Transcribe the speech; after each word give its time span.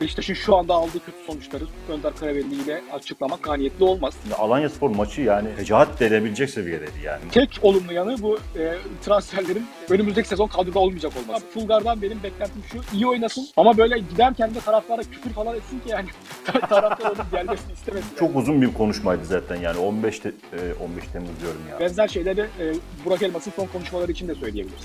Beşiktaş'ın 0.00 0.34
şu 0.34 0.56
anda 0.56 0.74
aldığı 0.74 0.98
kötü 1.04 1.18
sonuçları 1.26 1.64
Önder 1.88 2.16
Karaveli 2.16 2.54
ile 2.54 2.82
açıklamak 2.92 3.42
ganiyetli 3.42 3.84
olmaz. 3.84 4.14
Alanya 4.38 4.68
Spor 4.68 4.90
maçı 4.90 5.20
yani 5.20 5.48
fecaat 5.56 6.00
denebilecek 6.00 6.50
seviyedeydi 6.50 6.92
yani. 7.04 7.20
Tek 7.32 7.58
olumlu 7.62 7.92
yanı 7.92 8.22
bu 8.22 8.38
e, 8.58 8.74
transferlerin 9.04 9.66
önümüzdeki 9.90 10.28
sezon 10.28 10.46
kadroda 10.46 10.78
olmayacak 10.78 11.12
olması. 11.22 11.46
Fulgar'dan 11.46 12.02
benim 12.02 12.22
beklentim 12.22 12.62
şu, 12.72 12.96
iyi 12.96 13.06
oynasın 13.06 13.46
ama 13.56 13.76
böyle 13.78 13.98
giderken 13.98 14.54
de 14.54 14.60
taraftara 14.60 15.02
küfür 15.02 15.30
falan 15.30 15.56
etsin 15.56 15.80
ki 15.80 15.88
yani 15.88 16.08
taraftar 16.68 17.10
onun 17.10 17.30
gelmesini 17.32 17.72
istemedi. 17.72 18.04
yani. 18.10 18.18
Çok 18.18 18.36
uzun 18.36 18.62
bir 18.62 18.74
konuşmaydı 18.74 19.24
zaten 19.24 19.56
yani 19.56 19.78
15 19.78 20.18
te- 20.18 20.28
e, 20.28 20.58
15 20.84 21.04
Temmuz 21.12 21.40
diyorum 21.42 21.60
ya. 21.70 21.80
Benzer 21.80 22.08
şeyleri 22.08 22.40
e, 22.40 22.74
Burak 23.04 23.22
Elmas'ın 23.22 23.52
son 23.56 23.66
konuşmaları 23.66 24.12
için 24.12 24.28
de 24.28 24.34
söyleyebiliriz. 24.34 24.84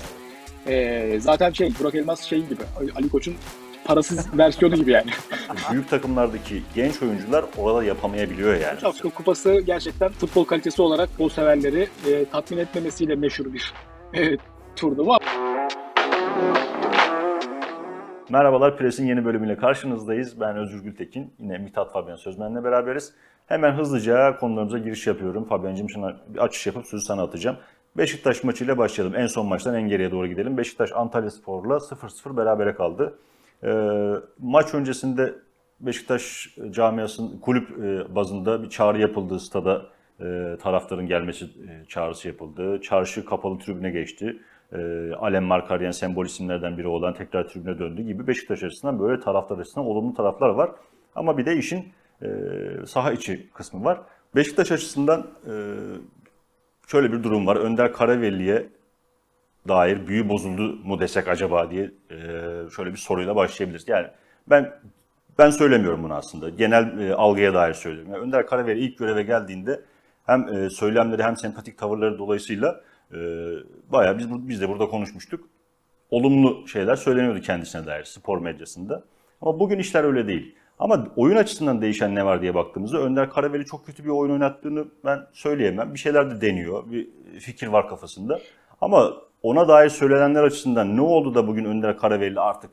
E, 0.66 1.20
zaten 1.20 1.50
şey, 1.52 1.72
Burak 1.80 1.94
Elmas 1.94 2.22
şey 2.22 2.38
gibi, 2.46 2.62
Ali 2.96 3.08
Koç'un 3.08 3.34
parasız 3.84 4.38
versiyonu 4.38 4.74
gibi 4.76 4.90
yani. 4.90 5.10
Büyük 5.72 5.88
takımlardaki 5.88 6.62
genç 6.74 7.02
oyuncular 7.02 7.44
orada 7.58 7.84
yapamayabiliyor 7.84 8.54
yani. 8.54 8.78
Afrika 8.84 9.08
Kupası 9.08 9.60
gerçekten 9.60 10.08
futbol 10.08 10.44
kalitesi 10.44 10.82
olarak 10.82 11.08
o 11.18 11.28
severleri 11.28 11.88
e, 12.08 12.24
tatmin 12.24 12.58
etmemesiyle 12.58 13.14
meşhur 13.14 13.52
bir 13.52 13.72
e, 14.14 14.36
turnuva. 14.76 15.18
Merhabalar 18.30 18.76
Pres'in 18.76 19.06
yeni 19.06 19.24
bölümüyle 19.24 19.56
karşınızdayız. 19.56 20.40
Ben 20.40 20.56
Özgür 20.56 20.82
Gültekin. 20.82 21.34
Yine 21.38 21.58
Mithat 21.58 21.92
Fabian 21.92 22.16
Sözmen'le 22.16 22.64
beraberiz. 22.64 23.12
Hemen 23.46 23.72
hızlıca 23.72 24.36
konularımıza 24.36 24.78
giriş 24.78 25.06
yapıyorum. 25.06 25.44
Fabian'cığım 25.44 25.90
sana 25.90 26.16
bir 26.28 26.38
açış 26.38 26.66
yapıp 26.66 26.86
sözü 26.86 27.04
sana 27.04 27.22
atacağım. 27.22 27.56
Beşiktaş 27.96 28.44
maçıyla 28.44 28.78
başlayalım. 28.78 29.16
En 29.16 29.26
son 29.26 29.46
maçtan 29.46 29.74
en 29.74 29.88
geriye 29.88 30.10
doğru 30.10 30.26
gidelim. 30.26 30.56
Beşiktaş 30.56 30.90
Antalya 30.94 31.30
Spor'la 31.30 31.74
0-0 31.74 32.36
berabere 32.36 32.74
kaldı. 32.74 33.18
Ee, 33.64 34.12
maç 34.38 34.74
öncesinde 34.74 35.34
Beşiktaş 35.80 36.56
camiasının 36.70 37.38
kulüp 37.40 37.70
e, 37.70 38.14
bazında 38.14 38.62
bir 38.62 38.70
çağrı 38.70 39.00
yapıldı. 39.00 39.40
Stada 39.40 39.82
e, 40.20 40.56
taraftarın 40.62 41.06
gelmesi 41.06 41.44
e, 41.44 41.84
çağrısı 41.88 42.28
yapıldı. 42.28 42.80
Çarşı 42.80 43.24
kapalı 43.24 43.58
tribüne 43.58 43.90
geçti. 43.90 44.38
E, 44.72 44.78
Alem 45.18 45.44
Markaryen 45.44 45.90
sembol 45.90 46.26
isimlerden 46.26 46.78
biri 46.78 46.86
olan 46.86 47.14
tekrar 47.14 47.48
tribüne 47.48 47.78
döndü 47.78 48.02
gibi 48.02 48.26
Beşiktaş 48.26 48.62
açısından 48.62 49.00
böyle 49.00 49.20
taraftar 49.20 49.58
açısından 49.58 49.86
olumlu 49.86 50.14
taraflar 50.14 50.48
var. 50.48 50.70
Ama 51.14 51.38
bir 51.38 51.46
de 51.46 51.56
işin 51.56 51.92
e, 52.22 52.28
saha 52.86 53.12
içi 53.12 53.50
kısmı 53.54 53.84
var. 53.84 54.00
Beşiktaş 54.36 54.72
açısından 54.72 55.26
şöyle 56.86 57.12
bir 57.12 57.22
durum 57.22 57.46
var. 57.46 57.56
Önder 57.56 57.92
Karaveli'ye 57.92 58.68
dair 59.68 60.06
büyü 60.06 60.28
bozuldu 60.28 60.76
mu 60.84 61.00
desek 61.00 61.28
acaba 61.28 61.70
diye 61.70 61.90
e, 62.10 62.16
şöyle 62.76 62.92
bir 62.92 62.96
soruyla 62.96 63.36
başlayabiliriz. 63.36 63.88
Yani 63.88 64.06
ben 64.50 64.72
ben 65.38 65.50
söylemiyorum 65.50 66.02
bunu 66.02 66.14
aslında. 66.14 66.48
Genel 66.48 66.98
e, 66.98 67.14
algıya 67.14 67.54
dair 67.54 67.74
söylüyorum. 67.74 68.12
Yani 68.12 68.22
Önder 68.22 68.46
Karaveli 68.46 68.80
ilk 68.80 68.98
göreve 68.98 69.22
geldiğinde 69.22 69.80
hem 70.26 70.48
e, 70.48 70.70
söylemleri 70.70 71.22
hem 71.22 71.36
sempatik 71.36 71.78
tavırları 71.78 72.18
dolayısıyla 72.18 72.80
e, 73.12 73.18
bayağı 73.92 74.18
biz 74.18 74.48
biz 74.48 74.60
de 74.60 74.68
burada 74.68 74.86
konuşmuştuk. 74.86 75.48
Olumlu 76.10 76.68
şeyler 76.68 76.96
söyleniyordu 76.96 77.40
kendisine 77.40 77.86
dair 77.86 78.04
spor 78.04 78.38
medyasında. 78.38 79.04
Ama 79.40 79.60
bugün 79.60 79.78
işler 79.78 80.04
öyle 80.04 80.28
değil. 80.28 80.54
Ama 80.78 81.06
oyun 81.16 81.36
açısından 81.36 81.82
değişen 81.82 82.14
ne 82.14 82.24
var 82.24 82.42
diye 82.42 82.54
baktığımızda 82.54 82.98
Önder 82.98 83.30
Karaveli 83.30 83.64
çok 83.64 83.86
kötü 83.86 84.04
bir 84.04 84.08
oyun 84.08 84.32
oynattığını 84.32 84.84
ben 85.04 85.26
söyleyemem. 85.32 85.94
Bir 85.94 85.98
şeyler 85.98 86.30
de 86.30 86.40
deniyor. 86.40 86.90
Bir 86.90 87.08
fikir 87.40 87.66
var 87.66 87.88
kafasında. 87.88 88.40
Ama 88.80 89.12
ona 89.42 89.68
dair 89.68 89.88
söylenenler 89.88 90.42
açısından 90.42 90.96
ne 90.96 91.00
oldu 91.00 91.34
da 91.34 91.46
bugün 91.46 91.64
Önder 91.64 91.98
Karaveli 91.98 92.40
artık 92.40 92.70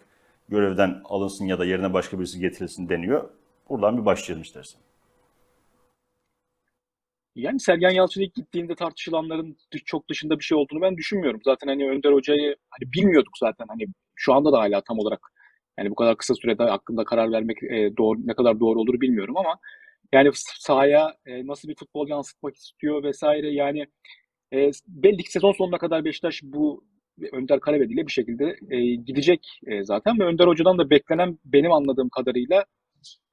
görevden 0.50 1.02
alınsın 1.06 1.45
ya 1.45 1.59
da 1.59 1.66
yerine 1.66 1.94
başka 1.94 2.20
birisi 2.20 2.39
getirilsin 2.39 2.89
deniyor. 2.89 3.30
Buradan 3.70 3.98
bir 3.98 4.06
başlayalım 4.06 4.44
istersen. 4.44 4.81
Yani 7.36 7.59
Sergen 7.59 7.90
Yalçın 7.90 8.22
ilk 8.22 8.34
gittiğinde 8.34 8.75
tartışılanların 8.75 9.58
çok 9.86 10.09
dışında 10.09 10.40
bir 10.40 10.44
şey 10.44 10.58
olduğunu 10.58 10.81
ben 10.81 10.97
düşünmüyorum. 10.97 11.41
Zaten 11.46 11.68
hani 11.68 11.90
Önder 11.90 12.12
Hoca'yı 12.12 12.56
hani 12.69 12.94
bilmiyorduk 12.94 13.38
zaten 13.38 13.66
hani 13.68 13.84
şu 14.16 14.34
anda 14.34 14.52
da 14.52 14.59
hala 14.59 14.81
tam 14.81 15.00
olarak 15.00 15.19
yani 15.78 15.90
bu 15.90 15.96
kadar 15.96 16.18
kısa 16.18 16.35
sürede 16.35 16.63
hakkında 16.63 17.03
karar 17.03 17.31
vermek 17.31 17.63
e, 17.63 17.97
doğru 17.97 18.19
ne 18.25 18.34
kadar 18.34 18.59
doğru 18.59 18.79
olur 18.79 19.02
bilmiyorum 19.02 19.38
ama 19.38 19.59
yani 20.13 20.29
sahaya 20.35 21.16
e, 21.25 21.47
nasıl 21.47 21.69
bir 21.69 21.75
futbol 21.75 22.08
yansıtmak 22.08 22.56
istiyor 22.56 23.03
vesaire 23.03 23.50
yani 23.50 23.85
e, 24.53 24.71
belli 24.87 25.23
ki 25.23 25.31
sezon 25.31 25.51
sonuna 25.51 25.77
kadar 25.77 26.05
Beşiktaş 26.05 26.41
bu 26.43 26.83
Önder 27.31 27.59
Karaveli 27.59 27.93
ile 27.93 28.07
bir 28.07 28.11
şekilde 28.11 28.55
e, 28.69 28.95
gidecek 28.95 29.59
e, 29.67 29.83
zaten 29.83 30.19
ve 30.19 30.23
Önder 30.23 30.47
Hoca'dan 30.47 30.77
da 30.77 30.89
beklenen 30.89 31.39
benim 31.45 31.71
anladığım 31.71 32.09
kadarıyla 32.09 32.65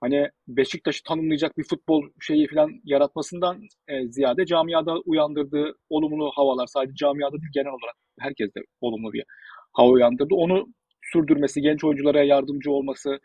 hani 0.01 0.31
Beşiktaş'ı 0.49 1.03
tanımlayacak 1.03 1.59
bir 1.59 1.65
futbol 1.65 2.03
şeyi 2.21 2.47
falan 2.49 2.71
yaratmasından 2.85 3.63
e, 3.89 4.09
ziyade 4.09 4.47
camiada 4.47 4.99
uyandırdığı 5.01 5.75
olumlu 5.91 6.31
havalar 6.35 6.67
sadece 6.67 6.95
camiada 6.95 7.33
değil 7.33 7.53
genel 7.55 7.71
olarak 7.71 7.97
herkes 8.21 8.55
de 8.55 8.61
olumlu 8.81 9.13
bir 9.13 9.25
hava 9.73 9.91
uyandırdı. 9.91 10.35
Onu 10.35 10.67
sürdürmesi, 11.13 11.61
genç 11.61 11.85
oyunculara 11.85 12.23
yardımcı 12.25 12.71
olması, 12.71 13.19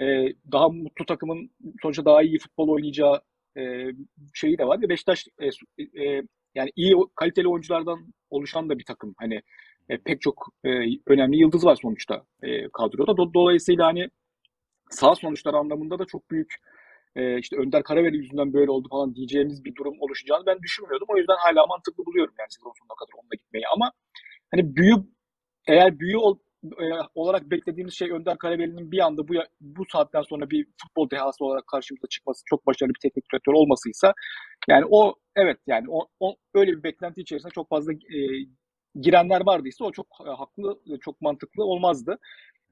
e, 0.00 0.04
daha 0.52 0.68
mutlu 0.68 1.06
takımın 1.06 1.50
sonuçta 1.82 2.04
daha 2.04 2.22
iyi 2.22 2.38
futbol 2.38 2.68
oynayacağı 2.68 3.20
e, 3.58 3.62
şeyi 4.34 4.58
de 4.58 4.66
var 4.66 4.82
ve 4.82 4.88
Beşiktaş 4.88 5.26
e, 5.40 5.46
e, 6.04 6.22
yani 6.54 6.70
iyi 6.76 6.94
kaliteli 7.16 7.48
oyunculardan 7.48 8.14
oluşan 8.30 8.68
da 8.68 8.78
bir 8.78 8.84
takım. 8.84 9.14
Hani 9.18 9.42
e, 9.88 9.98
pek 9.98 10.20
çok 10.20 10.48
e, 10.64 10.68
önemli 11.06 11.36
yıldız 11.36 11.64
var 11.64 11.78
sonuçta 11.82 12.24
e, 12.42 12.68
kadroda. 12.68 13.12
Do- 13.12 13.34
dolayısıyla 13.34 13.86
hani 13.86 14.08
sağ 14.90 15.14
sonuçlar 15.14 15.54
anlamında 15.54 15.98
da 15.98 16.04
çok 16.04 16.30
büyük 16.30 16.56
e, 17.16 17.38
işte 17.38 17.56
Önder 17.56 17.82
Karaveli 17.82 18.16
yüzünden 18.16 18.52
böyle 18.52 18.70
oldu 18.70 18.88
falan 18.90 19.14
diyeceğimiz 19.14 19.64
bir 19.64 19.74
durum 19.74 19.96
oluşacağını 20.00 20.46
ben 20.46 20.62
düşünmüyordum. 20.62 21.08
O 21.10 21.16
yüzden 21.16 21.36
hala 21.38 21.66
mantıklı 21.66 22.06
buluyorum 22.06 22.34
yani 22.38 22.48
sezon 22.50 22.72
sonuna 22.78 22.96
kadar 22.98 23.12
onunla 23.22 23.34
gitmeyi 23.34 23.64
ama 23.74 23.92
hani 24.50 24.76
büyü 24.76 24.94
eğer 25.68 25.98
büyü 25.98 26.16
e, 26.64 26.84
olarak 27.14 27.50
beklediğimiz 27.50 27.94
şey 27.94 28.10
Önder 28.10 28.38
Karaveli'nin 28.38 28.92
bir 28.92 28.98
anda 28.98 29.28
bu 29.28 29.34
bu 29.60 29.84
saatten 29.92 30.22
sonra 30.22 30.50
bir 30.50 30.66
futbol 30.82 31.10
dehası 31.10 31.44
olarak 31.44 31.66
karşımıza 31.66 32.06
çıkması, 32.10 32.42
çok 32.46 32.66
başarılı 32.66 32.94
bir 32.94 33.00
teknik 33.00 33.24
direktör 33.32 33.52
olmasıysa 33.52 34.14
yani 34.68 34.84
o 34.90 35.14
evet 35.36 35.58
yani 35.66 35.86
o, 35.88 36.08
o 36.20 36.36
öyle 36.54 36.72
bir 36.72 36.82
beklenti 36.82 37.20
içerisinde 37.20 37.52
çok 37.54 37.68
fazla 37.68 37.92
e, 37.92 38.18
girenler 39.00 39.42
vardıysa 39.46 39.84
o 39.84 39.92
çok 39.92 40.06
e, 40.26 40.30
haklı, 40.30 40.80
çok 41.00 41.20
mantıklı 41.20 41.64
olmazdı. 41.64 42.18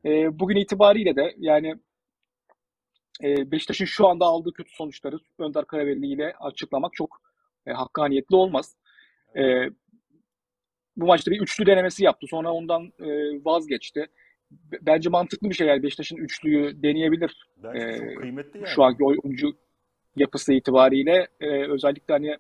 E, 0.05 0.39
bugün 0.39 0.57
itibariyle 0.57 1.17
de 1.17 1.35
yani 1.39 1.75
e, 3.25 3.51
Beşiktaş'ın 3.51 3.85
şu 3.85 4.09
anda 4.09 4.25
aldığı 4.25 4.53
kötü 4.53 4.71
sonuçları 4.75 5.17
Önder 5.39 5.65
Karaveli 5.65 6.07
ile 6.07 6.35
açıklamak 6.41 6.93
çok 6.95 7.21
e, 7.67 7.73
hakkaniyetli 7.73 8.37
olmaz. 8.37 8.77
E, 9.37 9.43
bu 11.01 11.07
maçta 11.07 11.31
bir 11.31 11.41
üçlü 11.41 11.67
denemesi 11.67 12.05
yaptı. 12.05 12.27
Sonra 12.31 12.53
ondan 12.53 12.93
e, 13.01 13.09
vazgeçti. 13.45 14.07
Bence 14.83 15.09
mantıklı 15.11 15.51
bir 15.51 15.55
şey 15.55 15.67
yani 15.67 15.83
Beşiktaş'ın 15.83 16.17
üçlüyü 16.17 16.83
deneyebilir 16.83 17.49
Bence 17.57 17.79
Ee, 17.87 17.99
çok 17.99 18.17
kıymetli 18.23 18.59
yani. 18.59 18.69
şu 18.69 18.83
anki 18.83 19.05
oyuncu 19.05 19.53
yapısı 20.17 20.53
itibariyle. 20.53 21.29
E, 21.41 21.47
özellikle 21.71 22.15
hani 22.15 22.37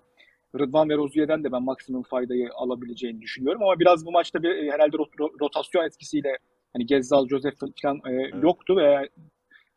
Rıdvan 0.58 0.88
ve 0.88 0.96
Rozier'den 0.96 1.44
de 1.44 1.52
ben 1.52 1.62
maksimum 1.62 2.02
faydayı 2.02 2.48
alabileceğini 2.54 3.20
düşünüyorum. 3.20 3.62
Ama 3.62 3.80
biraz 3.80 4.06
bu 4.06 4.12
maçta 4.12 4.42
bir 4.42 4.50
e, 4.50 4.70
herhalde 4.70 4.96
rot- 4.96 5.14
ro- 5.18 5.40
rotasyon 5.40 5.84
etkisiyle 5.84 6.38
hani 6.72 6.86
Gezzal, 6.86 7.28
Josef 7.28 7.54
falan 7.82 8.00
e, 8.08 8.30
yoktu 8.42 8.76
ve 8.76 9.08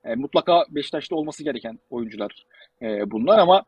e, 0.05 0.15
mutlaka 0.15 0.65
Beşiktaş'ta 0.69 1.15
olması 1.15 1.43
gereken 1.43 1.79
oyuncular 1.89 2.45
e, 2.81 3.11
bunlar 3.11 3.39
ama 3.39 3.63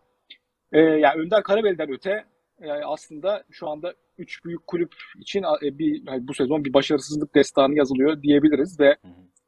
e, 0.71 0.79
yani 0.79 1.21
Önder 1.21 1.43
Karaveli'den 1.43 1.91
öte 1.91 2.25
e, 2.61 2.71
aslında 2.71 3.43
şu 3.51 3.69
anda 3.69 3.93
üç 4.17 4.45
büyük 4.45 4.67
kulüp 4.67 4.95
için 5.19 5.43
e, 5.63 5.77
bir 5.77 6.07
yani 6.07 6.27
bu 6.27 6.33
sezon 6.33 6.65
bir 6.65 6.73
başarısızlık 6.73 7.35
destanı 7.35 7.77
yazılıyor 7.77 8.21
diyebiliriz 8.21 8.79
ve 8.79 8.95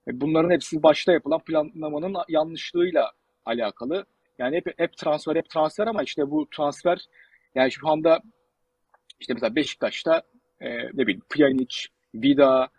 e, 0.07 0.21
bunların 0.21 0.49
hepsi 0.49 0.83
başta 0.83 1.11
yapılan 1.11 1.39
planlamanın 1.39 2.15
yanlışlığıyla 2.29 3.11
alakalı. 3.45 4.05
Yani 4.39 4.55
hep, 4.55 4.79
hep 4.79 4.97
transfer 4.97 5.35
hep 5.35 5.49
transfer 5.49 5.87
ama 5.87 6.03
işte 6.03 6.31
bu 6.31 6.47
transfer 6.49 6.99
yani 7.55 7.71
şu 7.71 7.87
anda 7.87 8.19
işte 9.19 9.33
mesela 9.33 9.55
Beşiktaş'ta 9.55 10.21
e, 10.59 10.69
ne 10.77 11.07
bileyim 11.07 11.21
Pjanic, 11.29 11.77
Vida, 12.15 12.69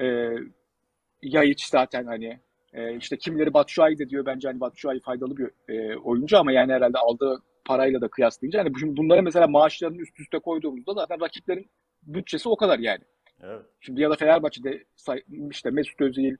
e, 0.00 0.28
Yayiç 1.22 1.64
zaten 1.64 2.06
hani 2.06 2.40
e, 2.72 2.96
işte 2.96 3.16
kimileri 3.16 3.54
Batshuayi 3.54 3.98
de 3.98 4.08
diyor 4.08 4.26
bence 4.26 4.48
hani 4.48 4.60
Batshuayi 4.60 5.00
faydalı 5.00 5.36
bir 5.36 5.74
e, 5.74 5.96
oyuncu 5.96 6.38
ama 6.38 6.52
yani 6.52 6.72
herhalde 6.72 6.98
aldığı 6.98 7.42
parayla 7.72 8.00
da 8.00 8.08
kıyaslayınca 8.08 8.60
hani 8.60 8.72
şimdi 8.80 8.96
bunları 8.96 9.22
mesela 9.22 9.46
maaşlarını 9.46 10.02
üst 10.02 10.20
üste 10.20 10.38
koyduğumuzda 10.38 10.92
zaten 10.92 11.20
rakiplerin 11.20 11.70
bütçesi 12.02 12.48
o 12.48 12.56
kadar 12.56 12.78
yani. 12.78 13.04
Evet. 13.42 13.62
Şimdi 13.80 14.00
ya 14.00 14.10
da 14.10 14.16
Fenerbahçe'de 14.16 14.84
işte 15.50 15.70
Mesut 15.70 16.00
Özil, 16.00 16.36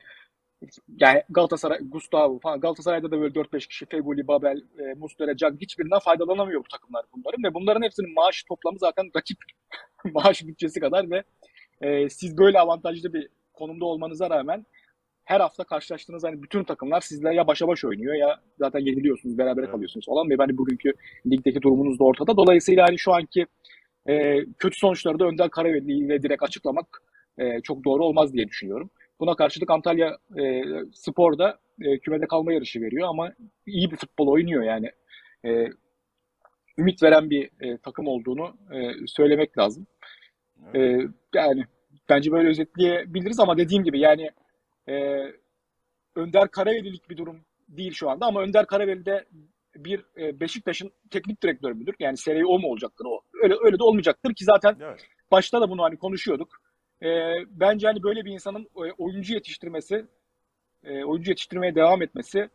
yani 0.89 1.23
Galatasaray, 1.31 1.79
Gustavo 1.83 2.39
falan 2.39 2.61
Galatasaray'da 2.61 3.11
da 3.11 3.21
böyle 3.21 3.35
4-5 3.35 3.69
kişi 3.69 3.87
Feguli, 3.87 4.29
Babel, 4.29 4.63
e, 4.79 4.95
Muslera, 4.95 5.37
Can 5.37 5.57
hiçbirinden 5.61 5.99
faydalanamıyor 5.99 6.61
bu 6.61 6.69
takımlar 6.69 7.05
bunların 7.17 7.45
ve 7.45 7.55
bunların 7.55 7.83
hepsinin 7.83 8.15
maaş 8.15 8.43
toplamı 8.43 8.79
zaten 8.79 9.11
rakip 9.17 9.39
maaş 10.15 10.47
bütçesi 10.47 10.81
kadar 10.81 11.11
ve 11.11 11.23
e, 11.81 12.09
siz 12.09 12.39
böyle 12.39 12.61
avantajlı 12.61 13.13
bir 13.13 13.29
konumda 13.53 13.85
olmanıza 13.85 14.31
rağmen 14.31 14.67
her 15.33 15.41
hafta 15.41 15.65
karşılaştığınız 15.65 16.25
hani 16.25 16.43
bütün 16.43 16.65
takımlar 16.65 17.01
sizle 17.01 17.35
ya 17.35 17.47
başa 17.47 17.69
baş 17.69 17.85
oynuyor 17.85 18.15
ya 18.15 18.41
zaten 18.59 18.81
yeniliyorsunuz, 18.81 19.39
beraber 19.39 19.63
Evet. 19.63 19.73
kalıyorsunuz 19.73 20.07
falan 20.07 20.31
ve 20.31 20.35
hani 20.39 20.59
bugünkü 20.59 20.93
ligdeki 21.27 21.63
durumunuz 21.63 21.99
da 21.99 22.05
ortada. 22.05 22.37
Dolayısıyla 22.37 22.87
hani 22.87 22.99
şu 22.99 23.13
anki 23.13 23.47
e, 24.09 24.45
kötü 24.59 24.79
sonuçları 24.79 25.19
da 25.19 25.25
Önder 25.25 25.51
Karaveli 25.51 25.93
ile 25.93 26.23
direkt 26.23 26.43
açıklamak 26.43 27.03
e, 27.39 27.61
çok 27.61 27.85
doğru 27.85 28.05
olmaz 28.05 28.33
diye 28.33 28.49
düşünüyorum. 28.49 28.91
Buna 29.21 29.35
karşılık 29.35 29.71
Antalya 29.71 30.19
e, 30.39 30.63
Spor 30.93 31.39
da 31.39 31.59
e, 31.81 31.99
kümede 31.99 32.27
kalma 32.27 32.53
yarışı 32.53 32.81
veriyor 32.81 33.09
ama 33.09 33.33
iyi 33.67 33.91
bir 33.91 33.97
futbol 33.97 34.29
oynuyor 34.29 34.63
yani. 34.63 34.91
E, 35.45 35.69
ümit 36.79 37.03
veren 37.03 37.31
bir 37.31 37.51
e, 37.61 37.79
takım 37.79 38.09
olduğunu 38.09 38.57
e, 38.73 39.07
söylemek 39.07 39.59
lazım. 39.59 39.87
E, 40.75 40.99
yani 41.35 41.65
bence 42.09 42.33
böyle 42.33 42.49
özetleyebiliriz 42.49 43.41
ama 43.41 43.59
dediğim 43.59 43.85
gibi 43.85 44.01
yani 44.01 44.31
e, 44.89 45.23
Önder 46.17 46.49
Karaveli'lik 46.51 47.11
bir 47.11 47.17
durum 47.17 47.45
değil 47.69 47.93
şu 47.93 48.11
anda 48.11 48.27
ama 48.27 48.43
Önder 48.43 48.67
Karaveli 48.67 49.07
de 49.07 49.25
bir 49.77 50.05
e, 50.17 50.41
Beşiktaş'ın 50.41 50.93
teknik 51.11 51.43
direktörü 51.43 51.75
müdür? 51.75 51.95
Yani 52.01 52.17
seneye 52.17 52.47
o 52.47 52.59
mu 52.59 52.69
olacaktır 52.69 53.05
o? 53.05 53.21
Öyle 53.43 53.55
öyle 53.61 53.79
de 53.79 53.83
olmayacaktır 53.85 54.35
ki 54.35 54.45
zaten 54.45 54.77
Evet. 54.81 55.07
başta 55.31 55.61
da 55.61 55.71
bunu 55.71 55.83
hani 55.83 55.97
konuşuyorduk. 55.97 56.63
E, 57.03 57.09
bence 57.51 57.87
hani 57.87 58.03
böyle 58.03 58.25
bir 58.25 58.33
insanın 58.33 58.63
e, 58.77 58.93
oyuncu 58.99 59.35
yetiştirmesi, 59.35 60.07
e, 60.85 61.05
oyuncu 61.05 61.31
yetiştirmeye 61.31 61.75
devam 61.75 62.03
etmesi 62.03 62.49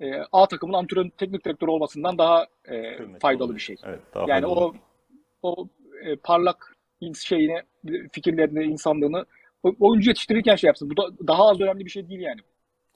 e, 0.00 0.14
A 0.32 0.48
takımın 0.48 0.74
antrenör 0.74 1.10
teknik 1.10 1.44
direktörü 1.44 1.70
olmasından 1.70 2.18
daha 2.18 2.46
e, 2.64 2.96
Kıymetli 2.96 3.18
faydalı 3.20 3.44
oluyor. 3.44 3.56
bir 3.56 3.62
şey. 3.62 3.76
Evet, 3.84 4.00
daha 4.14 4.24
Yani 4.28 4.46
faydalı. 4.46 4.50
o 4.60 4.74
o 5.42 5.68
e, 6.02 6.16
parlak 6.16 6.76
şeyini, 7.16 7.62
fikirlerini, 8.12 8.64
insanlığını 8.64 9.24
oyuncu 9.80 10.10
yetiştirirken 10.10 10.56
şey 10.56 10.68
yapsın. 10.68 10.90
Bu 10.90 10.96
da 10.96 11.26
daha 11.26 11.48
az 11.48 11.60
önemli 11.60 11.84
bir 11.84 11.90
şey 11.90 12.08
değil 12.08 12.20
yani. 12.20 12.40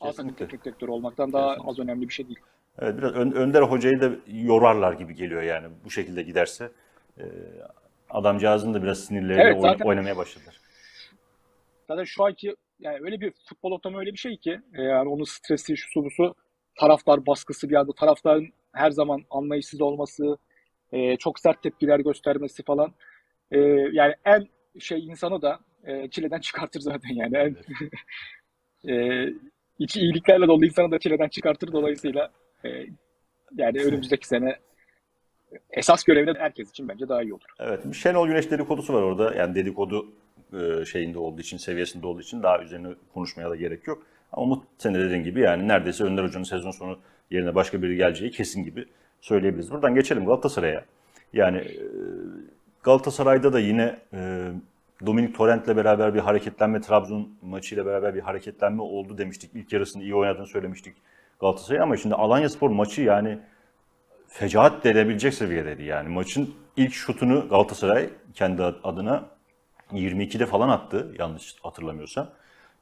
A 0.00 0.04
takım 0.04 0.10
Kesinlikle. 0.16 0.44
teknik 0.44 0.64
direktörü 0.64 0.90
olmaktan 0.90 1.32
daha 1.32 1.48
Kesinlikle. 1.48 1.70
az 1.70 1.78
önemli 1.78 2.08
bir 2.08 2.12
şey 2.14 2.26
değil. 2.26 2.38
Evet 2.78 2.98
biraz 2.98 3.12
Ön- 3.12 3.32
Önder 3.32 3.62
Hoca'yı 3.62 4.00
da 4.00 4.10
yorarlar 4.26 4.92
gibi 4.92 5.14
geliyor 5.14 5.42
yani 5.42 5.66
bu 5.84 5.90
şekilde 5.90 6.22
giderse. 6.22 6.70
Ee, 7.18 7.22
adamcağızın 8.10 8.74
da 8.74 8.82
biraz 8.82 8.98
sinirleriyle 9.04 9.42
Evet, 9.42 9.56
oyn- 9.56 9.60
zaten- 9.72 9.86
oynamaya 9.86 10.16
başladılar. 10.16 10.60
Zaten 11.88 12.04
şu 12.04 12.24
anki 12.24 12.56
yani 12.80 12.98
öyle 13.02 13.20
bir 13.20 13.32
futbol 13.48 13.72
ortamı 13.72 13.98
öyle 13.98 14.12
bir 14.12 14.18
şey 14.18 14.36
ki 14.36 14.60
e, 14.74 14.82
yani 14.82 15.08
onun 15.08 15.24
stresi, 15.24 15.76
şu 15.76 16.04
busu, 16.04 16.34
taraftar 16.78 17.26
baskısı 17.26 17.68
bir 17.70 17.74
anda 17.74 17.92
taraftarın 17.92 18.48
her 18.72 18.90
zaman 18.90 19.22
anlayışsız 19.30 19.80
olması, 19.80 20.36
e, 20.92 21.16
çok 21.16 21.38
sert 21.38 21.62
tepkiler 21.62 21.98
göstermesi 22.00 22.62
falan. 22.62 22.92
E, 23.50 23.58
yani 23.92 24.14
en 24.24 24.46
şey 24.78 25.06
insanı 25.06 25.42
da 25.42 25.58
e, 25.86 26.08
çileden 26.08 26.40
çıkartır 26.40 26.80
zaten 26.80 27.14
yani. 27.14 27.36
En, 27.36 27.56
e, 28.92 29.26
içi 29.78 30.00
iyiliklerle 30.00 30.48
dolu 30.48 30.64
insanı 30.66 30.90
da 30.90 30.98
çileden 30.98 31.28
çıkartır 31.28 31.72
dolayısıyla 31.72 32.32
e, 32.64 32.68
yani 33.56 33.80
önümüzdeki 33.84 34.28
sene 34.28 34.56
esas 35.70 36.04
görevine 36.04 36.38
herkes 36.38 36.70
için 36.70 36.88
bence 36.88 37.08
daha 37.08 37.22
iyi 37.22 37.34
olur. 37.34 37.46
Evet, 37.58 37.94
Şenol 37.94 38.26
Güneş 38.28 38.50
dedikodusu 38.50 38.94
var 38.94 39.02
orada. 39.02 39.34
Yani 39.34 39.54
dedikodu 39.54 40.06
e, 40.52 40.84
şeyinde 40.84 41.18
olduğu 41.18 41.40
için, 41.40 41.56
seviyesinde 41.56 42.06
olduğu 42.06 42.20
için 42.20 42.42
daha 42.42 42.62
üzerine 42.62 42.88
konuşmaya 43.14 43.50
da 43.50 43.56
gerek 43.56 43.86
yok. 43.86 44.06
Ama 44.32 44.42
Umut 44.42 44.64
senin 44.78 44.94
de 44.94 44.98
dediğin 44.98 45.24
gibi 45.24 45.40
yani 45.40 45.68
neredeyse 45.68 46.04
Önder 46.04 46.24
Hoca'nın 46.24 46.44
sezon 46.44 46.70
sonu 46.70 46.98
yerine 47.30 47.54
başka 47.54 47.82
biri 47.82 47.96
geleceği 47.96 48.30
kesin 48.30 48.64
gibi 48.64 48.86
söyleyebiliriz. 49.20 49.70
Buradan 49.70 49.94
geçelim 49.94 50.24
Galatasaray'a. 50.24 50.84
Yani 51.32 51.58
e, 51.58 51.82
Galatasaray'da 52.82 53.52
da 53.52 53.60
yine 53.60 53.98
e, 54.12 54.50
Dominik 55.06 55.36
Torrent'le 55.36 55.76
beraber 55.76 56.14
bir 56.14 56.20
hareketlenme, 56.20 56.80
Trabzon 56.80 57.28
maçıyla 57.42 57.86
beraber 57.86 58.14
bir 58.14 58.20
hareketlenme 58.20 58.82
oldu 58.82 59.18
demiştik. 59.18 59.50
İlk 59.54 59.72
yarısını 59.72 60.02
iyi 60.02 60.14
oynadığını 60.14 60.46
söylemiştik 60.46 60.96
Galatasaray'a 61.40 61.82
ama 61.82 61.96
şimdi 61.96 62.14
Alanyaspor 62.14 62.70
maçı 62.70 63.02
yani 63.02 63.38
fecaat 64.28 64.84
denebilecek 64.84 65.34
seviyedeydi 65.34 65.82
yani. 65.82 66.08
Maçın 66.08 66.54
ilk 66.76 66.92
şutunu 66.92 67.48
Galatasaray 67.48 68.08
kendi 68.34 68.62
adına 68.62 69.24
22'de 69.92 70.46
falan 70.46 70.68
attı 70.68 71.14
yanlış 71.18 71.56
hatırlamıyorsam. 71.62 72.28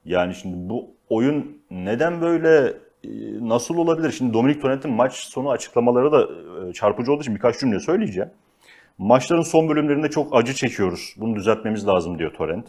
Yani 0.05 0.35
şimdi 0.35 0.71
bu 0.71 0.91
oyun 1.09 1.63
neden 1.71 2.21
böyle 2.21 2.67
e, 3.05 3.09
nasıl 3.41 3.77
olabilir? 3.77 4.13
Şimdi 4.13 4.35
Dominik 4.35 4.63
Torrent'in 4.63 4.91
maç 4.91 5.13
sonu 5.13 5.51
açıklamaları 5.51 6.13
da 6.13 6.29
e, 6.69 6.73
çarpıcı 6.73 7.13
olduğu 7.13 7.23
için 7.23 7.35
birkaç 7.35 7.61
cümle 7.61 7.81
söyleyeceğim. 7.81 8.31
Maçların 8.99 9.43
son 9.43 9.69
bölümlerinde 9.69 10.11
çok 10.11 10.37
acı 10.37 10.55
çekiyoruz. 10.55 11.15
Bunu 11.17 11.37
düzeltmemiz 11.37 11.87
lazım 11.87 12.19
diyor 12.19 12.33
Torrent. 12.33 12.67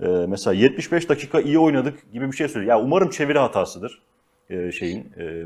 E, 0.00 0.06
mesela 0.06 0.54
75 0.54 1.08
dakika 1.08 1.40
iyi 1.40 1.58
oynadık 1.58 2.12
gibi 2.12 2.32
bir 2.32 2.36
şey 2.36 2.48
söylüyor. 2.48 2.76
Ya 2.78 2.84
umarım 2.84 3.10
çeviri 3.10 3.38
hatasıdır 3.38 4.02
e, 4.50 4.72
şeyin 4.72 5.12
e, 5.18 5.44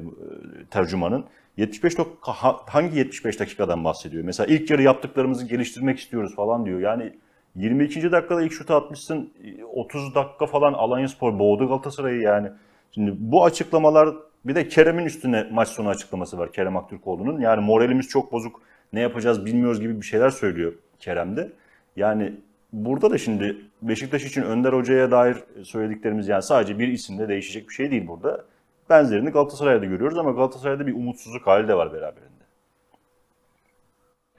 tercümanın. 0.70 1.24
75 1.56 1.94
dak- 1.94 2.06
ha- 2.20 2.60
hangi 2.66 2.98
75 2.98 3.40
dakikadan 3.40 3.84
bahsediyor? 3.84 4.24
Mesela 4.24 4.54
ilk 4.54 4.70
yarı 4.70 4.82
yaptıklarımızı 4.82 5.46
geliştirmek 5.46 5.98
istiyoruz 5.98 6.34
falan 6.36 6.66
diyor. 6.66 6.80
Yani 6.80 7.12
22. 7.56 8.12
dakikada 8.12 8.42
ilk 8.42 8.52
şutu 8.52 8.74
atmışsın. 8.74 9.32
30 9.74 10.14
dakika 10.14 10.46
falan 10.46 10.72
Alanyaspor 10.72 11.38
boğdu 11.38 11.68
Galatasaray'ı 11.68 12.20
yani. 12.20 12.48
Şimdi 12.94 13.14
bu 13.18 13.44
açıklamalar 13.44 14.08
bir 14.44 14.54
de 14.54 14.68
Kerem'in 14.68 15.04
üstüne 15.04 15.46
maç 15.52 15.68
sonu 15.68 15.88
açıklaması 15.88 16.38
var 16.38 16.52
Kerem 16.52 16.76
Aktürkoğlu'nun. 16.76 17.40
Yani 17.40 17.60
moralimiz 17.60 18.08
çok 18.08 18.32
bozuk. 18.32 18.60
Ne 18.92 19.00
yapacağız 19.00 19.46
bilmiyoruz 19.46 19.80
gibi 19.80 20.00
bir 20.00 20.06
şeyler 20.06 20.30
söylüyor 20.30 20.74
Kerem 20.98 21.36
de. 21.36 21.52
Yani 21.96 22.32
burada 22.72 23.10
da 23.10 23.18
şimdi 23.18 23.56
Beşiktaş 23.82 24.24
için 24.24 24.42
Önder 24.42 24.72
Hoca'ya 24.72 25.10
dair 25.10 25.36
söylediklerimiz 25.62 26.28
yani 26.28 26.42
sadece 26.42 26.78
bir 26.78 26.88
isimle 26.88 27.28
değişecek 27.28 27.68
bir 27.68 27.74
şey 27.74 27.90
değil 27.90 28.06
burada. 28.08 28.44
Benzerini 28.90 29.30
Galatasaray'da 29.30 29.84
görüyoruz 29.84 30.18
ama 30.18 30.30
Galatasaray'da 30.30 30.86
bir 30.86 30.94
umutsuzluk 30.94 31.46
hali 31.46 31.68
de 31.68 31.74
var 31.74 31.92
beraberinde. 31.92 32.44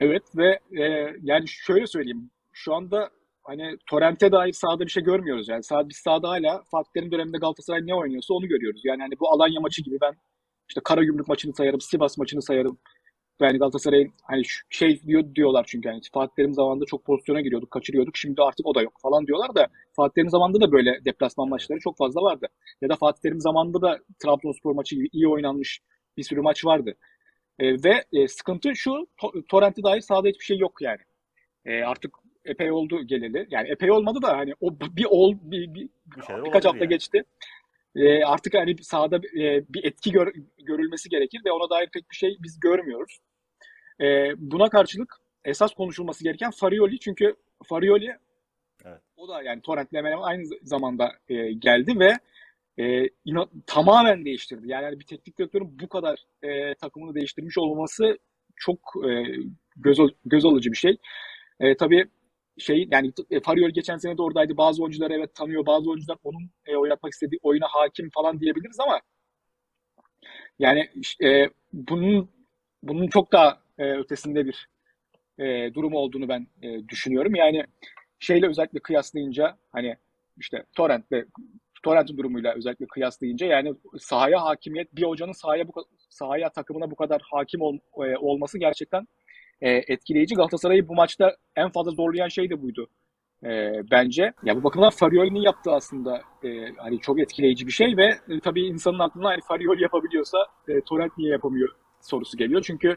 Evet 0.00 0.22
ve 0.36 0.58
e, 0.82 1.14
yani 1.22 1.48
şöyle 1.48 1.86
söyleyeyim. 1.86 2.30
Şu 2.52 2.74
anda 2.74 3.10
hani 3.42 3.76
Torrent'e 3.86 4.32
dair 4.32 4.52
sahada 4.52 4.84
bir 4.84 4.90
şey 4.90 5.02
görmüyoruz. 5.02 5.48
Yani 5.48 5.62
sağ, 5.62 5.88
biz 5.88 5.96
sahada 5.96 6.28
hala 6.28 6.62
Fatih 6.70 6.90
Terim 6.94 7.10
döneminde 7.10 7.38
Galatasaray 7.38 7.86
ne 7.86 7.94
oynuyorsa 7.94 8.34
onu 8.34 8.48
görüyoruz. 8.48 8.80
Yani 8.84 9.02
hani 9.02 9.20
bu 9.20 9.32
Alanya 9.32 9.60
maçı 9.60 9.82
gibi 9.82 9.96
ben 10.00 10.14
işte 10.68 10.80
Karagümrük 10.84 11.28
maçını 11.28 11.54
sayarım, 11.54 11.80
Sivas 11.80 12.18
maçını 12.18 12.42
sayarım. 12.42 12.78
Yani 13.40 13.58
Galatasaray'ın 13.58 14.12
hani 14.22 14.42
şey 14.70 15.02
diyor 15.06 15.34
diyorlar 15.34 15.64
çünkü 15.68 15.88
yani 15.88 16.00
Fatih 16.12 16.34
Terim 16.34 16.54
zamanında 16.54 16.84
çok 16.84 17.04
pozisyona 17.04 17.40
giriyorduk, 17.40 17.70
kaçırıyorduk. 17.70 18.16
Şimdi 18.16 18.42
artık 18.42 18.66
o 18.66 18.74
da 18.74 18.82
yok 18.82 18.92
falan 19.02 19.26
diyorlar 19.26 19.54
da 19.54 19.68
Fatih 19.96 20.14
Terim 20.14 20.30
zamanında 20.30 20.60
da 20.60 20.72
böyle 20.72 21.04
deplasman 21.04 21.48
maçları 21.48 21.78
çok 21.78 21.96
fazla 21.96 22.22
vardı. 22.22 22.46
Ya 22.82 22.88
da 22.88 22.96
Fatih 22.96 23.20
Terim 23.22 23.40
zamanında 23.40 23.82
da 23.82 23.98
Trabzonspor 24.18 24.72
maçı 24.74 24.94
gibi 24.96 25.08
iyi 25.12 25.28
oynanmış 25.28 25.80
bir 26.16 26.22
sürü 26.22 26.40
maç 26.40 26.64
vardı. 26.64 26.94
E, 27.58 27.82
ve 27.84 28.04
e, 28.12 28.28
sıkıntı 28.28 28.76
şu, 28.76 28.90
to- 28.90 29.46
Torrent'e 29.48 29.82
dair 29.82 30.00
sahada 30.00 30.28
hiçbir 30.28 30.44
şey 30.44 30.58
yok 30.58 30.72
yani. 30.82 30.98
E, 31.64 31.82
artık 31.82 32.14
epey 32.44 32.70
oldu 32.72 33.02
geleli. 33.06 33.46
Yani 33.50 33.68
epey 33.68 33.90
olmadı 33.90 34.22
da 34.22 34.36
hani 34.36 34.54
o 34.60 34.70
bir 34.80 35.06
ol 35.10 35.34
bir, 35.42 35.74
bir- 35.74 35.88
Bir 36.16 36.22
şeyler 36.26 36.44
birkaç 36.44 36.64
hafta 36.64 36.84
yani. 36.84 36.88
geçti. 36.88 37.24
E, 37.96 38.24
artık 38.24 38.54
hani 38.54 38.76
sahada 38.82 39.16
e, 39.16 39.64
bir 39.68 39.84
etki 39.84 40.12
gör- 40.12 40.34
görülmesi 40.58 41.08
gerekir 41.08 41.40
ve 41.46 41.52
ona 41.52 41.70
dair 41.70 41.88
pek 41.92 42.10
bir 42.10 42.16
şey 42.16 42.36
biz 42.40 42.60
görmüyoruz. 42.60 43.18
E, 44.00 44.32
buna 44.36 44.68
karşılık 44.68 45.16
esas 45.44 45.74
konuşulması 45.74 46.24
gereken 46.24 46.50
Farioli 46.50 46.98
çünkü 46.98 47.36
Farioli 47.64 48.16
Evet. 48.84 49.00
o 49.16 49.28
da 49.28 49.42
yani 49.42 49.60
Torrent'le 49.62 49.92
hemen 49.92 50.12
aynı 50.20 50.44
zamanda 50.62 51.12
e, 51.28 51.52
geldi 51.52 51.98
ve 51.98 52.12
e, 52.78 53.08
inan- 53.24 53.50
tamamen 53.66 54.24
değiştirdi. 54.24 54.62
Yani 54.68 55.00
bir 55.00 55.06
teknik 55.06 55.38
direktörün 55.38 55.78
bu 55.80 55.88
kadar 55.88 56.24
e, 56.42 56.74
takımını 56.74 57.14
değiştirmiş 57.14 57.58
olması 57.58 58.18
çok 58.56 58.78
e, 59.08 59.24
göz, 59.76 59.98
göz 60.24 60.44
alıcı 60.44 60.72
bir 60.72 60.76
şey. 60.76 60.96
E, 61.60 61.76
tabii 61.76 62.06
şey 62.58 62.88
yani 62.90 63.12
e, 63.30 63.40
Farioli 63.40 63.72
geçen 63.72 63.96
sene 63.96 64.18
de 64.18 64.22
oradaydı. 64.22 64.56
Bazı 64.56 64.82
oyuncuları 64.82 65.14
evet 65.14 65.34
tanıyor. 65.34 65.66
Bazı 65.66 65.90
oyuncular 65.90 66.18
onun 66.24 66.50
e, 66.66 66.76
oynatmak 66.76 67.12
istediği 67.12 67.38
oyuna 67.42 67.66
hakim 67.68 68.10
falan 68.10 68.40
diyebiliriz 68.40 68.80
ama 68.80 69.00
yani 70.58 70.90
e, 71.24 71.50
bunun 71.72 72.30
bunun 72.82 73.08
çok 73.08 73.32
daha 73.32 73.60
e, 73.80 73.98
ötesinde 73.98 74.46
bir 74.46 74.68
e, 75.38 75.74
durum 75.74 75.94
olduğunu 75.94 76.28
ben 76.28 76.46
e, 76.62 76.88
düşünüyorum. 76.88 77.34
Yani 77.34 77.64
şeyle 78.18 78.48
özellikle 78.48 78.78
kıyaslayınca 78.78 79.56
hani 79.72 79.96
işte 80.36 80.64
Torrent'le 80.76 81.26
Torrent'in 81.82 82.16
durumuyla 82.18 82.54
özellikle 82.54 82.86
kıyaslayınca 82.86 83.46
yani 83.46 83.74
sahaya 83.98 84.42
hakimiyet 84.42 84.96
bir 84.96 85.02
hocanın 85.02 85.32
sahaya 85.32 85.68
bu 85.68 85.72
sahaya 86.08 86.50
takımına 86.50 86.90
bu 86.90 86.96
kadar 86.96 87.22
hakim 87.24 87.60
ol, 87.60 87.78
e, 87.96 88.16
olması 88.16 88.58
gerçekten 88.58 89.06
e, 89.60 89.70
etkileyici. 89.70 90.34
Galatasaray'ı 90.34 90.88
bu 90.88 90.94
maçta 90.94 91.36
en 91.56 91.70
fazla 91.70 91.90
zorlayan 91.90 92.28
şey 92.28 92.50
de 92.50 92.62
buydu 92.62 92.88
e, 93.44 93.72
bence. 93.90 94.32
Ya 94.44 94.56
bu 94.56 94.64
bakımdan 94.64 94.90
Farioli'nin 94.90 95.40
yaptığı 95.40 95.72
aslında 95.72 96.22
e, 96.44 96.72
hani 96.76 97.00
çok 97.00 97.20
etkileyici 97.20 97.66
bir 97.66 97.72
şey 97.72 97.96
ve 97.96 98.06
e, 98.28 98.40
tabii 98.40 98.66
insanın 98.66 98.98
aklına 98.98 99.28
hani 99.28 99.40
Farioli 99.48 99.82
yapabiliyorsa 99.82 100.38
e, 100.68 100.80
Torrent 100.80 101.18
niye 101.18 101.30
yapamıyor 101.30 101.68
sorusu 102.00 102.36
geliyor. 102.36 102.62
Çünkü 102.66 102.96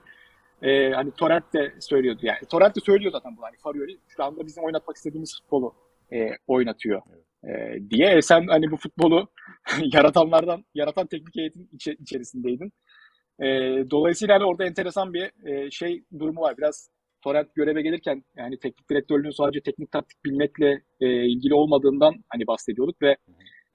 e, 0.64 0.92
hani 0.92 1.12
Torrent 1.12 1.54
de 1.54 1.74
söylüyordu 1.80 2.20
yani. 2.24 2.40
Torrent 2.52 2.76
de 2.76 2.80
söylüyor 2.80 3.12
zaten 3.12 3.38
bu 3.38 3.44
hani 3.44 3.58
Farioli 3.58 3.98
şu 4.08 4.24
anda 4.24 4.46
bizim 4.46 4.64
oynatmak 4.64 4.98
istediğimiz 4.98 5.40
futbolu 5.42 5.74
e, 6.14 6.30
oynatıyor 6.48 7.02
e, 7.44 7.80
diye. 7.90 8.18
E 8.18 8.22
sen 8.22 8.48
hani 8.48 8.72
bu 8.72 8.78
futbolu 8.78 9.28
yaratanlardan, 9.94 10.66
yaratan 10.76 11.08
teknik 11.08 11.36
heyetin 11.36 11.70
içe, 11.74 11.94
içerisindeydin. 11.94 12.72
E, 13.40 13.46
dolayısıyla 13.92 14.36
hani 14.36 14.46
orada 14.46 14.66
enteresan 14.66 15.14
bir 15.14 15.48
e, 15.48 15.72
şey 15.72 16.04
durumu 16.20 16.42
var. 16.42 16.58
Biraz 16.58 16.90
Torrent 17.24 17.56
göreve 17.56 17.82
gelirken 17.82 18.24
yani 18.36 18.60
teknik 18.60 18.90
direktörlüğün 18.90 19.38
sadece 19.38 19.62
teknik 19.62 19.92
taktik 19.92 20.26
bilmekle 20.26 20.82
e, 21.02 21.26
ilgili 21.26 21.54
olmadığından 21.54 22.14
hani 22.30 22.48
bahsediyorduk 22.48 23.02
ve 23.02 23.18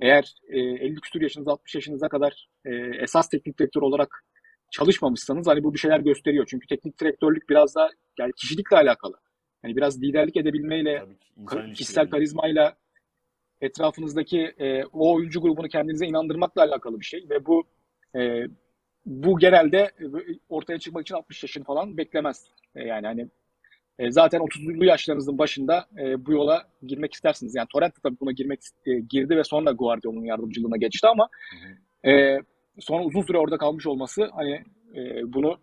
eğer 0.00 0.34
e, 0.48 0.58
50 0.58 1.00
küsur 1.00 1.20
yaşınıza 1.20 1.52
60 1.52 1.74
yaşınıza 1.74 2.08
kadar 2.08 2.48
e, 2.64 2.70
esas 3.02 3.28
teknik 3.28 3.58
direktör 3.58 3.82
olarak 3.82 4.24
çalışmamışsanız 4.70 5.46
hani 5.46 5.64
bu 5.64 5.74
bir 5.74 5.78
şeyler 5.78 6.00
gösteriyor. 6.00 6.46
Çünkü 6.50 6.66
teknik 6.66 7.00
direktörlük 7.00 7.48
biraz 7.48 7.74
da 7.74 7.90
yani 8.18 8.32
kişilikle 8.32 8.76
alakalı. 8.76 9.14
Yani 9.64 9.76
biraz 9.76 10.02
liderlik 10.02 10.36
edebilmeyle, 10.36 11.04
Tabii 11.50 11.68
ki, 11.68 11.72
kişisel 11.72 12.10
karizmayla 12.10 12.76
etrafınızdaki 13.60 14.40
e, 14.58 14.84
o 14.84 15.14
oyuncu 15.14 15.40
grubunu 15.40 15.68
kendinize 15.68 16.06
inandırmakla 16.06 16.62
alakalı 16.62 17.00
bir 17.00 17.04
şey 17.04 17.26
ve 17.30 17.46
bu 17.46 17.64
e, 18.16 18.46
bu 19.06 19.38
genelde 19.38 19.78
e, 19.78 20.06
ortaya 20.48 20.78
çıkmak 20.78 21.02
için 21.02 21.14
60 21.14 21.42
yaşın 21.42 21.62
falan 21.62 21.96
beklemez. 21.96 22.46
E, 22.74 22.84
yani 22.84 23.06
hani 23.06 23.28
e, 23.98 24.10
zaten 24.10 24.40
30'lu 24.40 24.84
yaşlarınızın 24.84 25.38
başında 25.38 25.86
e, 25.98 26.26
bu 26.26 26.32
yola 26.32 26.68
girmek 26.82 27.14
istersiniz. 27.14 27.54
Yani 27.54 27.68
Torrent 27.72 27.96
de 27.96 28.00
tabii 28.02 28.20
buna 28.20 28.32
girmek 28.32 28.60
e, 28.86 28.98
girdi 28.98 29.36
ve 29.36 29.44
sonra 29.44 29.72
Guardiola'nın 29.72 30.24
yardımcılığına 30.24 30.76
geçti 30.76 31.06
ama 31.06 31.28
e, 32.04 32.38
sonra 32.80 33.04
uzun 33.04 33.22
süre 33.22 33.38
orada 33.38 33.58
kalmış 33.58 33.86
olması 33.86 34.30
hani 34.34 34.64
e, 34.94 35.32
bunu 35.32 35.58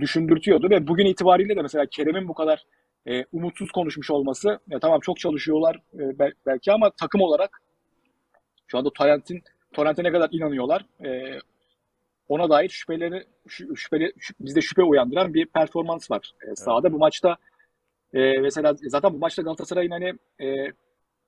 düşündürtüyordu 0.00 0.70
ve 0.70 0.86
bugün 0.86 1.06
itibariyle 1.06 1.56
de 1.56 1.62
mesela 1.62 1.86
Kerem'in 1.86 2.28
bu 2.28 2.34
kadar 2.34 2.64
e, 3.06 3.24
umutsuz 3.32 3.70
konuşmuş 3.70 4.10
olması 4.10 4.58
ya 4.68 4.78
tamam 4.80 5.00
çok 5.00 5.18
çalışıyorlar 5.18 5.76
e, 5.94 6.18
belki 6.46 6.72
ama 6.72 6.90
takım 6.90 7.20
olarak 7.20 7.62
şu 8.66 8.78
anda 8.78 8.90
Torrent'in 8.90 9.42
Torrent'e 9.72 10.04
ne 10.04 10.12
kadar 10.12 10.28
inanıyorlar 10.32 10.86
e, 11.04 11.38
ona 12.28 12.50
dair 12.50 12.68
şüpheleri 12.68 13.24
şüpheli 13.76 14.12
bizde 14.40 14.60
şüphe 14.60 14.82
uyandıran 14.82 15.34
bir 15.34 15.46
performans 15.46 16.10
var 16.10 16.32
e, 16.50 16.56
sahada. 16.56 16.88
Evet. 16.88 16.94
Bu 16.94 16.98
maçta 16.98 17.36
e, 18.14 18.40
mesela 18.40 18.74
zaten 18.82 19.12
bu 19.12 19.18
maçta 19.18 19.42
Galatasaray'ın 19.42 19.90
hani 19.90 20.12
e, 20.40 20.46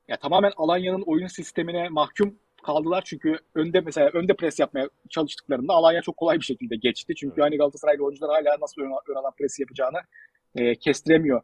ya 0.08 0.16
tamamen 0.22 0.52
Alanya'nın 0.56 1.02
oyun 1.06 1.26
sistemine 1.26 1.88
mahkum 1.88 2.38
kaldılar 2.62 3.02
çünkü 3.06 3.38
önde 3.54 3.80
mesela 3.80 4.10
önde 4.12 4.34
pres 4.34 4.58
yapmaya 4.58 4.88
çalıştıklarında 5.10 5.72
Alanya 5.72 6.02
çok 6.02 6.16
kolay 6.16 6.38
bir 6.38 6.44
şekilde 6.44 6.76
geçti. 6.76 7.14
Çünkü 7.14 7.34
evet. 7.34 7.44
hani 7.44 7.56
Galatasaraylı 7.56 8.04
oyuncular 8.04 8.30
hala 8.30 8.56
nasıl 8.60 8.82
ön, 8.82 8.92
ön 9.08 9.14
alan 9.14 9.32
pres 9.38 9.58
yapacağını 9.58 9.98
e, 10.56 10.74
kestiremiyor 10.74 11.42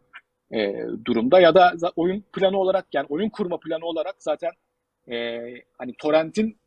e, 0.54 0.74
durumda 1.04 1.40
ya 1.40 1.54
da 1.54 1.72
oyun 1.96 2.24
planı 2.32 2.58
olarak 2.58 2.86
yani 2.92 3.06
oyun 3.08 3.28
kurma 3.28 3.60
planı 3.60 3.84
olarak 3.84 4.14
zaten 4.18 4.50
e, 5.10 5.40
hani 5.78 5.94
Torrent'in 5.98 6.58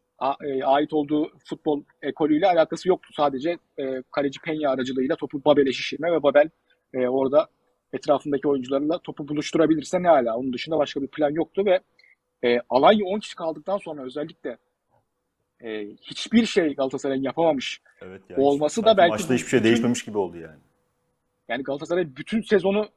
e, 0.41 0.63
ait 0.63 0.93
olduğu 0.93 1.31
futbol 1.45 1.83
ekolüyle 2.01 2.47
alakası 2.47 2.89
yoktu. 2.89 3.09
Sadece 3.15 3.57
e, 3.79 4.03
kaleci 4.11 4.39
Penya 4.41 4.69
aracılığıyla 4.69 5.15
topu 5.15 5.45
Babel'e 5.45 5.71
şişirme 5.71 6.11
ve 6.11 6.23
Babel 6.23 6.49
e, 6.93 7.07
orada 7.07 7.47
etrafındaki 7.93 8.47
oyuncularla 8.47 8.99
topu 8.99 9.27
buluşturabilirse 9.27 10.03
ne 10.03 10.07
hala. 10.07 10.37
Onun 10.37 10.53
dışında 10.53 10.77
başka 10.77 11.01
bir 11.01 11.07
plan 11.07 11.31
yoktu 11.31 11.65
ve 11.65 11.79
e, 12.43 12.59
Alanya 12.69 13.05
10 13.05 13.19
kişi 13.19 13.35
kaldıktan 13.35 13.77
sonra 13.77 14.03
özellikle 14.03 14.57
e, 15.63 15.85
hiçbir 16.01 16.45
şey 16.45 16.75
Galatasaray'ın 16.75 17.23
yapamamış 17.23 17.81
evet, 18.01 18.21
yani 18.29 18.43
olması 18.43 18.85
da 18.85 18.97
belki 18.97 19.09
maçta 19.09 19.33
hiçbir 19.33 19.49
şey 19.49 19.63
değişmemiş 19.63 20.05
gibi 20.05 20.17
oldu 20.17 20.37
yani. 20.37 20.59
Yani 21.47 21.63
Galatasaray 21.63 22.15
bütün 22.15 22.41
sezonu 22.41 22.89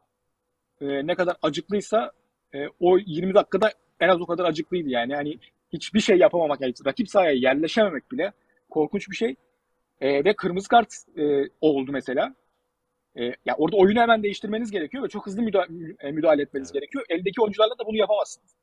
e, 0.80 1.06
ne 1.06 1.14
kadar 1.14 1.36
acıklıysa 1.42 2.12
e, 2.54 2.58
o 2.80 2.98
20 2.98 3.34
dakikada 3.34 3.72
en 4.00 4.08
az 4.08 4.20
o 4.20 4.26
kadar 4.26 4.44
acıklıydı 4.44 4.88
yani. 4.88 5.12
Yani 5.12 5.38
hiçbir 5.72 6.00
şey 6.00 6.18
yapamamak, 6.18 6.60
yani 6.60 6.74
rakip 6.86 7.08
sahaya 7.08 7.32
yerleşememek 7.32 8.12
bile 8.12 8.32
korkunç 8.70 9.10
bir 9.10 9.16
şey. 9.16 9.36
E, 10.00 10.24
ve 10.24 10.34
kırmızı 10.34 10.68
kart 10.68 10.94
e, 11.16 11.48
oldu 11.60 11.92
mesela. 11.92 12.34
E, 13.16 13.24
ya 13.24 13.54
orada 13.58 13.76
oyunu 13.76 14.00
hemen 14.00 14.22
değiştirmeniz 14.22 14.70
gerekiyor 14.70 15.04
ve 15.04 15.08
çok 15.08 15.26
hızlı 15.26 15.42
müdahale, 15.42 16.12
müdahale 16.12 16.42
etmeniz 16.42 16.72
gerekiyor. 16.72 17.04
Eldeki 17.08 17.40
oyuncularla 17.40 17.78
da 17.78 17.86
bunu 17.86 17.96
yapamazsınız. 17.96 18.54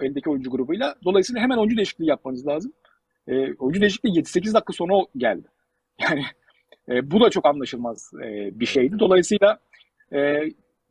Eldeki 0.00 0.30
oyuncu 0.30 0.50
grubuyla. 0.50 0.94
Dolayısıyla 1.04 1.42
hemen 1.42 1.56
oyuncu 1.56 1.76
değişikliği 1.76 2.06
yapmanız 2.06 2.46
lazım. 2.46 2.72
E, 3.28 3.54
oyuncu 3.54 3.80
değişikliği 3.80 4.22
7-8 4.22 4.54
dakika 4.54 4.72
sonra 4.72 4.94
geldi. 5.16 5.46
Yani 6.00 6.22
e, 6.88 7.10
bu 7.10 7.20
da 7.20 7.30
çok 7.30 7.46
anlaşılmaz 7.46 8.10
e, 8.24 8.60
bir 8.60 8.66
şeydi. 8.66 8.98
Dolayısıyla 8.98 9.58
e, 10.12 10.40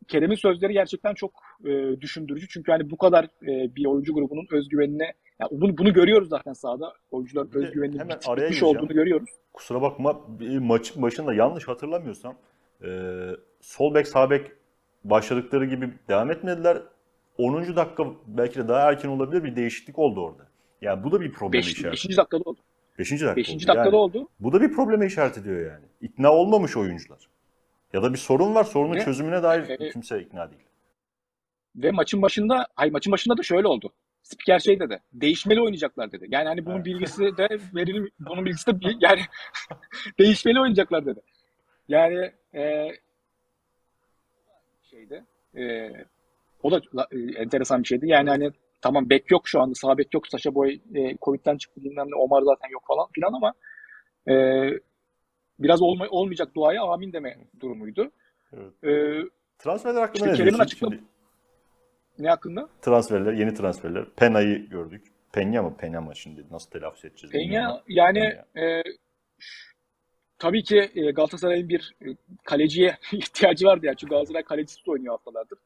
Kerem'in 0.08 0.36
sözleri 0.36 0.74
gerçekten 0.74 1.14
çok 1.14 1.32
e, 1.66 2.02
düşündürücü. 2.02 2.48
Çünkü 2.48 2.72
hani 2.72 2.92
bu 2.92 2.98
kadar 2.98 3.24
e, 3.26 3.76
bir 3.76 3.86
oyuncu 3.86 4.14
grubunun 4.14 4.48
özgüvenine 4.52 5.14
yani 5.40 5.52
bunu, 5.52 5.78
bunu 5.78 5.94
görüyoruz 5.94 6.30
zaten 6.30 6.54
sahada. 6.54 6.94
Oyuncuların 7.12 7.52
özgüveninin 7.54 8.00
hemen 8.00 8.18
bit, 8.18 8.38
bitmiş 8.38 8.64
olduğunu 8.64 8.94
görüyoruz. 8.94 9.30
Kusura 9.54 9.82
bakma 9.82 10.22
maçın 10.60 11.02
başında 11.02 11.34
yanlış 11.34 11.68
hatırlamıyorsam 11.68 12.36
e, 12.84 12.90
sol 13.62 13.94
bek 13.96 14.08
sağ 14.08 14.30
bek 14.30 14.52
başladıkları 15.04 15.66
gibi 15.66 15.90
devam 16.08 16.32
etmediler. 16.32 16.78
10. 17.40 17.76
dakika 17.76 18.06
belki 18.28 18.56
de 18.56 18.68
daha 18.68 18.92
erken 18.92 19.10
olabilir 19.10 19.44
bir 19.44 19.56
değişiklik 19.56 20.00
oldu 20.00 20.22
orada. 20.22 20.48
Yani 20.82 21.04
bu 21.04 21.12
da 21.12 21.22
bir 21.22 21.32
problem 21.32 21.62
işareti. 21.62 22.10
5. 22.10 22.18
dakikada 22.18 22.44
oldu. 22.44 22.60
5. 23.00 23.12
dakika 23.12 23.36
5. 23.36 23.50
dakikada 23.50 23.80
yani, 23.80 23.96
oldu. 23.96 24.28
Bu 24.40 24.54
da 24.54 24.62
bir 24.62 24.74
probleme 24.74 25.06
işaret 25.06 25.38
ediyor 25.38 25.72
yani. 25.72 25.86
İkna 26.02 26.34
olmamış 26.34 26.78
oyuncular. 26.78 27.20
Ya 27.94 28.04
da 28.04 28.14
bir 28.14 28.18
sorun 28.18 28.56
var. 28.56 28.64
Sorunun 28.64 28.96
ve, 28.96 29.06
çözümüne 29.06 29.44
dair 29.44 29.70
e, 29.70 29.90
kimse 29.90 30.22
ikna 30.22 30.52
değil. 30.52 30.64
Ve 31.76 31.92
maçın 31.92 32.22
başında, 32.22 32.68
hay 32.76 32.90
maçın 32.90 33.12
başında 33.12 33.38
da 33.38 33.44
şöyle 33.44 33.68
oldu. 33.68 33.94
Spiker 34.24 34.60
şey 34.60 34.80
dedi. 34.80 35.00
Değişmeli 35.14 35.62
oynayacaklar 35.62 36.12
dedi. 36.12 36.26
Yani 36.30 36.48
hani 36.48 36.66
bunun 36.66 36.76
evet. 36.76 36.86
bilgisi 36.86 37.38
de 37.38 37.50
verilir, 37.76 38.12
bunun 38.20 38.46
bilgisi 38.46 38.72
de 38.72 38.90
yani 39.00 39.22
değişmeli 40.20 40.60
oynayacaklar 40.60 41.06
dedi. 41.06 41.20
Yani 41.88 42.32
e, 42.54 42.92
şeyde 44.90 45.26
e, 45.56 45.92
o 46.64 46.72
da 46.72 46.82
e, 47.12 47.18
enteresan 47.42 47.84
bir 47.84 47.88
şeydi. 47.88 48.08
Yani 48.08 48.30
hani 48.30 48.52
tamam 48.82 49.10
bek 49.10 49.32
yok 49.32 49.48
şu 49.48 49.62
anda. 49.62 49.76
Sağ 49.76 49.98
bek 49.98 50.14
yok. 50.14 50.28
Saşa 50.28 50.56
Boy 50.56 50.80
e, 50.96 51.18
Covid'den 51.22 51.58
çıktı 51.58 51.84
bilmem 51.84 52.08
ne. 52.08 52.16
Omar 52.16 52.42
zaten 52.42 52.70
yok 52.70 52.84
falan 52.88 53.08
filan 53.12 53.34
ama 53.34 53.54
e, 54.28 54.34
biraz 55.60 55.82
olma, 55.82 56.08
olmayacak 56.10 56.56
duaya 56.56 56.84
amin 56.84 57.14
deme 57.14 57.38
durumuydu. 57.60 58.12
Evet. 58.54 58.84
E, 58.84 59.22
Transferler 59.58 60.02
hakkında 60.02 60.32
işte 60.32 60.32
ne 60.32 60.38
Kerem'in 60.38 60.60
açıkladı. 60.60 61.00
Ne 62.20 62.30
hakkında? 62.30 62.70
Transferler, 62.82 63.34
yeni 63.34 63.54
transferler. 63.54 64.06
Pena'yı 64.16 64.70
gördük. 64.70 65.04
Penya 65.32 65.64
mı? 65.64 65.78
Penya 65.78 66.02
mı 66.02 66.16
şimdi? 66.16 66.46
Nasıl 66.52 66.70
telaffuz 66.70 67.06
edeceğiz? 67.06 67.32
Penya 67.32 67.84
yani 67.88 68.44
Penya. 68.54 68.70
E, 68.70 68.84
tabii 70.40 70.64
ki 70.64 70.92
e, 70.96 71.12
Galatasaray'ın 71.12 71.70
bir 71.70 71.96
kaleciye 72.44 72.98
ihtiyacı 73.12 73.66
vardı 73.66 73.86
yani. 73.86 73.98
Çünkü 73.98 74.12
Galatasaray 74.12 74.44
kalecisi 74.44 74.92
oynuyor 74.92 75.14
haftalardır. 75.14 75.60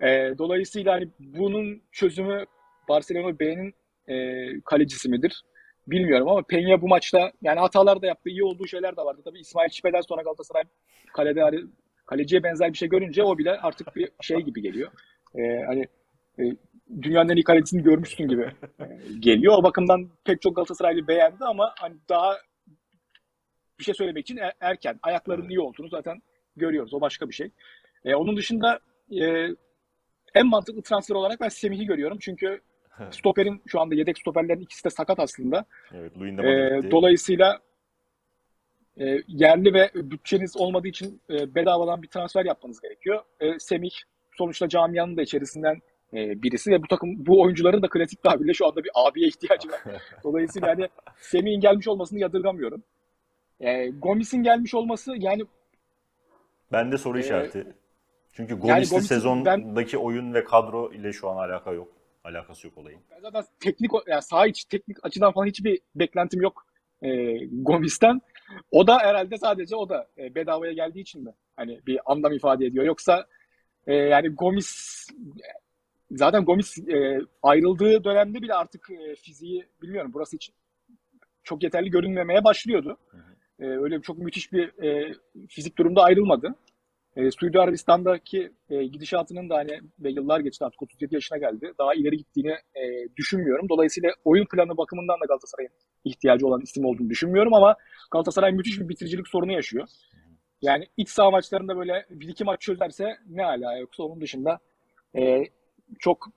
E, 0.00 0.38
dolayısıyla 0.38 0.92
hani 0.94 1.08
bunun 1.18 1.82
çözümü 1.92 2.44
Barcelona 2.88 3.38
B'nin 3.38 3.74
e, 4.08 4.46
kalecisi 4.60 5.08
midir? 5.08 5.42
Bilmiyorum 5.86 6.28
ama 6.28 6.42
Penya 6.42 6.82
bu 6.82 6.88
maçta 6.88 7.32
yani 7.42 7.60
hatalar 7.60 8.02
da 8.02 8.06
yaptı. 8.06 8.30
iyi 8.30 8.44
olduğu 8.44 8.66
şeyler 8.66 8.96
de 8.96 9.00
vardı. 9.00 9.20
Tabii 9.24 9.40
İsmail 9.40 9.68
Çipe'den 9.68 10.00
sonra 10.00 10.22
Galatasaray 10.22 10.62
kalede 11.12 11.60
kaleciye 12.06 12.42
benzer 12.42 12.72
bir 12.72 12.78
şey 12.78 12.88
görünce 12.88 13.22
o 13.22 13.38
bile 13.38 13.50
artık 13.50 13.96
bir 13.96 14.10
şey 14.20 14.38
gibi 14.38 14.62
geliyor. 14.62 14.90
E, 15.34 15.62
hani 15.66 15.86
e, 16.38 16.42
dünyanın 17.02 17.28
en 17.28 17.36
iyi 17.36 17.44
kalecisini 17.44 17.82
görmüşsün 17.82 18.28
gibi 18.28 18.42
e, 18.80 18.86
geliyor. 19.20 19.54
O 19.58 19.62
bakımdan 19.62 20.08
pek 20.24 20.42
çok 20.42 20.56
Galatasaraylı 20.56 21.08
beğendi 21.08 21.44
ama 21.44 21.74
hani 21.78 21.94
daha 22.08 22.36
bir 23.78 23.84
şey 23.84 23.94
söylemek 23.94 24.22
için 24.22 24.36
er, 24.36 24.52
erken. 24.60 24.98
Ayaklarının 25.02 25.48
iyi 25.48 25.60
olduğunu 25.60 25.88
zaten 25.88 26.22
görüyoruz. 26.56 26.94
O 26.94 27.00
başka 27.00 27.28
bir 27.28 27.34
şey. 27.34 27.50
E, 28.04 28.14
onun 28.14 28.36
dışında 28.36 28.80
e, 29.20 29.48
en 30.34 30.46
mantıklı 30.46 30.82
transfer 30.82 31.14
olarak 31.14 31.40
ben 31.40 31.48
Semih'i 31.48 31.86
görüyorum. 31.86 32.18
Çünkü 32.20 32.60
stoperin 33.10 33.62
şu 33.66 33.80
anda 33.80 33.94
yedek 33.94 34.18
stoperlerin 34.18 34.60
ikisi 34.60 34.84
de 34.84 34.90
sakat 34.90 35.18
aslında. 35.18 35.64
Evet, 35.94 36.12
e, 36.44 36.90
dolayısıyla 36.90 37.58
e, 39.00 39.18
yerli 39.28 39.74
ve 39.74 39.90
bütçeniz 39.94 40.56
olmadığı 40.56 40.88
için 40.88 41.20
e, 41.30 41.54
bedavadan 41.54 42.02
bir 42.02 42.08
transfer 42.08 42.44
yapmanız 42.44 42.80
gerekiyor. 42.80 43.22
E, 43.40 43.58
Semih 43.58 43.90
sonuçta 44.32 44.68
camianın 44.68 45.16
da 45.16 45.22
içerisinden 45.22 45.80
e, 46.12 46.42
birisi 46.42 46.70
ve 46.70 46.82
bu 46.82 46.86
takım 46.86 47.26
bu 47.26 47.42
oyuncuların 47.42 47.82
da 47.82 47.88
klasik 47.88 48.22
tabirle 48.22 48.54
şu 48.54 48.66
anda 48.66 48.84
bir 48.84 48.90
abiye 48.94 49.28
ihtiyacı 49.28 49.68
var. 49.68 49.80
Dolayısıyla 50.24 50.68
hani 50.68 50.88
Semih'in 51.18 51.60
gelmiş 51.60 51.88
olmasını 51.88 52.18
yadırgamıyorum. 52.18 52.82
E, 53.60 53.88
Gomis'in 53.88 54.42
gelmiş 54.42 54.74
olması 54.74 55.12
yani 55.18 55.42
ben 56.72 56.92
de 56.92 56.98
soru 56.98 57.18
e, 57.18 57.20
işareti. 57.20 57.66
Çünkü 58.36 58.54
Gomis'li 58.54 58.94
yani 58.94 59.04
sezondaki 59.04 59.96
ben, 59.96 60.02
oyun 60.02 60.34
ve 60.34 60.44
kadro 60.44 60.92
ile 60.92 61.12
şu 61.12 61.28
an 61.28 61.36
alaka 61.36 61.72
yok. 61.72 61.88
Alakası 62.24 62.66
yok 62.66 62.78
olayın. 62.78 63.00
Ben 63.10 63.20
zaten 63.20 63.44
teknik 63.60 63.90
yani 64.06 64.22
sağ 64.22 64.46
iç 64.46 64.64
teknik 64.64 65.04
açıdan 65.06 65.32
falan 65.32 65.46
hiçbir 65.46 65.80
beklentim 65.94 66.40
yok 66.40 66.66
e, 67.02 67.36
Gomis'ten. 67.46 68.20
O 68.70 68.86
da 68.86 68.98
herhalde 68.98 69.38
sadece 69.38 69.76
o 69.76 69.88
da 69.88 70.08
e, 70.18 70.34
bedavaya 70.34 70.72
geldiği 70.72 71.00
için 71.00 71.24
mi? 71.24 71.34
Hani 71.56 71.80
bir 71.86 72.00
anlam 72.06 72.32
ifade 72.32 72.66
ediyor. 72.66 72.84
Yoksa 72.84 73.26
e, 73.86 73.94
yani 73.94 74.28
Gomis 74.28 75.06
zaten 76.10 76.44
Gomis 76.44 76.78
e, 76.78 77.20
ayrıldığı 77.42 78.04
dönemde 78.04 78.42
bile 78.42 78.54
artık 78.54 78.90
e, 78.90 79.14
fiziği 79.14 79.66
bilmiyorum 79.82 80.10
burası 80.14 80.36
için 80.36 80.54
çok 81.42 81.62
yeterli 81.62 81.90
görünmemeye 81.90 82.44
başlıyordu. 82.44 82.98
E, 83.60 83.66
öyle 83.66 84.00
çok 84.00 84.18
müthiş 84.18 84.52
bir 84.52 84.82
e, 84.84 85.14
fizik 85.48 85.78
durumda 85.78 86.02
ayrılmadı. 86.02 86.54
E, 87.16 87.30
Suudi 87.30 87.60
Arabistan'daki 87.60 88.52
e, 88.70 88.84
gidişatının 88.84 89.50
da 89.50 89.56
hani 89.56 89.80
ve 89.98 90.10
yıllar 90.10 90.40
geçti 90.40 90.64
artık 90.64 90.82
37 90.82 91.14
yaşına 91.14 91.38
geldi. 91.38 91.72
Daha 91.78 91.94
ileri 91.94 92.16
gittiğini 92.16 92.50
e, 92.50 93.08
düşünmüyorum. 93.16 93.68
Dolayısıyla 93.68 94.10
oyun 94.24 94.46
planı 94.46 94.76
bakımından 94.76 95.20
da 95.20 95.24
Galatasaray'ın 95.28 95.72
ihtiyacı 96.04 96.46
olan 96.46 96.60
isim 96.60 96.84
olduğunu 96.84 97.10
düşünmüyorum 97.10 97.54
ama 97.54 97.76
Galatasaray 98.10 98.52
müthiş 98.52 98.80
bir 98.80 98.88
bitiricilik 98.88 99.28
sorunu 99.28 99.52
yaşıyor. 99.52 99.88
Yani 100.62 100.86
iç 100.96 101.08
saha 101.08 101.30
maçlarında 101.30 101.76
böyle 101.76 102.06
bir 102.10 102.28
iki 102.28 102.44
maç 102.44 102.60
çözerse 102.60 103.16
ne 103.26 103.44
ala 103.44 103.76
yoksa 103.76 104.02
onun 104.02 104.20
dışında 104.20 104.58
e, 105.16 105.44
çok 105.98 106.28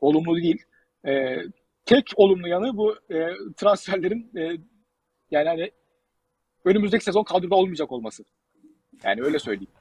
olumlu 0.00 0.36
değil. 0.36 0.62
E, 1.06 1.36
tek 1.84 2.12
olumlu 2.16 2.48
yanı 2.48 2.76
bu 2.76 2.94
e, 3.10 3.26
transferlerin 3.56 4.30
e, 4.36 4.56
yani 5.30 5.48
hani 5.48 5.70
önümüzdeki 6.64 7.04
sezon 7.04 7.24
kadroda 7.24 7.54
olmayacak 7.54 7.92
olması. 7.92 8.24
Yani 9.04 9.22
öyle 9.22 9.38
söyleyeyim. 9.38 9.72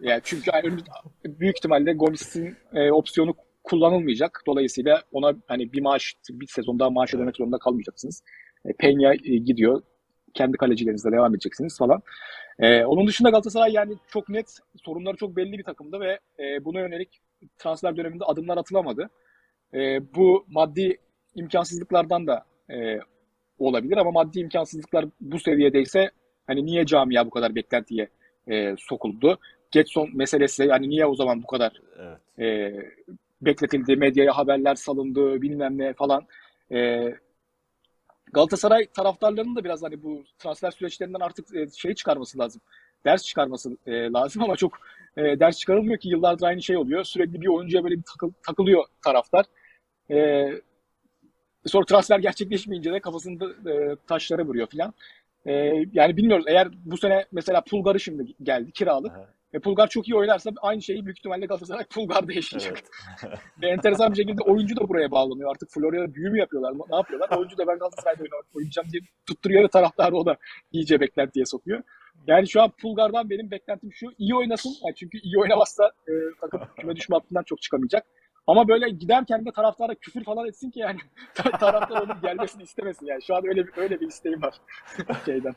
Yani 0.00 0.20
çünkü 0.24 0.50
büyük 1.24 1.56
ihtimalle 1.56 1.92
Gomis'in 1.92 2.56
e, 2.74 2.90
opsiyonu 2.90 3.34
kullanılmayacak. 3.64 4.42
Dolayısıyla 4.46 5.02
ona 5.12 5.34
hani 5.46 5.72
bir 5.72 5.80
maaş, 5.80 6.14
bir 6.30 6.46
sezon 6.46 6.78
daha 6.78 6.90
maaş 6.90 7.14
ödemek 7.14 7.36
zorunda 7.36 7.58
kalmayacaksınız. 7.58 8.22
E, 8.64 8.68
Peña 8.68 9.34
e, 9.34 9.38
gidiyor. 9.38 9.82
Kendi 10.34 10.56
kalecilerinizle 10.56 11.12
devam 11.12 11.34
edeceksiniz 11.34 11.78
falan. 11.78 12.02
E, 12.58 12.84
onun 12.84 13.06
dışında 13.06 13.30
Galatasaray 13.30 13.72
yani 13.72 13.94
çok 14.08 14.28
net 14.28 14.58
sorunları 14.84 15.16
çok 15.16 15.36
belli 15.36 15.58
bir 15.58 15.64
takımdı 15.64 16.00
ve 16.00 16.18
e, 16.38 16.64
buna 16.64 16.80
yönelik 16.80 17.20
transfer 17.58 17.96
döneminde 17.96 18.24
adımlar 18.24 18.56
atılamadı. 18.56 19.10
E, 19.74 20.00
bu 20.14 20.46
maddi 20.48 20.98
imkansızlıklardan 21.34 22.26
da 22.26 22.44
e, 22.70 22.98
olabilir 23.58 23.96
ama 23.96 24.10
maddi 24.10 24.40
imkansızlıklar 24.40 25.06
bu 25.20 25.38
seviyedeyse 25.38 26.10
hani 26.46 26.66
niye 26.66 26.86
camia 26.86 27.26
bu 27.26 27.30
kadar 27.30 27.54
beklentiye 27.54 28.08
e, 28.50 28.74
sokuldu? 28.78 29.38
Getson 29.70 30.10
meselesi 30.14 30.64
yani 30.64 30.88
niye 30.88 31.06
o 31.06 31.14
zaman 31.14 31.42
bu 31.42 31.46
kadar 31.46 31.80
Evet. 31.98 32.18
e, 32.38 32.74
bekletildi, 33.42 33.96
medyaya 33.96 34.36
haberler 34.36 34.74
salındı, 34.74 35.42
bilmem 35.42 35.78
ne 35.78 35.92
falan. 35.92 36.26
E, 36.72 37.12
Galatasaray 38.32 38.86
taraftarlarının 38.86 39.56
da 39.56 39.64
biraz 39.64 39.82
hani 39.82 40.02
bu 40.02 40.24
transfer 40.38 40.70
süreçlerinden 40.70 41.20
artık 41.20 41.54
e, 41.54 41.66
şey 41.70 41.94
çıkarması 41.94 42.38
lazım. 42.38 42.60
Ders 43.04 43.22
çıkarması 43.22 43.76
e, 43.86 43.92
lazım 43.92 44.42
ama 44.44 44.56
çok 44.56 44.78
e, 45.16 45.40
ders 45.40 45.58
çıkarılmıyor 45.58 45.98
ki 45.98 46.08
yıllardır 46.08 46.46
aynı 46.46 46.62
şey 46.62 46.76
oluyor. 46.76 47.04
Sürekli 47.04 47.40
bir 47.40 47.46
oyuncuya 47.46 47.84
böyle 47.84 47.96
bir 47.96 48.02
takıl, 48.02 48.32
takılıyor 48.46 48.84
taraftar. 49.04 49.46
E, 50.10 50.48
sonra 51.66 51.84
transfer 51.84 52.18
gerçekleşmeyince 52.18 52.92
de 52.92 53.00
kafasında 53.00 53.70
e, 53.70 53.96
taşlara 54.06 54.44
vuruyor 54.44 54.66
filan. 54.66 54.94
E, 55.46 55.52
yani 55.92 56.16
bilmiyoruz 56.16 56.44
eğer 56.48 56.68
bu 56.84 56.96
sene 56.96 57.26
mesela 57.32 57.60
Pulgar'ı 57.60 58.00
şimdi 58.00 58.34
geldi 58.42 58.72
kiralık. 58.72 59.12
Aha, 59.12 59.28
E, 59.52 59.58
Pulgar 59.58 59.88
çok 59.88 60.08
iyi 60.08 60.14
oynarsa 60.14 60.50
aynı 60.62 60.82
şeyi 60.82 61.04
büyük 61.04 61.18
ihtimalle 61.18 61.46
Galatasaray 61.46 61.84
Pulgar'da 61.94 62.32
yaşayacak. 62.32 62.78
Evet. 63.26 63.38
Ve 63.62 63.68
enteresan 63.68 64.12
bir 64.12 64.16
şekilde 64.16 64.42
oyuncu 64.42 64.76
da 64.76 64.88
buraya 64.88 65.10
bağlanıyor. 65.10 65.50
Artık 65.50 65.70
Florya'da 65.70 66.14
büyü 66.14 66.30
mü 66.30 66.38
yapıyorlar? 66.38 66.74
Ne 66.90 66.96
yapıyorlar? 66.96 67.38
Oyuncu 67.38 67.58
da 67.58 67.66
ben 67.66 67.78
Galatasaray'da 67.78 68.22
oynayacağım 68.54 68.88
diye 68.92 69.02
tutturuyor 69.26 69.64
ve 69.64 69.68
taraftarı 69.68 70.16
o 70.16 70.26
da 70.26 70.36
iyice 70.72 71.00
beklentiye 71.00 71.44
sokuyor. 71.44 71.82
Yani 72.26 72.48
şu 72.48 72.62
an 72.62 72.70
Pulgar'dan 72.82 73.30
benim 73.30 73.50
beklentim 73.50 73.92
şu. 73.92 74.06
iyi 74.18 74.34
oynasın. 74.34 74.72
Yani 74.84 74.94
çünkü 74.94 75.18
iyi 75.18 75.38
oynamazsa 75.38 75.92
e, 76.08 76.12
takım 76.40 76.60
küme 76.80 76.96
düşme 76.96 77.16
hattından 77.16 77.42
çok 77.42 77.62
çıkamayacak. 77.62 78.06
Ama 78.50 78.68
böyle 78.68 78.88
giderken 78.90 79.46
de 79.46 79.50
taraftara 79.52 79.94
küfür 79.94 80.24
falan 80.24 80.46
etsin 80.46 80.70
ki 80.70 80.80
yani 80.80 80.98
taraftar 81.34 82.02
onun 82.02 82.20
gelmesini 82.22 82.62
istemesin 82.62 83.06
yani. 83.06 83.22
Şu 83.22 83.36
an 83.36 83.42
öyle 83.46 83.66
bir, 83.66 83.72
öyle 83.76 84.00
bir 84.00 84.06
isteğim 84.08 84.42
var 84.42 84.54
şeyden. 85.24 85.52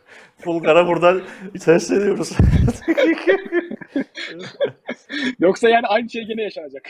Bulgar'a 0.45 0.88
buradan 0.88 1.21
sesleniyoruz. 1.57 2.38
Yoksa 5.39 5.70
yani 5.70 5.87
aynı 5.87 6.09
şey 6.09 6.24
gene 6.24 6.41
yaşanacak. 6.41 6.89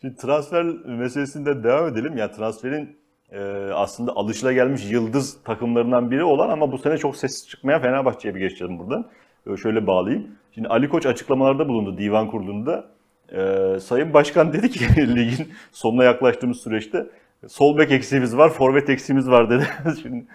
Şimdi 0.00 0.16
transfer 0.16 0.64
meselesinden 0.84 1.64
devam 1.64 1.88
edelim. 1.88 2.16
Ya 2.16 2.30
transferin 2.30 2.98
e, 3.32 3.40
aslında 3.74 4.12
alışılagelmiş 4.12 4.90
yıldız 4.90 5.42
takımlarından 5.44 6.10
biri 6.10 6.24
olan 6.24 6.48
ama 6.48 6.72
bu 6.72 6.78
sene 6.78 6.98
çok 6.98 7.16
ses 7.16 7.48
çıkmayan 7.48 7.82
Fenerbahçe'ye 7.82 8.34
bir 8.34 8.40
geçelim 8.40 8.78
buradan. 8.78 9.10
E, 9.46 9.56
şöyle 9.56 9.86
bağlayayım. 9.86 10.38
Şimdi 10.54 10.68
Ali 10.68 10.88
Koç 10.88 11.06
açıklamalarda 11.06 11.68
bulundu 11.68 11.98
divan 11.98 12.30
kurulunda. 12.30 12.97
E, 13.32 13.80
Sayın 13.80 14.14
Başkan 14.14 14.52
dedi 14.52 14.70
ki 14.70 14.84
ligin 15.16 15.48
sonuna 15.72 16.04
yaklaştığımız 16.04 16.60
süreçte 16.60 17.06
sol 17.46 17.78
bek 17.78 17.92
eksiğimiz 17.92 18.36
var, 18.36 18.48
forvet 18.48 18.90
eksiğimiz 18.90 19.28
var 19.30 19.50
dedi. 19.50 19.66
Şimdi 20.02 20.26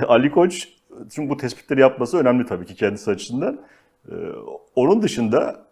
e, 0.00 0.04
Ali 0.06 0.30
Koç 0.30 0.68
şimdi 1.14 1.30
bu 1.30 1.36
tespitleri 1.36 1.80
yapması 1.80 2.18
önemli 2.18 2.46
tabii 2.46 2.66
ki 2.66 2.74
kendisi 2.74 3.10
açısından. 3.10 3.60
E, 4.08 4.14
onun 4.74 5.02
dışında 5.02 5.66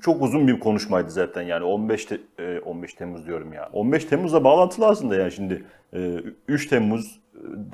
çok 0.00 0.22
uzun 0.22 0.48
bir 0.48 0.60
konuşmaydı 0.60 1.10
zaten 1.10 1.42
yani 1.42 1.64
15 1.64 2.04
te- 2.04 2.20
e, 2.38 2.58
15 2.58 2.94
Temmuz 2.94 3.26
diyorum 3.26 3.52
ya. 3.52 3.70
15 3.72 4.04
Temmuz'la 4.04 4.44
bağlantılı 4.44 4.86
aslında 4.86 5.16
yani 5.16 5.32
şimdi 5.32 5.64
e, 5.94 6.20
3 6.48 6.66
Temmuz 6.66 7.20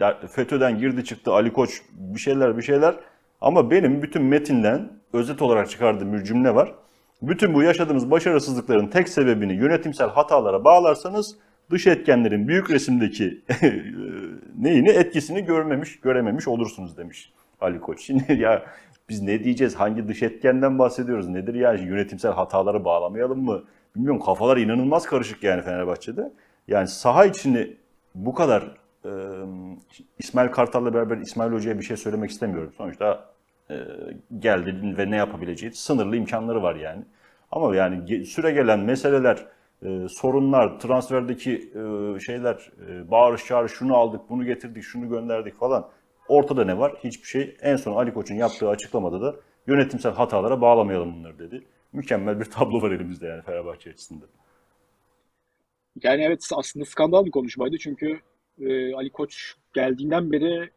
e, 0.00 0.26
FETÖ'den 0.26 0.78
girdi 0.78 1.04
çıktı 1.04 1.32
Ali 1.32 1.52
Koç 1.52 1.82
bir 1.92 2.20
şeyler 2.20 2.56
bir 2.56 2.62
şeyler 2.62 2.94
ama 3.40 3.70
benim 3.70 4.02
bütün 4.02 4.22
metinden 4.22 4.88
özet 5.12 5.42
olarak 5.42 5.70
çıkardığım 5.70 6.12
bir 6.12 6.24
cümle 6.24 6.54
var. 6.54 6.74
Bütün 7.22 7.54
bu 7.54 7.62
yaşadığımız 7.62 8.10
başarısızlıkların 8.10 8.86
tek 8.86 9.08
sebebini 9.08 9.52
yönetimsel 9.52 10.08
hatalara 10.08 10.64
bağlarsanız 10.64 11.36
dış 11.70 11.86
etkenlerin 11.86 12.48
büyük 12.48 12.70
resimdeki 12.70 13.42
neyini 14.58 14.88
etkisini 14.88 15.44
görmemiş 15.44 16.00
görememiş 16.00 16.48
olursunuz 16.48 16.96
demiş 16.96 17.32
Ali 17.60 17.80
Koç. 17.80 18.00
Şimdi 18.00 18.32
ya 18.42 18.62
biz 19.08 19.22
ne 19.22 19.44
diyeceğiz? 19.44 19.74
Hangi 19.74 20.08
dış 20.08 20.22
etkenden 20.22 20.78
bahsediyoruz? 20.78 21.28
Nedir 21.28 21.54
yani? 21.54 21.80
Yönetimsel 21.80 22.32
hataları 22.32 22.84
bağlamayalım 22.84 23.44
mı? 23.44 23.64
Bilmiyorum 23.96 24.20
kafalar 24.20 24.56
inanılmaz 24.56 25.06
karışık 25.06 25.42
yani 25.42 25.62
Fenerbahçe'de. 25.62 26.32
Yani 26.68 26.88
saha 26.88 27.24
içini 27.24 27.76
bu 28.14 28.34
kadar 28.34 28.76
e, 29.04 29.10
İsmail 30.18 30.48
Kartal'la 30.48 30.94
beraber 30.94 31.16
İsmail 31.16 31.52
Hoca'ya 31.52 31.78
bir 31.78 31.84
şey 31.84 31.96
söylemek 31.96 32.30
istemiyorum. 32.30 32.72
Sonuçta 32.76 33.24
geldi 34.38 34.94
ve 34.98 35.10
ne 35.10 35.16
yapabileceği 35.16 35.72
sınırlı 35.72 36.16
imkanları 36.16 36.62
var 36.62 36.76
yani. 36.76 37.04
Ama 37.52 37.76
yani 37.76 38.26
süre 38.26 38.50
gelen 38.50 38.80
meseleler, 38.80 39.46
e, 39.82 40.08
sorunlar, 40.08 40.80
transferdeki 40.80 41.52
e, 41.54 42.20
şeyler, 42.20 42.70
e, 42.88 43.10
bağırış 43.10 43.44
çağırış 43.44 43.72
şunu 43.72 43.96
aldık, 43.96 44.20
bunu 44.30 44.44
getirdik, 44.44 44.82
şunu 44.82 45.08
gönderdik 45.08 45.58
falan. 45.58 45.88
Ortada 46.28 46.64
ne 46.64 46.78
var? 46.78 46.94
Hiçbir 47.04 47.26
şey. 47.26 47.56
En 47.60 47.76
son 47.76 47.96
Ali 47.96 48.14
Koç'un 48.14 48.34
yaptığı 48.34 48.68
açıklamada 48.68 49.20
da 49.20 49.36
yönetimsel 49.66 50.12
hatalara 50.12 50.60
bağlamayalım 50.60 51.16
bunları 51.16 51.38
dedi. 51.38 51.64
Mükemmel 51.92 52.40
bir 52.40 52.44
tablo 52.44 52.82
var 52.82 52.90
elimizde 52.90 53.26
yani 53.26 53.42
Fenerbahçe 53.42 53.90
açısından. 53.90 54.28
Yani 56.02 56.22
evet 56.22 56.48
aslında 56.54 56.84
skandal 56.84 57.26
bir 57.26 57.30
konuşmaydı 57.30 57.78
çünkü 57.78 58.20
e, 58.60 58.94
Ali 58.94 59.10
Koç 59.10 59.54
geldiğinden 59.74 60.32
beri 60.32 60.70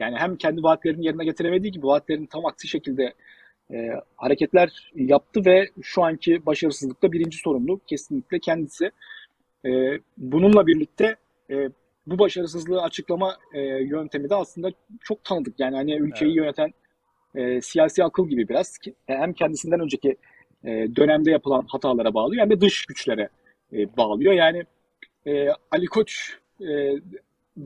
yani 0.00 0.16
hem 0.16 0.36
kendi 0.36 0.62
vaatlerini 0.62 1.06
yerine 1.06 1.24
getiremediği 1.24 1.72
gibi 1.72 1.86
vaatlerin 1.86 2.26
tam 2.26 2.46
aksi 2.46 2.68
şekilde 2.68 3.14
e, 3.72 3.90
hareketler 4.16 4.92
yaptı 4.94 5.44
ve 5.44 5.70
şu 5.82 6.02
anki 6.02 6.46
başarısızlıkta 6.46 7.12
birinci 7.12 7.38
sorumlu 7.38 7.80
kesinlikle 7.86 8.38
kendisi. 8.38 8.90
E, 9.66 9.98
bununla 10.16 10.66
birlikte 10.66 11.16
e, 11.50 11.68
bu 12.06 12.18
başarısızlığı 12.18 12.82
açıklama 12.82 13.36
e, 13.54 13.60
yöntemi 13.62 14.30
de 14.30 14.34
aslında 14.34 14.70
çok 15.00 15.24
tanıdık. 15.24 15.60
Yani 15.60 15.76
hani 15.76 15.94
ülkeyi 15.94 16.28
Evet. 16.28 16.36
yöneten 16.36 16.72
e, 17.34 17.60
siyasi 17.60 18.04
akıl 18.04 18.28
gibi 18.28 18.48
biraz 18.48 18.78
ki 18.78 18.94
hem 19.06 19.32
kendisinden 19.32 19.80
önceki 19.80 20.16
e, 20.64 20.68
dönemde 20.96 21.30
yapılan 21.30 21.64
hatalara 21.68 22.14
bağlıyor 22.14 22.42
hem 22.42 22.50
de 22.50 22.60
dış 22.60 22.86
güçlere 22.86 23.28
e, 23.72 23.96
bağlıyor. 23.96 24.32
Yani 24.32 24.64
e, 25.26 25.48
Ali 25.70 25.86
Koç 25.86 26.38
e, 26.60 26.66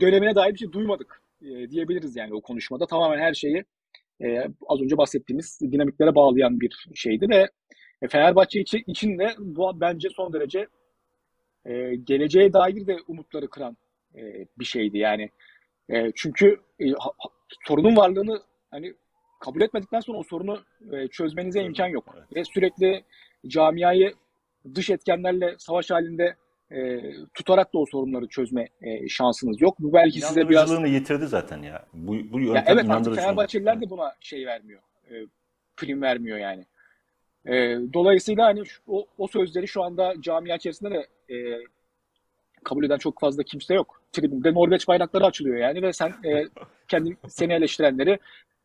dönemine 0.00 0.34
dair 0.34 0.52
bir 0.52 0.58
şey 0.58 0.72
duymadık 0.72 1.23
e, 1.44 1.70
diyebiliriz 1.70 2.16
yani 2.16 2.34
o 2.34 2.40
konuşmada. 2.40 2.86
Tamamen 2.86 3.18
her 3.18 3.34
şeyi 3.34 3.64
e, 4.22 4.38
az 4.66 4.80
önce 4.80 4.96
bahsettiğimiz 4.96 5.60
dinamiklere 5.60 6.14
bağlayan 6.14 6.60
bir 6.60 6.88
şeydi 6.94 7.28
ve 7.28 7.48
e, 8.02 8.08
Fenerbahçe 8.08 8.60
için, 8.60 8.82
için 8.86 9.18
de 9.18 9.34
bu 9.38 9.80
bence 9.80 10.08
son 10.10 10.32
derece 10.32 10.66
e, 11.64 11.94
geleceğe 11.94 12.52
dair 12.52 12.86
de 12.86 12.96
umutları 13.08 13.48
kıran 13.48 13.76
e, 14.14 14.46
bir 14.58 14.64
şeydi. 14.64 14.98
Yani 14.98 15.30
e, 15.90 16.12
çünkü 16.14 16.60
e, 16.80 16.90
ha- 16.90 17.28
sorunun 17.66 17.96
varlığını 17.96 18.42
hani 18.70 18.94
kabul 19.40 19.62
etmedikten 19.62 20.00
sonra 20.00 20.18
o 20.18 20.22
sorunu 20.22 20.62
e, 20.92 21.08
çözmenize 21.08 21.62
imkan 21.62 21.86
yok. 21.86 22.14
Evet. 22.16 22.36
Ve 22.36 22.44
sürekli 22.44 23.04
camiayı 23.46 24.14
dış 24.74 24.90
etkenlerle 24.90 25.54
savaş 25.58 25.90
halinde 25.90 26.36
e, 26.70 27.00
tutarak 27.34 27.74
da 27.74 27.78
o 27.78 27.86
sorunları 27.86 28.26
çözme 28.28 28.68
e, 28.82 29.08
şansınız 29.08 29.60
yok. 29.60 29.76
Bu 29.78 29.92
belki 29.92 30.20
size 30.28 30.48
biraz 30.48 30.70
yitirdi 30.88 31.26
zaten 31.26 31.62
ya. 31.62 31.86
Bu, 31.92 32.12
bu 32.32 32.40
ya 32.40 32.46
yöntem 32.46 32.64
evet 32.66 32.90
artık. 32.90 33.14
Fenerbahçeliler 33.14 33.80
de 33.80 33.90
buna 33.90 34.12
şey 34.20 34.46
vermiyor. 34.46 34.80
E, 35.10 35.14
prim 35.76 36.02
vermiyor 36.02 36.38
yani. 36.38 36.66
E, 37.46 37.78
dolayısıyla 37.92 38.44
hani 38.44 38.66
şu- 38.66 38.82
o, 38.86 39.06
o 39.18 39.26
sözleri 39.28 39.68
şu 39.68 39.82
anda 39.82 40.14
camia 40.20 40.56
içerisinde 40.56 40.90
de 40.90 41.06
e, 41.34 41.36
kabul 42.64 42.84
eden 42.84 42.98
çok 42.98 43.20
fazla 43.20 43.42
kimse 43.42 43.74
yok. 43.74 44.02
Tribünde 44.12 44.54
Norveç 44.54 44.88
bayrakları 44.88 45.24
açılıyor 45.26 45.56
yani 45.56 45.82
ve 45.82 45.92
sen 45.92 46.08
e, 46.24 46.44
kendi 46.88 47.16
seni 47.28 47.52
eleştirenleri 47.52 48.18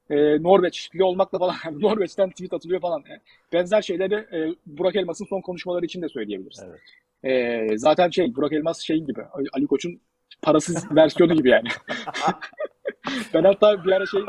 e, 0.09 0.43
Norveçli 0.43 1.03
olmakla 1.03 1.39
falan 1.39 1.55
Norveç'ten 1.81 2.29
tweet 2.29 2.53
atılıyor 2.53 2.81
falan. 2.81 3.01
E, 3.01 3.19
benzer 3.53 3.81
şeyleri 3.81 4.13
e, 4.15 4.55
Burak 4.65 4.95
Elmas'ın 4.95 5.25
son 5.25 5.41
konuşmaları 5.41 5.85
için 5.85 6.01
de 6.01 6.09
söyleyebiliriz. 6.09 6.63
Evet. 6.67 6.79
E, 7.23 7.67
zaten 7.77 8.09
şey 8.09 8.35
Burak 8.35 8.53
Elmas 8.53 8.79
şeyin 8.79 9.05
gibi 9.05 9.21
Ali 9.53 9.67
Koç'un 9.67 10.01
parasız 10.41 10.91
versiyonu 10.95 11.35
gibi 11.35 11.49
yani. 11.49 11.67
ben 13.33 13.43
hatta 13.43 13.85
bir 13.85 13.91
ara 13.91 14.05
şey 14.05 14.21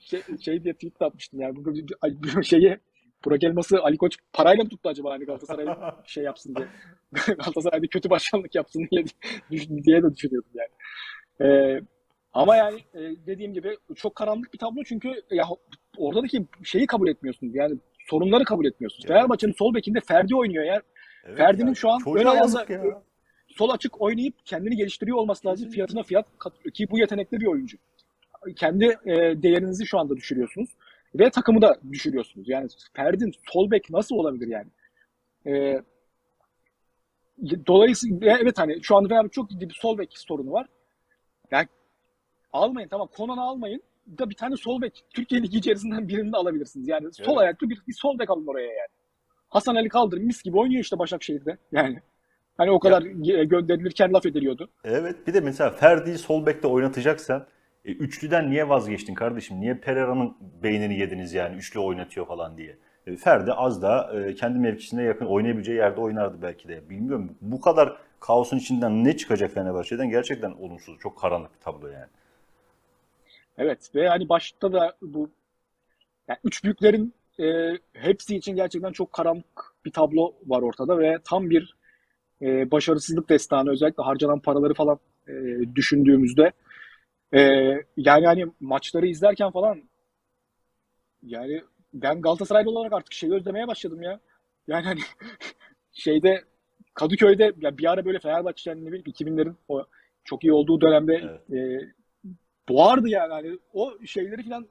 şey, 0.00 0.22
şey 0.40 0.64
diye 0.64 0.74
tweet 0.74 1.02
atmıştım 1.02 1.40
yani 1.40 1.56
bu 1.56 1.64
bu- 1.64 2.42
şeyi 2.44 2.78
Burak 3.24 3.44
Elmas'ı 3.44 3.82
Ali 3.82 3.96
Koç 3.96 4.16
parayla 4.32 4.64
mı 4.64 4.70
tuttu 4.70 4.88
acaba 4.88 5.12
hani 5.12 5.24
Galatasaray'a 5.24 5.96
şey 6.06 6.24
yapsın 6.24 6.54
diye. 6.54 6.66
Galatasaray'da 7.36 7.86
kötü 7.86 8.10
başkanlık 8.10 8.54
yapsın 8.54 8.88
diye, 8.90 9.04
diye 9.84 10.02
de 10.02 10.14
düşünüyordum 10.14 10.50
yani. 10.54 10.68
Ee, 11.40 11.80
ama 12.32 12.56
yani 12.56 12.80
e, 12.94 13.00
dediğim 13.26 13.52
gibi 13.54 13.76
çok 13.96 14.14
karanlık 14.14 14.52
bir 14.52 14.58
tablo 14.58 14.82
çünkü 14.84 15.22
ya 15.30 15.44
oradaki 15.96 16.46
şeyi 16.64 16.86
kabul 16.86 17.08
etmiyorsun. 17.08 17.50
Yani 17.54 17.76
sorunları 17.98 18.44
kabul 18.44 18.64
etmiyorsun. 18.64 18.98
Evet. 18.98 19.08
Fenerbahçe'nin 19.08 19.52
sol 19.52 19.74
bekinde 19.74 20.00
Ferdi 20.00 20.36
oynuyor 20.36 20.64
ya. 20.64 20.82
Evet 21.24 21.38
Ferdi'nin 21.38 21.68
ya, 21.68 21.74
şu 21.74 21.90
an 21.90 21.98
çocuğa 21.98 22.22
ön 22.22 22.26
ayağında- 22.26 22.72
ya. 22.72 23.02
Sol 23.48 23.70
açık 23.70 24.00
oynayıp 24.00 24.34
kendini 24.44 24.76
geliştiriyor 24.76 25.16
olması 25.18 25.48
lazım. 25.48 25.56
Kesinlikle. 25.56 25.74
Fiyatına 25.74 26.02
fiyat 26.02 26.26
kat- 26.38 26.72
ki 26.74 26.86
bu 26.90 26.98
yetenekli 26.98 27.40
bir 27.40 27.46
oyuncu. 27.46 27.78
Kendi 28.56 28.84
e, 28.84 29.42
değerinizi 29.42 29.86
şu 29.86 29.98
anda 29.98 30.16
düşürüyorsunuz 30.16 30.68
ve 31.14 31.30
takımı 31.30 31.62
da 31.62 31.76
düşürüyorsunuz. 31.92 32.48
Yani 32.48 32.68
Ferdi'nin 32.92 33.32
sol 33.52 33.70
bek 33.70 33.90
nasıl 33.90 34.14
olabilir 34.16 34.46
yani? 34.48 34.68
E, 35.46 35.82
dolayısıyla 37.66 38.38
evet 38.42 38.58
hani 38.58 38.82
şu 38.82 38.96
anda 38.96 39.08
Fenerbahçe 39.08 39.32
çok 39.32 39.50
ciddi 39.50 39.68
bir 39.68 39.74
sol 39.74 39.98
bek 39.98 40.18
sorunu 40.18 40.52
var. 40.52 40.66
Yani 41.50 41.68
almayın 42.52 42.88
tamam 42.88 43.08
Konan'ı 43.16 43.42
almayın 43.42 43.82
da 44.18 44.30
bir 44.30 44.34
tane 44.34 44.56
sol 44.56 44.82
bek 44.82 45.04
Türkiye 45.14 45.42
Ligi 45.42 45.58
içerisinden 45.58 46.08
birini 46.08 46.32
de 46.32 46.36
alabilirsiniz. 46.36 46.88
Yani 46.88 47.12
sol 47.12 47.24
Evet. 47.32 47.38
ayaklı 47.38 47.70
bir, 47.70 47.82
bir 47.88 47.92
sol 47.94 48.18
bek 48.18 48.30
alın 48.30 48.46
oraya 48.46 48.66
yani. 48.66 48.88
Hasan 49.52 49.74
Ali 49.74 49.88
Kaldır 49.88 50.18
mis 50.18 50.42
gibi 50.42 50.58
oynuyor 50.58 50.82
işte 50.82 50.98
Başakşehir'de. 50.98 51.58
Yani 51.72 52.00
hani 52.56 52.70
o 52.70 52.80
kadar 52.80 53.02
ge- 53.02 53.44
gönderilirken 53.44 54.12
laf 54.12 54.26
ediliyordu. 54.26 54.70
Evet 54.84 55.26
bir 55.26 55.34
de 55.34 55.40
mesela 55.40 55.70
Ferdi'yi 55.70 56.18
sol 56.18 56.46
bekte 56.46 56.68
oynatacaksan 56.68 57.46
e, 57.84 57.92
üçlüden 57.92 58.50
niye 58.50 58.68
vazgeçtin 58.68 59.14
kardeşim? 59.14 59.60
Niye 59.60 59.74
Pereira'nın 59.74 60.36
beynini 60.62 60.98
yediniz 60.98 61.32
yani 61.34 61.56
üçlü 61.56 61.80
oynatıyor 61.80 62.26
falan 62.26 62.56
diye? 62.56 62.76
E, 63.06 63.16
Ferdi 63.16 63.52
az 63.52 63.82
daha 63.82 64.12
e, 64.12 64.34
kendi 64.34 64.58
mevkisine 64.58 65.02
yakın 65.02 65.26
oynayabileceği 65.26 65.78
yerde 65.78 66.00
oynardı 66.00 66.42
belki 66.42 66.68
de. 66.68 66.90
Bilmiyorum 66.90 67.36
bu 67.40 67.60
kadar 67.60 67.96
kaosun 68.20 68.56
içinden 68.58 69.04
ne 69.04 69.16
çıkacak 69.16 69.52
Fenerbahçe'den 69.52 70.10
gerçekten 70.10 70.50
olumsuz. 70.50 70.98
Çok 70.98 71.18
karanlık 71.18 71.54
bir 71.54 71.60
tablo 71.60 71.88
yani. 71.88 72.10
Evet 73.58 73.90
ve 73.94 74.08
hani 74.08 74.28
başta 74.28 74.72
da 74.72 74.96
bu 75.02 75.30
yani 76.28 76.38
üç 76.44 76.64
büyüklerin 76.64 77.14
e, 77.40 77.78
hepsi 77.92 78.36
için 78.36 78.56
gerçekten 78.56 78.92
çok 78.92 79.12
karanlık 79.12 79.74
bir 79.84 79.90
tablo 79.92 80.34
var 80.46 80.62
ortada 80.62 80.98
ve 80.98 81.18
tam 81.24 81.50
bir 81.50 81.74
e, 82.42 82.70
başarısızlık 82.70 83.28
destanı 83.28 83.70
özellikle 83.70 84.02
harcanan 84.02 84.40
paraları 84.40 84.74
falan 84.74 84.98
e, 85.28 85.32
düşündüğümüzde 85.74 86.52
e, 87.34 87.40
yani 87.96 88.26
hani 88.26 88.46
maçları 88.60 89.06
izlerken 89.06 89.50
falan 89.50 89.82
yani 91.22 91.62
ben 91.94 92.22
Galatasaraylı 92.22 92.70
olarak 92.70 92.92
artık 92.92 93.12
şeyi 93.12 93.32
özlemeye 93.32 93.68
başladım 93.68 94.02
ya. 94.02 94.20
Yani 94.66 94.84
hani 94.84 95.00
şeyde 95.92 96.44
Kadıköy'de 96.94 97.52
ya 97.60 97.78
bir 97.78 97.92
ara 97.92 98.04
böyle 98.04 98.18
Fenerbahçe'nin 98.18 98.84
ne 98.84 98.92
bileyim 98.92 99.06
2000'lerin 99.06 99.54
o 99.68 99.84
çok 100.24 100.44
iyi 100.44 100.52
olduğu 100.52 100.80
dönemde 100.80 101.40
Evet. 101.50 101.50
e, 101.52 101.92
boğardı 102.68 103.08
yani. 103.08 103.32
Hani 103.32 103.58
o 103.72 103.98
şeyleri 104.06 104.42
falan 104.42 104.68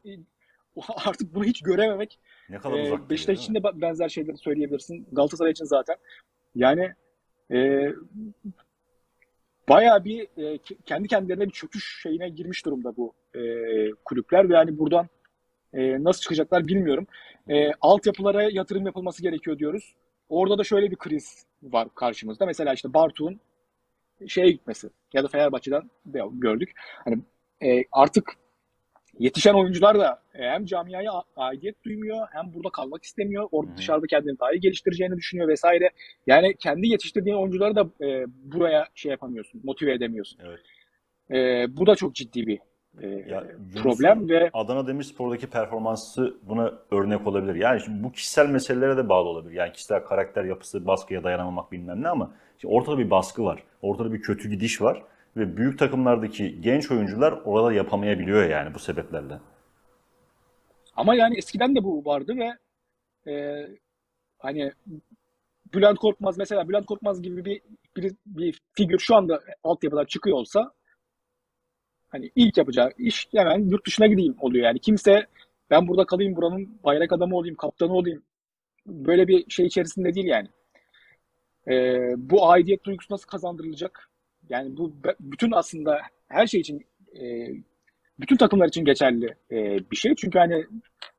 artık 1.06 1.36
bunu 1.36 1.44
hiç 1.44 1.62
görememek. 1.62 2.20
Ne 2.50 2.60
kadar 2.60 2.78
E, 2.78 2.82
uzak 2.82 3.10
Beşiktaş 3.10 3.38
için 3.40 3.56
de 3.56 3.64
benzer 3.82 4.10
şeyleri 4.10 4.38
söyleyebilirsin. 4.38 5.08
Galatasaray 5.12 5.52
için 5.52 5.66
zaten. 5.66 5.96
Yani 6.56 6.94
e, 7.52 7.90
bayağı 9.70 10.04
bir 10.04 10.22
e, 10.22 10.56
ke- 10.56 10.78
kendi 10.86 11.08
kendilerine 11.08 11.46
bir 11.46 11.52
çöküş 11.52 12.02
şeyine 12.02 12.30
girmiş 12.30 12.66
durumda 12.66 12.98
bu 12.98 13.14
e, 13.36 13.42
kulüpler 14.06 14.50
ve 14.50 14.54
yani 14.54 14.78
buradan 14.78 15.10
e, 15.74 16.04
nasıl 16.04 16.22
çıkacaklar 16.22 16.68
bilmiyorum. 16.68 17.08
E, 17.50 17.72
altyapılara 17.82 18.44
yatırım 18.44 18.86
yapılması 18.86 19.22
gerekiyor 19.22 19.60
diyoruz. 19.60 19.96
Orada 20.30 20.58
da 20.58 20.64
şöyle 20.64 20.92
bir 20.92 20.96
kriz 20.96 21.46
var 21.64 21.88
karşımızda. 21.96 22.46
Mesela 22.46 22.74
işte 22.74 22.94
Bartu'nun 22.94 23.40
şeye 24.28 24.52
gitmesi 24.52 24.90
ya 25.14 25.24
da 25.24 25.28
Fenerbahçe'den 25.28 25.90
de 26.06 26.22
gördük. 26.32 26.72
Hani 26.76 27.18
e, 27.64 27.84
artık 27.92 28.34
yetişen 29.20 29.54
oyuncular 29.54 30.00
da 30.00 30.22
e, 30.34 30.44
hem 30.44 30.66
camiaya 30.66 31.12
aidiyet 31.36 31.84
duymuyor 31.84 32.28
hem 32.32 32.54
burada 32.54 32.70
kalmak 32.70 33.04
istemiyor. 33.04 33.48
Orada 33.52 33.78
dışarıda 33.78 34.08
kendini 34.08 34.40
daha 34.40 34.52
iyi 34.52 34.60
geliştireceğini 34.60 35.18
düşünüyor 35.18 35.48
vesaire. 35.48 35.90
Yani 36.28 36.56
kendi 36.56 36.88
yetiştirdiğin 36.88 37.36
oyuncuları 37.36 37.76
da 37.76 38.06
e, 38.06 38.26
buraya 38.28 38.88
şey 38.96 39.12
yapamıyorsun, 39.12 39.62
motive 39.64 39.94
edemiyorsun. 39.94 40.40
Evet. 40.46 40.60
E, 41.32 41.66
bu 41.78 41.88
da 41.88 41.96
çok 41.96 42.16
ciddi 42.16 42.48
bir 42.48 42.60
e, 43.02 43.08
Ya 43.08 43.44
problem 43.84 44.30
ve 44.30 44.50
Adana 44.54 44.88
Demirspor'daki 44.88 45.48
performansı 45.48 46.38
buna 46.44 46.74
örnek 46.92 47.28
olabilir. 47.28 47.56
Yani 47.56 47.82
şimdi 47.86 48.04
bu 48.04 48.12
kişisel 48.12 48.50
meselelere 48.50 48.98
de 48.98 49.10
bağlı 49.10 49.30
olabilir. 49.30 49.54
Yani 49.54 49.72
kişisel 49.72 50.04
karakter 50.04 50.44
yapısı, 50.44 50.88
baskıya 50.88 51.24
dayanamamak 51.24 51.72
bilmem 51.72 52.04
ne 52.04 52.08
ama 52.08 52.34
şimdi 52.58 52.74
ortada 52.74 52.98
bir 52.98 53.10
baskı 53.10 53.44
var. 53.44 53.64
Ortada 53.82 54.14
bir 54.14 54.22
kötü 54.22 54.50
gidiş 54.50 54.82
var 54.82 55.04
ve 55.38 55.58
büyük 55.58 55.80
takımlardaki 55.80 56.62
genç 56.62 56.92
oyuncular 56.92 57.42
orada 57.46 57.74
yapamayabiliyor 57.74 58.50
yani 58.50 58.74
bu 58.74 58.80
sebeplerle. 58.80 59.40
Ama 60.96 61.16
yani 61.16 61.38
eskiden 61.38 61.76
de 61.76 61.84
bu 61.84 62.06
vardı 62.06 62.36
ve 62.38 62.58
e, 63.32 63.68
hani 64.40 64.72
Bülent 65.74 66.00
Korkmaz 66.00 66.38
mesela 66.38 66.70
Bülent 66.70 66.86
Korkmaz 66.86 67.22
gibi 67.22 67.46
bir, 67.46 67.62
bir, 67.98 68.16
bir 68.26 68.62
figür 68.74 69.00
şu 69.00 69.16
anda 69.16 69.42
altyapıdan 69.64 70.06
çıkıyor 70.06 70.38
olsa 70.38 70.72
hani 72.10 72.32
ilk 72.36 72.58
yapacağı 72.58 72.92
iş 72.98 73.28
hemen 73.36 73.70
yurt 73.70 73.88
dışına 73.88 74.08
gideyim 74.08 74.36
oluyor 74.40 74.66
yani. 74.66 74.80
Kimse 74.80 75.28
ben 75.70 75.88
burada 75.88 76.06
kalayım 76.06 76.36
buranın 76.36 76.80
bayrak 76.84 77.14
adamı 77.14 77.38
olayım, 77.38 77.56
kaptanı 77.56 77.94
olayım. 77.94 78.24
Böyle 78.88 79.28
bir 79.28 79.50
şey 79.50 79.66
içerisinde 79.66 80.14
değil 80.14 80.28
yani. 80.28 80.48
E, 81.68 81.74
bu 82.18 82.50
aidiyet 82.50 82.84
duygusu 82.84 83.14
nasıl 83.14 83.28
kazandırılacak? 83.28 84.11
Yani 84.52 84.78
bu 84.78 84.94
bütün 85.20 85.52
aslında 85.52 86.02
her 86.28 86.48
şey 86.48 86.60
için 86.60 86.86
e, 87.22 87.48
bütün 88.20 88.38
takımlar 88.38 88.68
için 88.68 88.86
geçerli 88.86 89.36
e, 89.52 89.78
bir 89.92 89.96
şey. 89.96 90.16
Çünkü 90.16 90.40
hani 90.40 90.66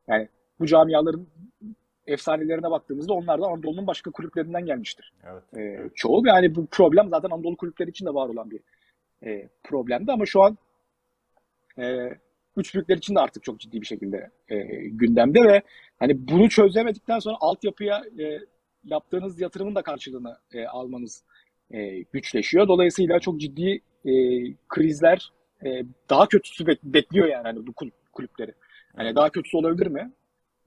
yani 0.09 0.29
bu 0.61 0.67
camiaların 0.67 1.27
efsanelerine 2.07 2.71
baktığımızda 2.71 3.13
onlar 3.13 3.41
da 3.41 3.47
Anadolu'nun 3.47 3.87
başka 3.87 4.11
kulüplerinden 4.11 4.67
gelmiştir. 4.67 5.13
Evet. 5.25 5.43
E, 5.57 5.61
evet. 5.61 5.93
çoğu 5.95 6.27
yani 6.27 6.55
bu 6.55 6.67
problem 6.67 7.09
zaten 7.11 7.31
Anadolu 7.31 7.57
kulüpleri 7.57 7.91
için 7.91 8.07
de 8.07 8.15
var 8.15 8.29
olan 8.29 8.51
bir 8.51 8.61
e, 9.27 9.49
problemdi 9.65 10.13
ama 10.13 10.27
şu 10.27 10.43
an 10.43 10.59
e, 11.79 12.09
üç 12.57 12.75
büyükler 12.75 12.97
için 12.97 13.15
de 13.15 13.21
artık 13.21 13.43
çok 13.43 13.61
ciddi 13.61 13.81
bir 13.81 13.87
şekilde 13.87 14.31
e, 14.49 14.59
gündemde 14.89 15.41
ve 15.41 15.63
hani 15.99 16.29
bunu 16.29 16.49
çözemedikten 16.49 17.19
sonra 17.19 17.37
altyapıya 17.41 18.03
e, 18.21 18.39
yaptığınız 18.85 19.41
yatırımın 19.41 19.75
da 19.75 19.83
karşılığını 19.83 20.37
e, 20.53 20.67
almanız 20.67 21.25
e, 21.73 22.03
güçleşiyor. 22.13 22.69
Dolayısıyla 22.69 23.21
çok 23.21 23.41
ciddi 23.41 23.81
e, 24.05 24.13
krizler 24.69 25.33
e, 25.65 25.85
daha 26.11 26.29
kötüsü 26.29 26.65
bek- 26.65 26.79
bekliyor 26.85 27.27
yani 27.27 27.43
hani 27.43 27.67
bu 27.67 27.73
kulüp, 27.73 27.95
kulüpleri. 28.13 28.55
Hani 28.97 29.15
daha 29.15 29.31
kötüsü 29.31 29.57
olabilir 29.57 29.87
mi 29.87 30.13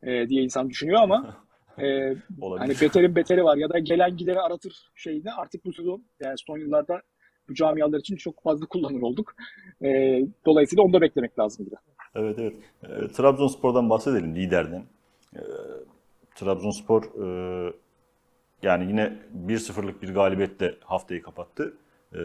e, 0.03 0.29
diye 0.29 0.43
insan 0.43 0.69
düşünüyor 0.69 1.01
ama 1.01 1.37
e, 1.81 2.15
hani 2.41 2.73
beterin 2.81 3.15
beteri 3.15 3.43
var 3.43 3.57
ya 3.57 3.69
da 3.69 3.79
gelen 3.79 4.17
gideni 4.17 4.39
aratır 4.39 4.91
şeyini 4.95 5.31
artık 5.31 5.65
bu 5.65 5.73
sezon 5.73 6.03
yani 6.19 6.35
son 6.37 6.57
yıllarda 6.57 7.01
bu 7.49 7.53
camialar 7.53 7.99
için 7.99 8.15
çok 8.15 8.43
fazla 8.43 8.65
kullanır 8.65 9.01
olduk. 9.01 9.35
E, 9.83 10.21
dolayısıyla 10.45 10.83
onu 10.83 10.93
da 10.93 11.01
beklemek 11.01 11.39
lazım 11.39 11.65
gibi. 11.65 11.75
Evet 12.15 12.39
evet. 12.39 12.55
E, 12.83 13.07
Trabzonspor'dan 13.07 13.89
bahsedelim 13.89 14.35
liderden. 14.35 14.83
E, 15.35 15.41
Trabzonspor 16.35 17.03
e, 17.03 17.73
yani 18.63 18.85
yine 18.87 19.13
1-0'lık 19.47 20.01
bir 20.01 20.13
galibiyetle 20.13 20.75
haftayı 20.83 21.21
kapattı. 21.21 21.73
E, 22.13 22.19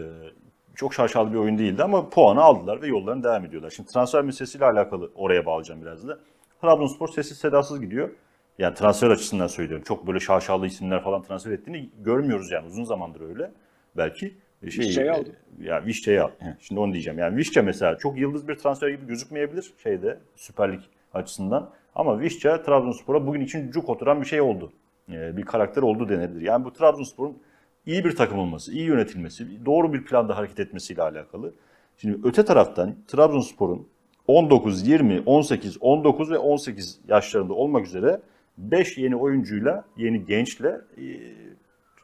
çok 0.74 0.94
şaşalı 0.94 1.32
bir 1.32 1.38
oyun 1.38 1.58
değildi 1.58 1.82
ama 1.82 2.10
puanı 2.10 2.40
aldılar 2.42 2.82
ve 2.82 2.86
yollarına 2.86 3.24
devam 3.24 3.44
ediyorlar. 3.44 3.70
Şimdi 3.70 3.88
transfer 3.88 4.22
meselesiyle 4.22 4.64
alakalı 4.64 5.10
oraya 5.14 5.46
bağlayacağım 5.46 5.82
biraz 5.82 6.08
da. 6.08 6.18
Trabzonspor 6.62 7.08
sessiz 7.08 7.38
sedasız 7.38 7.80
gidiyor. 7.80 8.10
Yani 8.58 8.74
transfer 8.74 9.10
açısından 9.10 9.46
söylüyorum. 9.46 9.84
Çok 9.88 10.06
böyle 10.06 10.20
şaşalı 10.20 10.66
isimler 10.66 11.02
falan 11.02 11.22
transfer 11.22 11.50
ettiğini 11.50 11.90
görmüyoruz 11.98 12.50
yani 12.50 12.66
uzun 12.66 12.84
zamandır 12.84 13.20
öyle. 13.20 13.52
Belki 13.96 14.34
e, 14.62 14.70
şey 14.70 14.84
Vişça'yı 14.86 15.12
aldı. 15.12 15.36
ya 15.60 15.84
Vişça'yı 15.86 16.24
al. 16.24 16.30
Heh, 16.38 16.46
Şimdi 16.60 16.80
onu 16.80 16.92
diyeceğim. 16.92 17.18
Yani 17.18 17.36
Vişça 17.36 17.62
mesela 17.62 17.98
çok 17.98 18.18
yıldız 18.18 18.48
bir 18.48 18.54
transfer 18.54 18.88
gibi 18.88 19.06
gözükmeyebilir 19.06 19.72
şeyde 19.82 20.18
Süper 20.36 20.72
Lig 20.72 20.80
açısından. 21.14 21.70
Ama 21.94 22.20
Vişça 22.20 22.62
Trabzonspor'a 22.62 23.26
bugün 23.26 23.40
için 23.40 23.70
cuk 23.70 23.88
oturan 23.88 24.20
bir 24.20 24.26
şey 24.26 24.40
oldu. 24.40 24.72
Ee, 25.12 25.36
bir 25.36 25.42
karakter 25.42 25.82
oldu 25.82 26.08
denebilir. 26.08 26.40
Yani 26.40 26.64
bu 26.64 26.72
Trabzonspor'un 26.72 27.38
iyi 27.86 28.04
bir 28.04 28.16
takım 28.16 28.38
olması, 28.38 28.72
iyi 28.72 28.84
yönetilmesi, 28.84 29.64
doğru 29.66 29.92
bir 29.92 30.04
planda 30.04 30.36
hareket 30.36 30.60
etmesiyle 30.60 31.02
alakalı. 31.02 31.54
Şimdi 31.96 32.18
öte 32.24 32.44
taraftan 32.44 32.94
Trabzonspor'un 33.08 33.88
19, 34.26 34.88
20, 34.88 35.20
18, 35.20 35.76
19 35.80 36.30
ve 36.30 36.38
18 36.38 37.00
yaşlarında 37.08 37.52
olmak 37.52 37.86
üzere 37.86 38.20
5 38.58 38.98
yeni 38.98 39.16
oyuncuyla, 39.16 39.84
yeni 39.96 40.24
gençle 40.24 40.80
e, 40.96 41.04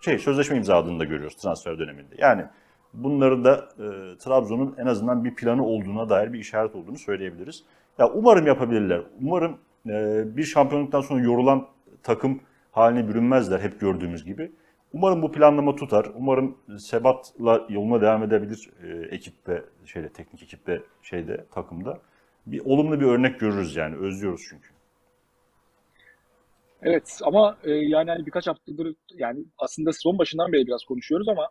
şey 0.00 0.18
sözleşme 0.18 0.56
imzaladığını 0.56 1.00
da 1.00 1.04
görüyoruz 1.04 1.36
transfer 1.36 1.78
döneminde. 1.78 2.14
Yani 2.18 2.44
bunları 2.94 3.44
da 3.44 3.54
e, 3.54 4.18
Trabzon'un 4.18 4.74
en 4.78 4.86
azından 4.86 5.24
bir 5.24 5.34
planı 5.34 5.66
olduğuna 5.66 6.08
dair 6.08 6.32
bir 6.32 6.38
işaret 6.38 6.74
olduğunu 6.74 6.98
söyleyebiliriz. 6.98 7.64
Ya 7.98 8.12
umarım 8.12 8.46
yapabilirler. 8.46 9.02
Umarım 9.20 9.58
e, 9.86 10.24
bir 10.36 10.44
şampiyonluktan 10.44 11.00
sonra 11.00 11.20
yorulan 11.20 11.66
takım 12.02 12.40
haline 12.76 13.08
bürünmezler 13.08 13.60
hep 13.60 13.80
gördüğümüz 13.80 14.24
gibi. 14.24 14.52
Umarım 14.92 15.22
bu 15.22 15.32
planlama 15.32 15.76
tutar. 15.76 16.06
Umarım 16.14 16.58
Sebat'la 16.78 17.66
yoluna 17.68 18.00
devam 18.00 18.22
edebilir 18.22 18.70
e, 18.82 19.14
ekip 19.14 19.48
ve 19.48 19.62
şeyde 19.84 20.08
teknik 20.08 20.42
ekip 20.42 20.68
ve 20.68 20.82
şeyde 21.02 21.46
takımda. 21.50 22.00
Bir 22.46 22.60
olumlu 22.64 23.00
bir 23.00 23.06
örnek 23.06 23.40
görürüz 23.40 23.76
yani 23.76 23.96
özlüyoruz 23.96 24.42
çünkü. 24.48 24.68
Evet 26.82 27.20
ama 27.22 27.58
e, 27.64 27.70
yani 27.70 28.10
hani 28.10 28.26
birkaç 28.26 28.46
haftadır 28.46 28.94
yani 29.14 29.44
aslında 29.58 29.92
sezon 29.92 30.18
başından 30.18 30.52
beri 30.52 30.66
biraz 30.66 30.84
konuşuyoruz 30.84 31.28
ama 31.28 31.48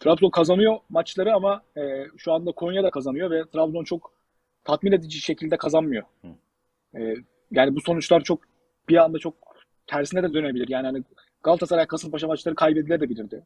Trabzon 0.00 0.30
kazanıyor 0.30 0.78
maçları 0.88 1.34
ama 1.34 1.62
e, 1.76 2.06
şu 2.16 2.32
anda 2.32 2.52
Konya 2.52 2.82
da 2.82 2.90
kazanıyor 2.90 3.30
ve 3.30 3.44
Trabzon 3.52 3.84
çok 3.84 4.12
tatmin 4.64 4.92
edici 4.92 5.18
şekilde 5.18 5.56
kazanmıyor. 5.56 6.04
E, 6.94 7.14
yani 7.50 7.76
bu 7.76 7.80
sonuçlar 7.80 8.20
çok 8.20 8.40
bir 8.88 8.96
anda 8.96 9.18
çok 9.18 9.47
tersine 9.88 10.22
de 10.22 10.34
dönebilir. 10.34 10.68
Yani 10.68 10.86
hani 10.86 11.04
Galatasaray 11.42 11.86
Kasımpaşa 11.86 12.26
maçları 12.26 12.54
kaybedilebilirdi. 12.54 13.42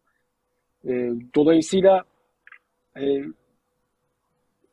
E, 0.88 1.10
dolayısıyla 1.34 2.04
e, 3.00 3.02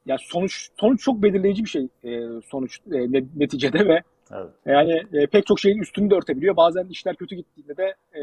ya 0.05 0.17
sonuç 0.19 0.69
sonuç 0.79 1.01
çok 1.01 1.23
belirleyici 1.23 1.63
bir 1.63 1.69
şey 1.69 1.87
e, 2.03 2.41
sonuç 2.45 2.79
e, 2.91 3.11
ne- 3.11 3.25
neticede 3.35 3.87
ve 3.87 4.01
Evet. 4.31 4.49
yani 4.65 5.03
e, 5.13 5.27
pek 5.27 5.45
çok 5.45 5.59
şeyin 5.59 5.77
üstünü 5.79 6.09
de 6.09 6.15
örtebiliyor. 6.15 6.55
Bazen 6.57 6.85
işler 6.85 7.15
kötü 7.15 7.35
gittiğinde 7.35 7.77
de 7.77 7.95
e, 8.19 8.21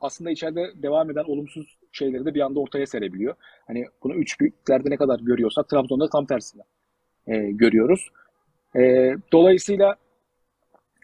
aslında 0.00 0.30
içeride 0.30 0.72
devam 0.82 1.10
eden 1.10 1.24
olumsuz 1.24 1.76
şeyleri 1.92 2.24
de 2.24 2.34
bir 2.34 2.40
anda 2.40 2.60
ortaya 2.60 2.86
serebiliyor. 2.86 3.34
Hani 3.66 3.84
bunu 4.02 4.14
üç 4.14 4.40
büyüklerde 4.40 4.90
ne 4.90 4.96
kadar 4.96 5.20
görüyorsak 5.20 5.68
Trabzon'da 5.68 6.08
tam 6.08 6.26
tersine 6.26 6.62
e, 7.26 7.36
görüyoruz. 7.36 8.08
E, 8.76 9.14
dolayısıyla 9.32 9.96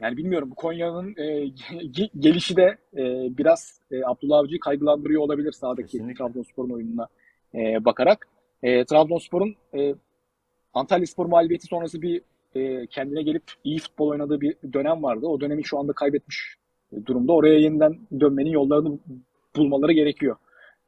yani 0.01 0.17
bilmiyorum 0.17 0.51
bu 0.51 0.55
Konya'nın 0.55 1.15
e, 1.17 1.23
ge- 1.97 2.11
gelişi 2.19 2.57
de 2.57 2.79
e, 2.97 3.03
biraz 3.39 3.81
e, 3.91 4.05
Abdullah 4.05 4.39
Avcı'yı 4.39 4.61
kaygılandırıyor 4.61 5.23
olabilir 5.23 5.53
sahadaki 5.53 5.93
Kesinlikle. 5.93 6.25
Trabzonspor'un 6.25 6.71
oyununa 6.71 7.09
e, 7.55 7.85
bakarak. 7.85 8.29
E, 8.63 8.85
Trabzonspor'un 8.85 9.55
e, 9.79 9.95
Antalyaspor 10.75 11.27
mağlubiyeti 11.27 11.67
sonrası 11.67 12.03
bir 12.03 12.23
e, 12.55 12.87
kendine 12.87 13.23
gelip 13.23 13.43
iyi 13.65 13.79
futbol 13.79 14.09
oynadığı 14.09 14.41
bir 14.41 14.57
dönem 14.73 15.03
vardı. 15.03 15.27
O 15.27 15.41
dönemi 15.41 15.65
şu 15.65 15.79
anda 15.79 15.93
kaybetmiş 15.93 16.57
durumda. 17.07 17.33
Oraya 17.33 17.59
yeniden 17.59 17.99
dönmenin 18.21 18.51
yollarını 18.51 18.99
bulmaları 19.57 19.93
gerekiyor. 19.93 20.37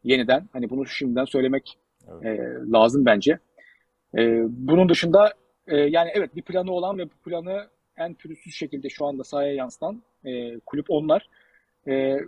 Yeniden. 0.04 0.48
Hani 0.52 0.70
bunu 0.70 0.86
şimdiden 0.86 1.24
söylemek 1.24 1.78
Evet. 2.22 2.40
e, 2.40 2.72
lazım 2.72 3.04
bence. 3.04 3.38
E, 4.18 4.42
bunun 4.48 4.88
dışında 4.88 5.32
e, 5.66 5.76
yani 5.76 6.10
evet 6.14 6.36
bir 6.36 6.42
planı 6.42 6.72
olan 6.72 6.98
ve 6.98 7.06
bu 7.06 7.14
planı 7.24 7.66
en 8.06 8.14
pürüzsüz 8.14 8.54
şekilde 8.54 8.88
şu 8.88 9.06
anda 9.06 9.24
sahaya 9.24 9.54
yansıtan 9.54 10.02
e, 10.24 10.60
kulüp 10.60 10.86
onlar. 10.88 11.28
E, 11.88 12.18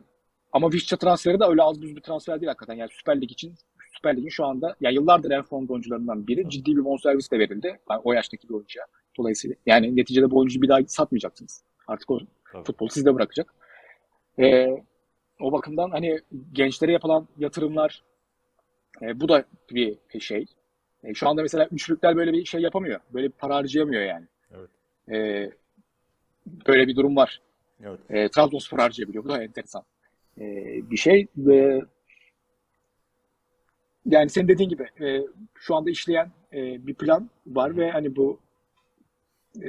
ama 0.52 0.72
Vişça 0.72 0.96
transferi 0.96 1.40
de 1.40 1.44
öyle 1.44 1.62
az 1.62 1.82
buz 1.82 1.96
bir 1.96 2.00
transfer 2.00 2.40
değil 2.40 2.48
hakikaten. 2.48 2.74
Yani 2.74 2.90
Süper 2.92 3.20
Lig 3.20 3.32
için 3.32 3.54
Süper 3.96 4.16
Lig'in 4.16 4.28
şu 4.28 4.44
anda 4.44 4.76
ya 4.80 4.90
yıllardır 4.90 5.30
en 5.30 5.42
formda 5.42 5.72
oyuncularından 5.72 6.26
biri. 6.26 6.50
Ciddi 6.50 6.76
bir 6.76 6.84
bonservis 6.84 7.30
de 7.30 7.38
verildi. 7.38 7.78
Yani 7.90 8.00
o 8.04 8.12
yaştaki 8.12 8.48
bir 8.48 8.54
oyuncuya. 8.54 8.86
Dolayısıyla 9.18 9.56
yani 9.66 9.96
neticede 9.96 10.30
bu 10.30 10.38
oyuncuyu 10.38 10.62
bir 10.62 10.68
daha 10.68 10.78
satmayacaksınız. 10.86 11.64
Artık 11.86 12.10
o 12.10 12.18
Tabii. 12.52 12.64
futbol 12.64 12.88
sizde 12.88 13.14
bırakacak. 13.14 13.54
E, 14.38 14.68
o 15.40 15.52
bakımdan 15.52 15.90
hani 15.90 16.20
gençlere 16.52 16.92
yapılan 16.92 17.28
yatırımlar 17.38 18.02
e, 19.02 19.20
bu 19.20 19.28
da 19.28 19.44
bir 19.70 19.98
şey. 20.20 20.46
E, 21.04 21.14
şu 21.14 21.28
anda 21.28 21.42
mesela 21.42 21.68
üçlükler 21.72 22.16
böyle 22.16 22.32
bir 22.32 22.44
şey 22.44 22.60
yapamıyor. 22.60 23.00
Böyle 23.14 23.26
bir 23.26 23.32
para 23.32 23.54
harcayamıyor 23.54 24.02
yani. 24.02 24.26
Evet. 24.50 24.70
E, 25.12 25.50
böyle 26.46 26.88
bir 26.88 26.96
durum 26.96 27.16
var. 27.16 27.40
Evet. 27.82 28.00
E, 28.10 28.28
Trabzonspor 28.28 28.78
harcayabiliyor. 28.78 29.24
Bu 29.24 29.28
da 29.28 29.42
enteresan 29.42 29.82
e, 30.40 30.44
bir 30.90 30.96
şey. 30.96 31.26
Ve 31.36 31.82
yani 34.06 34.30
senin 34.30 34.48
dediğin 34.48 34.68
gibi 34.68 34.88
e, 35.00 35.22
şu 35.54 35.74
anda 35.74 35.90
işleyen 35.90 36.30
e, 36.52 36.86
bir 36.86 36.94
plan 36.94 37.30
var 37.46 37.76
ve 37.76 37.90
hani 37.90 38.16
bu 38.16 38.40
e, 39.62 39.68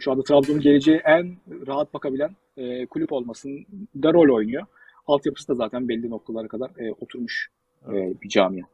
şu 0.00 0.12
anda 0.12 0.22
Trabzon'un 0.22 0.60
geleceği 0.60 1.00
en 1.04 1.36
rahat 1.66 1.94
bakabilen 1.94 2.36
e, 2.56 2.86
kulüp 2.86 3.12
olmasında 3.12 4.12
rol 4.12 4.36
oynuyor. 4.36 4.66
Altyapısı 5.06 5.48
da 5.48 5.54
zaten 5.54 5.88
belli 5.88 6.10
noktalara 6.10 6.48
kadar 6.48 6.70
e, 6.78 6.92
oturmuş 6.92 7.50
e, 7.88 7.92
bir 8.22 8.28
camia. 8.28 8.66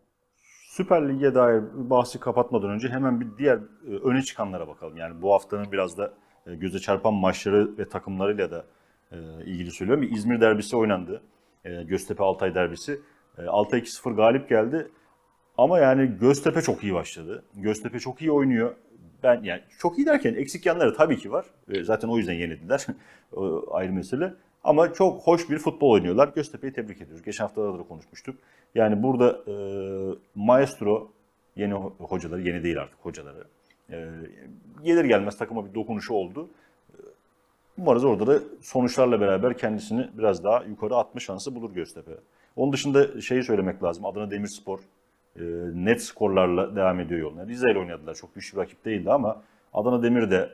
Süper 0.78 1.08
Lig'e 1.08 1.34
dair 1.34 1.62
bahsi 1.74 2.20
kapatmadan 2.20 2.70
önce 2.70 2.88
hemen 2.88 3.20
bir 3.20 3.26
diğer 3.38 3.56
e, 3.56 3.90
öne 4.04 4.22
çıkanlara 4.22 4.68
bakalım. 4.68 4.96
Yani 4.96 5.22
bu 5.22 5.32
haftanın 5.32 5.72
biraz 5.72 5.98
da 5.98 6.12
e, 6.46 6.54
göze 6.54 6.78
çarpan 6.78 7.14
maçları 7.14 7.78
ve 7.78 7.88
takımlarıyla 7.88 8.50
da 8.50 8.64
e, 9.12 9.16
ilgili 9.44 9.70
söylüyorum. 9.70 10.02
Bir 10.02 10.10
İzmir 10.10 10.40
derbisi 10.40 10.76
oynandı. 10.76 11.22
Göztepe 11.64 12.22
Altay 12.24 12.54
derbisi. 12.54 13.00
Altay 13.48 13.80
2-0 13.80 14.16
galip 14.16 14.48
geldi. 14.48 14.90
Ama 15.58 15.78
yani 15.78 16.18
Göztepe 16.20 16.62
çok 16.62 16.84
iyi 16.84 16.94
başladı. 16.94 17.44
Göztepe 17.54 17.98
çok 17.98 18.22
iyi 18.22 18.32
oynuyor. 18.32 18.74
Ben 19.22 19.42
yani 19.42 19.62
çok 19.78 19.98
iyi 19.98 20.06
derken 20.06 20.34
eksik 20.34 20.66
yanları 20.66 20.94
tabii 20.94 21.18
ki 21.18 21.32
var. 21.32 21.46
Zaten 21.82 22.08
o 22.08 22.18
yüzden 22.18 22.32
yenildiler. 22.32 22.86
Ayrı 23.70 23.92
mesele. 23.92 24.34
Ama 24.68 24.92
çok 24.92 25.22
hoş 25.22 25.50
bir 25.50 25.58
futbol 25.58 25.90
oynuyorlar. 25.90 26.30
Göztepe'yi 26.34 26.72
tebrik 26.72 27.00
ediyoruz. 27.00 27.22
Geçen 27.24 27.44
haftalarda 27.44 27.78
da 27.78 27.82
konuşmuştuk. 27.82 28.36
Yani 28.74 29.02
burada 29.02 29.38
e, 29.46 29.54
Maestro 30.34 31.10
yeni 31.56 31.72
ho- 31.72 31.92
hocaları, 31.98 32.42
yeni 32.42 32.62
değil 32.62 32.80
artık 32.80 32.98
hocaları. 33.02 33.44
E, 33.90 34.08
gelir 34.84 35.04
gelmez 35.04 35.38
takıma 35.38 35.66
bir 35.66 35.74
dokunuşu 35.74 36.14
oldu. 36.14 36.48
Umarız 37.78 38.04
orada 38.04 38.26
da 38.26 38.42
sonuçlarla 38.60 39.20
beraber 39.20 39.58
kendisini 39.58 40.08
biraz 40.18 40.44
daha 40.44 40.64
yukarı 40.64 40.96
atma 40.96 41.20
şansı 41.20 41.54
bulur 41.54 41.74
Göztepe. 41.74 42.12
Onun 42.56 42.72
dışında 42.72 43.20
şeyi 43.20 43.42
söylemek 43.42 43.82
lazım. 43.82 44.06
Adana 44.06 44.30
Demirspor 44.30 44.78
e, 45.36 45.42
net 45.74 46.02
skorlarla 46.02 46.76
devam 46.76 47.00
ediyor 47.00 47.20
yoluna. 47.20 47.46
Rize 47.46 47.70
ile 47.70 47.78
oynadılar. 47.78 48.14
Çok 48.14 48.34
güçlü 48.34 48.56
bir 48.56 48.62
rakip 48.62 48.84
değildi 48.84 49.12
ama 49.12 49.42
Adana 49.74 50.02
Demir 50.02 50.30
de 50.30 50.50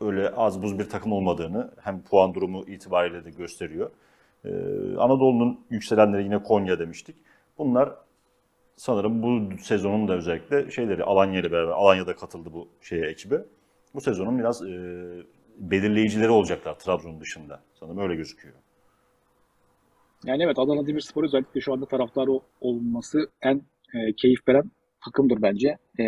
öyle 0.00 0.30
az 0.30 0.62
buz 0.62 0.78
bir 0.78 0.88
takım 0.88 1.12
olmadığını 1.12 1.70
hem 1.80 2.02
puan 2.02 2.34
durumu 2.34 2.64
itibariyle 2.66 3.24
de 3.24 3.30
gösteriyor. 3.30 3.90
Ee, 4.44 4.48
Anadolu'nun 4.98 5.60
yükselenleri 5.70 6.24
yine 6.24 6.42
Konya 6.42 6.78
demiştik. 6.78 7.16
Bunlar 7.58 7.94
sanırım 8.76 9.22
bu 9.22 9.58
sezonun 9.62 10.08
da 10.08 10.12
özellikle 10.12 10.70
şeyleri 10.70 11.04
Alanya 11.04 11.40
ile 11.40 11.52
beraber 11.52 11.72
Alanya'da 11.72 12.16
katıldı 12.16 12.48
bu 12.52 12.68
şeye 12.80 13.06
ekibe. 13.06 13.44
Bu 13.94 14.00
sezonun 14.00 14.38
biraz 14.38 14.62
e, 14.62 14.68
belirleyicileri 15.58 16.30
olacaklar 16.30 16.78
Trabzon 16.78 17.20
dışında. 17.20 17.60
Sanırım 17.74 17.98
öyle 17.98 18.14
gözüküyor. 18.14 18.54
Yani 20.24 20.42
evet 20.42 20.58
Adana 20.58 20.86
Demirspor 20.86 21.24
özellikle 21.24 21.60
şu 21.60 21.72
anda 21.72 21.86
taraftarı 21.86 22.40
olması 22.60 23.18
en 23.42 23.62
e, 23.94 24.12
keyif 24.16 24.48
veren 24.48 24.70
takımdır 25.04 25.42
bence. 25.42 25.78
E, 26.00 26.04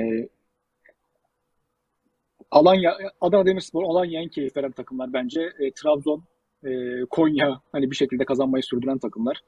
Alanya, 2.50 2.96
Adana 3.20 3.46
Demirspor, 3.46 3.82
Alanya 3.82 4.20
en 4.20 4.28
keyif 4.28 4.56
veren 4.56 4.72
takımlar 4.72 5.12
bence. 5.12 5.40
E, 5.58 5.70
Trabzon, 5.72 6.24
e, 6.64 7.00
Konya 7.10 7.60
hani 7.72 7.90
bir 7.90 7.96
şekilde 7.96 8.24
kazanmayı 8.24 8.62
sürdüren 8.62 8.98
takımlar. 8.98 9.40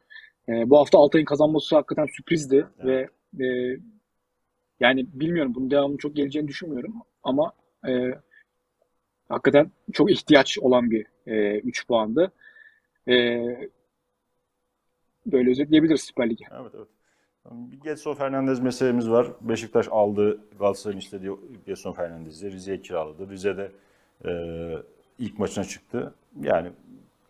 E, 0.49 0.71
bu 0.71 0.79
hafta 0.79 0.99
Altay'ın 0.99 1.25
kazanması 1.25 1.77
hakikaten 1.77 2.07
sürprizdi 2.07 2.67
ve 2.85 3.09
e, 3.41 3.77
yani 4.81 5.07
bilmiyorum 5.13 5.53
bunun 5.55 5.71
devamının 5.71 5.97
çok 5.97 6.17
geleceğini 6.17 6.49
düşünmüyorum 6.49 6.95
ama 7.23 7.53
e, 7.89 8.11
hakikaten 9.29 9.71
çok 9.93 10.11
ihtiyaç 10.11 10.59
olan 10.59 10.91
bir 10.91 11.07
e, 11.27 11.59
3 11.59 11.87
puandı. 11.87 12.33
E, 13.09 13.15
böyle 15.27 15.51
özetleyebiliriz 15.51 16.01
Süper 16.01 16.31
Lig'i. 16.31 16.45
Evet 16.61 16.73
evet. 16.77 16.89
Bir 17.51 17.81
Getson 17.81 18.15
Fernandez 18.15 18.61
meselemiz 18.61 19.11
var. 19.11 19.27
Beşiktaş 19.41 19.89
aldı 19.91 20.41
Galatasaray'ın 20.59 21.01
istediği 21.01 21.33
Getson 21.67 21.93
Fernandez'i. 21.93 22.53
Rize'ye 22.53 22.81
kiraladı. 22.81 23.31
Rize'de 23.31 23.73
e, 24.25 24.33
ilk 25.19 25.39
maçına 25.39 25.65
çıktı. 25.65 26.15
Yani 26.41 26.71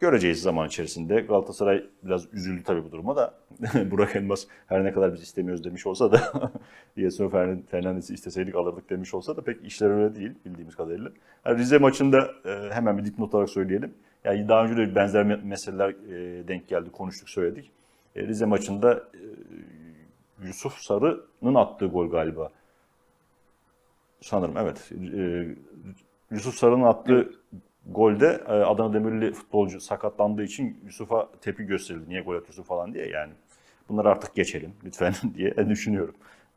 göreceğiz 0.01 0.43
zaman 0.43 0.69
içerisinde. 0.69 1.21
Galatasaray 1.21 1.85
biraz 2.03 2.27
üzüldü 2.33 2.63
tabii 2.63 2.85
bu 2.85 2.93
duruma 2.93 3.17
da. 3.17 3.35
Burak 3.91 4.17
Elmas 4.17 4.47
her 4.67 4.85
ne 4.85 4.93
kadar 4.93 5.15
biz 5.15 5.23
istemiyoruz 5.23 5.65
demiş 5.65 5.87
olsa 5.87 6.13
da 6.13 6.21
Yerson 6.97 7.29
Fernandes'i 7.71 8.15
isteseydik 8.15 8.55
alırdık 8.55 8.91
demiş 8.91 9.15
olsa 9.15 9.37
da 9.37 9.41
pek 9.43 9.65
işler 9.65 9.91
öyle 9.91 10.15
değil 10.15 10.33
bildiğimiz 10.47 10.77
kadarıyla. 10.77 11.11
Yani 11.47 11.59
Rize 11.59 11.79
maçında 11.79 12.31
e, 12.45 12.71
hemen 12.71 12.99
bir 12.99 13.05
dipnot 13.05 13.35
olarak 13.35 13.51
söyleyelim. 13.51 13.95
Yani 14.25 14.49
daha 14.49 14.65
önce 14.65 14.77
de 14.77 14.95
benzer 14.95 15.45
meseleler 15.45 15.89
e, 15.89 16.49
denk 16.49 16.69
geldi, 16.69 16.91
konuştuk, 16.91 17.31
söyledik. 17.31 17.71
E, 18.17 18.27
Rize 18.27 18.45
maçında 18.45 18.95
e, 18.95 19.23
Yusuf 20.43 20.79
Sarı'nın 20.79 21.55
attığı 21.55 21.87
gol 21.87 22.11
galiba. 22.11 22.51
Sanırım 24.21 24.57
evet. 24.57 24.93
E, 25.15 25.47
Yusuf 26.31 26.55
Sarı'nın 26.55 26.83
attığı 26.83 27.33
golde 27.87 28.43
e, 28.49 28.53
Adana 28.53 28.95
Demirli 28.95 29.33
futbolcu 29.33 29.81
sakatlandığı 29.81 30.43
için 30.43 30.81
Yusuf'a 30.85 31.29
tepki 31.41 31.65
gösterildi. 31.65 32.09
Niye 32.09 32.21
gol 32.21 32.37
atıyorsun 32.37 32.63
falan 32.63 32.95
diye 32.95 33.09
yani. 33.09 33.33
Bunları 33.89 34.09
artık 34.09 34.35
geçelim 34.35 34.75
lütfen 34.85 35.15
diye 35.35 35.69
düşünüyorum. 35.69 36.15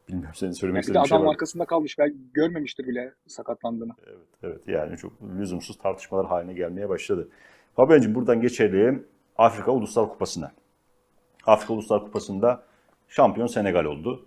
Bilmiyorum 0.08 0.36
senin 0.36 0.52
söylemek 0.52 0.82
istediğin 0.82 1.04
bir 1.04 1.10
şey 1.10 1.16
var. 1.18 1.22
Adam 1.22 1.30
arkasında 1.30 1.66
kalmış. 1.66 2.00
Belki 2.00 2.16
görmemiştir 2.34 2.88
bile 2.88 3.14
sakatlandığını. 3.28 3.94
Evet, 4.08 4.18
evet 4.44 4.68
yani 4.68 4.98
çok 4.98 5.14
lüzumsuz 5.40 5.78
tartışmalar 5.78 6.26
haline 6.26 6.54
gelmeye 6.54 6.90
başladı. 6.90 7.30
Fabian'cığım 7.76 8.16
buradan 8.16 8.42
geçelim 8.42 9.08
Afrika 9.38 9.72
Uluslar 9.72 10.10
Kupası'na. 10.10 10.52
Afrika 11.46 11.74
Uluslar 11.74 12.02
Kupası'nda 12.02 12.64
şampiyon 13.08 13.48
Senegal 13.48 13.86
oldu. 13.86 14.26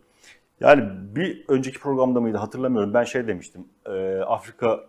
Yani 0.61 0.83
bir 1.17 1.45
önceki 1.49 1.79
programda 1.79 2.21
mıydı 2.21 2.39
hatırlamıyorum. 2.39 2.95
Ben 2.95 3.05
şey 3.05 3.27
demiştim. 3.27 3.65
E, 3.87 4.17
Afrika 4.19 4.81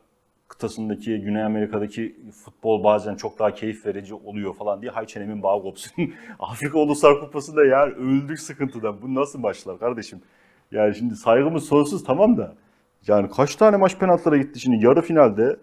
kıtasındaki, 0.48 1.22
Güney 1.22 1.44
Amerika'daki 1.44 2.16
futbol 2.46 2.84
bazen 2.84 3.16
çok 3.16 3.40
daha 3.40 3.54
keyif 3.54 3.86
verici 3.86 4.14
oluyor 4.14 4.54
falan 4.54 4.82
diye 4.82 4.92
hay 4.92 5.06
çenemin 5.06 5.44
bağı 5.44 5.62
kopsun. 5.62 6.14
Afrika 6.40 6.80
Uluslar 6.80 7.20
Kupası'nda 7.20 7.66
yani 7.66 7.94
öldük 7.94 8.40
sıkıntıdan. 8.40 9.02
Bu 9.02 9.16
nasıl 9.16 9.40
maçlar 9.40 9.80
kardeşim? 9.80 10.22
Yani 10.72 10.96
şimdi 10.96 11.16
saygımız 11.16 11.64
sonsuz 11.64 12.04
tamam 12.04 12.38
da. 12.38 12.56
Yani 13.08 13.30
kaç 13.30 13.56
tane 13.56 13.78
maç 13.78 14.00
penaltılara 14.00 14.38
gitti 14.38 14.60
şimdi 14.60 14.86
yarı 14.86 15.02
finalde 15.02 15.60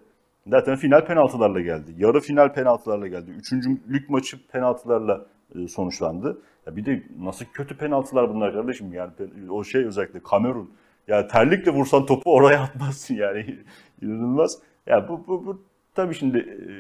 zaten 0.46 0.76
final 0.76 1.06
penaltılarla 1.06 1.60
geldi. 1.60 1.94
Yarı 1.96 2.20
final 2.20 2.52
penaltılarla 2.52 3.08
geldi. 3.08 3.30
Üçüncülük 3.30 4.10
maçı 4.10 4.46
penaltılarla 4.46 5.26
sonuçlandı. 5.68 6.42
Ya 6.66 6.76
bir 6.76 6.86
de 6.86 7.02
nasıl 7.18 7.44
kötü 7.44 7.76
penaltılar 7.76 8.34
bunlar 8.34 8.52
kardeşim 8.52 8.92
yani 8.92 9.12
o 9.50 9.64
şey 9.64 9.84
özellikle 9.84 10.22
Kamerun. 10.22 10.70
Ya 11.08 11.28
terlikle 11.28 11.70
vursan 11.70 12.06
topu 12.06 12.34
oraya 12.34 12.60
atmazsın 12.62 13.14
yani 13.14 13.58
inanılmaz. 14.02 14.58
Ya 14.86 15.08
bu, 15.08 15.26
bu, 15.26 15.46
bu 15.46 15.64
tabii 15.94 16.14
şimdi 16.14 16.38
e, 16.38 16.70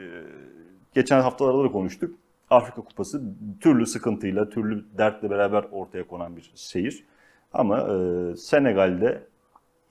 geçen 0.94 1.20
haftalarda 1.20 1.64
da 1.64 1.72
konuştuk. 1.72 2.14
Afrika 2.50 2.82
Kupası 2.82 3.22
türlü 3.60 3.86
sıkıntıyla, 3.86 4.48
türlü 4.48 4.84
dertle 4.98 5.30
beraber 5.30 5.64
ortaya 5.72 6.06
konan 6.06 6.36
bir 6.36 6.52
seyir. 6.54 7.04
Ama 7.52 7.78
e, 7.78 8.36
Senegal'de 8.36 9.22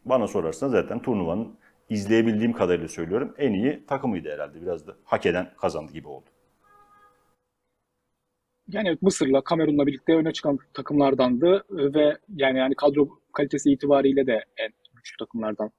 bana 0.06 0.28
sorarsan 0.28 0.70
zaten 0.70 1.02
turnuvanın 1.02 1.56
izleyebildiğim 1.90 2.54
kadarıyla 2.54 2.88
söylüyorum 2.88 3.34
en 3.38 3.54
iyi 3.54 3.86
takımıydı 3.86 4.34
herhalde. 4.34 4.62
Biraz 4.62 4.88
da 4.88 4.96
hak 5.04 5.26
eden 5.26 5.50
kazandı 5.62 5.94
gibi 5.94 6.08
oldu. 6.08 6.35
Yani 8.69 8.97
Mısır'la 9.01 9.41
Kamerun'la 9.41 9.88
birlikte 9.88 10.15
öne 10.15 10.34
çıkan 10.34 10.60
takımlardandı 10.73 11.63
ve 11.69 12.17
yani 12.36 12.60
yani 12.60 12.75
kadro 12.75 13.10
kalitesi 13.34 13.71
itibariyle 13.71 14.28
de 14.28 14.45
en 14.58 14.69
güçlü 14.95 15.17
takımlardan 15.19 15.71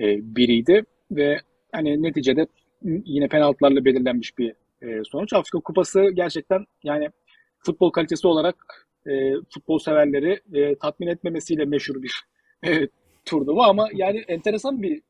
e, 0.00 0.04
biriydi 0.36 0.84
ve 1.10 1.40
hani 1.72 2.02
neticede 2.02 2.46
yine 2.84 3.28
penaltılarla 3.28 3.84
belirlenmiş 3.84 4.38
bir 4.38 4.54
e, 4.82 5.04
sonuç. 5.04 5.32
Afrika 5.32 5.60
Kupası 5.60 6.10
gerçekten 6.14 6.66
yani 6.82 7.10
futbol 7.58 7.90
kalitesi 7.90 8.26
olarak 8.26 8.86
e, 9.06 9.34
futbol 9.54 9.78
severleri 9.78 10.40
e, 10.52 10.74
tatmin 10.74 11.08
etmemesiyle 11.08 11.64
meşhur 11.64 12.02
bir 12.02 12.24
e, 12.66 12.88
turnuva 13.24 13.66
ama 13.66 13.88
yani 13.94 14.24
enteresan 14.28 14.82
bir 14.82 15.02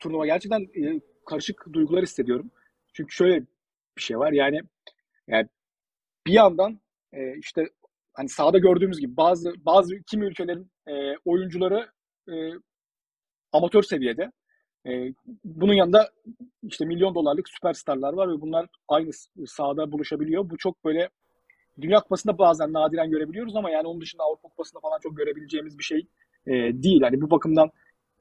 turnuva. 0.00 0.26
Gerçekten 0.26 0.60
e, 0.60 1.00
karışık 1.26 1.66
duygular 1.72 2.02
hissediyorum. 2.02 2.50
Çünkü 2.92 3.14
şöyle 3.14 3.40
bir 3.96 4.02
şey 4.02 4.18
var 4.18 4.32
yani 4.32 4.60
yani 5.28 5.48
bir 6.26 6.32
yandan 6.32 6.80
e, 7.12 7.38
işte 7.38 7.68
hani 8.14 8.28
sahada 8.28 8.58
gördüğümüz 8.58 9.00
gibi 9.00 9.16
bazı 9.16 9.52
bazı 9.58 10.02
kimi 10.02 10.26
ülkelerin 10.26 10.70
e, 10.88 10.92
oyuncuları 11.24 11.90
e, 12.28 12.34
amatör 13.52 13.82
seviyede. 13.82 14.32
E, 14.86 15.14
bunun 15.44 15.74
yanında 15.74 16.10
işte 16.62 16.84
milyon 16.84 17.14
dolarlık 17.14 17.48
süperstarlar 17.48 18.12
var 18.12 18.28
ve 18.28 18.40
bunlar 18.40 18.66
aynı 18.88 19.10
sahada 19.46 19.92
buluşabiliyor. 19.92 20.50
Bu 20.50 20.58
çok 20.58 20.84
böyle 20.84 21.08
Dünya 21.80 22.00
Kupası'nda 22.00 22.38
bazen 22.38 22.72
nadiren 22.72 23.10
görebiliyoruz 23.10 23.56
ama 23.56 23.70
yani 23.70 23.86
onun 23.86 24.00
dışında 24.00 24.22
Avrupa 24.22 24.48
Kupası'nda 24.48 24.80
falan 24.80 24.98
çok 25.02 25.16
görebileceğimiz 25.16 25.78
bir 25.78 25.84
şey 25.84 26.06
e, 26.46 26.52
değil. 26.82 27.02
Hani 27.02 27.20
bu 27.20 27.30
bakımdan 27.30 27.70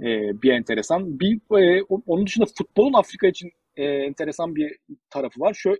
e, 0.01 0.05
bir 0.41 0.51
enteresan. 0.51 1.19
Bir 1.19 1.59
e, 1.59 1.83
onun 2.07 2.25
dışında 2.25 2.45
futbolun 2.57 2.93
Afrika 2.93 3.27
için 3.27 3.51
e, 3.75 3.83
enteresan 3.83 4.55
bir 4.55 4.77
tarafı 5.09 5.39
var. 5.39 5.53
Şöyle 5.53 5.79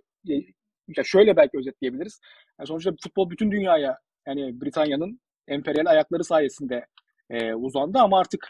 ya 0.98 1.04
şöyle 1.04 1.36
belki 1.36 1.58
özetleyebiliriz. 1.58 2.20
Yani 2.58 2.66
sonuçta 2.66 2.90
futbol 3.02 3.30
bütün 3.30 3.50
dünyaya 3.50 3.98
yani 4.26 4.60
Britanya'nın 4.60 5.20
emperyal 5.48 5.86
ayakları 5.86 6.24
sayesinde 6.24 6.86
e, 7.30 7.54
uzandı 7.54 7.98
ama 7.98 8.20
artık 8.20 8.48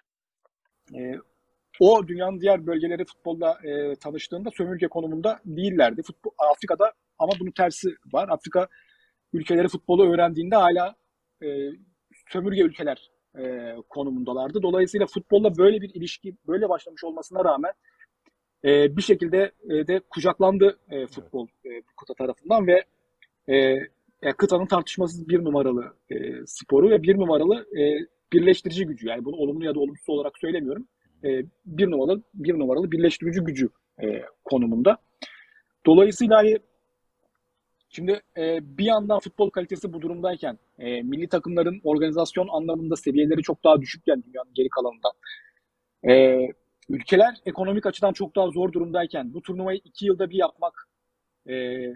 e, 0.94 1.14
o 1.80 2.08
dünyanın 2.08 2.40
diğer 2.40 2.66
bölgeleri 2.66 3.04
futbolla 3.04 3.58
e, 3.64 3.94
tanıştığında 3.96 4.50
sömürge 4.56 4.88
konumunda 4.88 5.40
değillerdi. 5.44 6.02
Futbol, 6.02 6.30
Afrika'da 6.38 6.92
ama 7.18 7.32
bunun 7.40 7.50
tersi 7.50 7.88
var. 8.12 8.28
Afrika 8.28 8.68
ülkeleri 9.32 9.68
futbolu 9.68 10.12
öğrendiğinde 10.12 10.56
hala 10.56 10.94
e, 11.42 11.46
sömürge 12.32 12.62
ülkeler 12.62 13.10
e, 13.38 13.74
konumundalardı. 13.88 14.62
Dolayısıyla 14.62 15.06
futbolla 15.06 15.58
böyle 15.58 15.80
bir 15.80 15.94
ilişki 15.94 16.36
böyle 16.46 16.68
başlamış 16.68 17.04
olmasına 17.04 17.44
rağmen 17.44 17.72
e, 18.64 18.96
bir 18.96 19.02
şekilde 19.02 19.52
e, 19.70 19.86
de 19.86 20.00
kucaklandı 20.10 20.78
e, 20.90 21.06
futbol 21.06 21.46
e, 21.64 21.68
bu 21.68 21.96
kıta 21.96 22.14
tarafından 22.14 22.66
ve 22.66 22.84
e, 23.48 23.56
e, 24.22 24.32
kıtanın 24.38 24.66
tartışmasız 24.66 25.28
bir 25.28 25.44
numaralı 25.44 25.94
e, 26.10 26.16
sporu 26.46 26.90
ve 26.90 27.02
bir 27.02 27.16
numaralı 27.16 27.66
e, 27.78 28.06
birleştirici 28.32 28.86
gücü. 28.86 29.08
Yani 29.08 29.24
bunu 29.24 29.36
olumlu 29.36 29.64
ya 29.64 29.74
da 29.74 29.80
olumsuz 29.80 30.08
olarak 30.08 30.38
söylemiyorum. 30.38 30.88
E, 31.24 31.42
bir 31.66 31.90
numaralı 31.90 32.22
bir 32.34 32.58
numaralı 32.58 32.92
birleştirici 32.92 33.40
gücü 33.40 33.68
e, 34.02 34.22
konumunda. 34.44 34.98
Dolayısıyla 35.86 36.36
hani 36.36 36.58
Şimdi 37.94 38.20
e, 38.36 38.58
bir 38.78 38.84
yandan 38.84 39.18
futbol 39.18 39.50
kalitesi 39.50 39.92
bu 39.92 40.00
durumdayken, 40.00 40.58
e, 40.78 41.02
milli 41.02 41.28
takımların 41.28 41.80
organizasyon 41.84 42.48
anlamında 42.48 42.96
seviyeleri 42.96 43.42
çok 43.42 43.64
daha 43.64 43.80
düşükken 43.80 44.22
dünyanın 44.26 44.54
geri 44.54 44.68
kalanından, 44.68 45.12
e, 46.08 46.46
ülkeler 46.92 47.34
ekonomik 47.46 47.86
açıdan 47.86 48.12
çok 48.12 48.36
daha 48.36 48.50
zor 48.50 48.72
durumdayken 48.72 49.34
bu 49.34 49.42
turnuvayı 49.42 49.80
iki 49.84 50.06
yılda 50.06 50.30
bir 50.30 50.36
yapmak 50.36 50.88
e, 51.48 51.86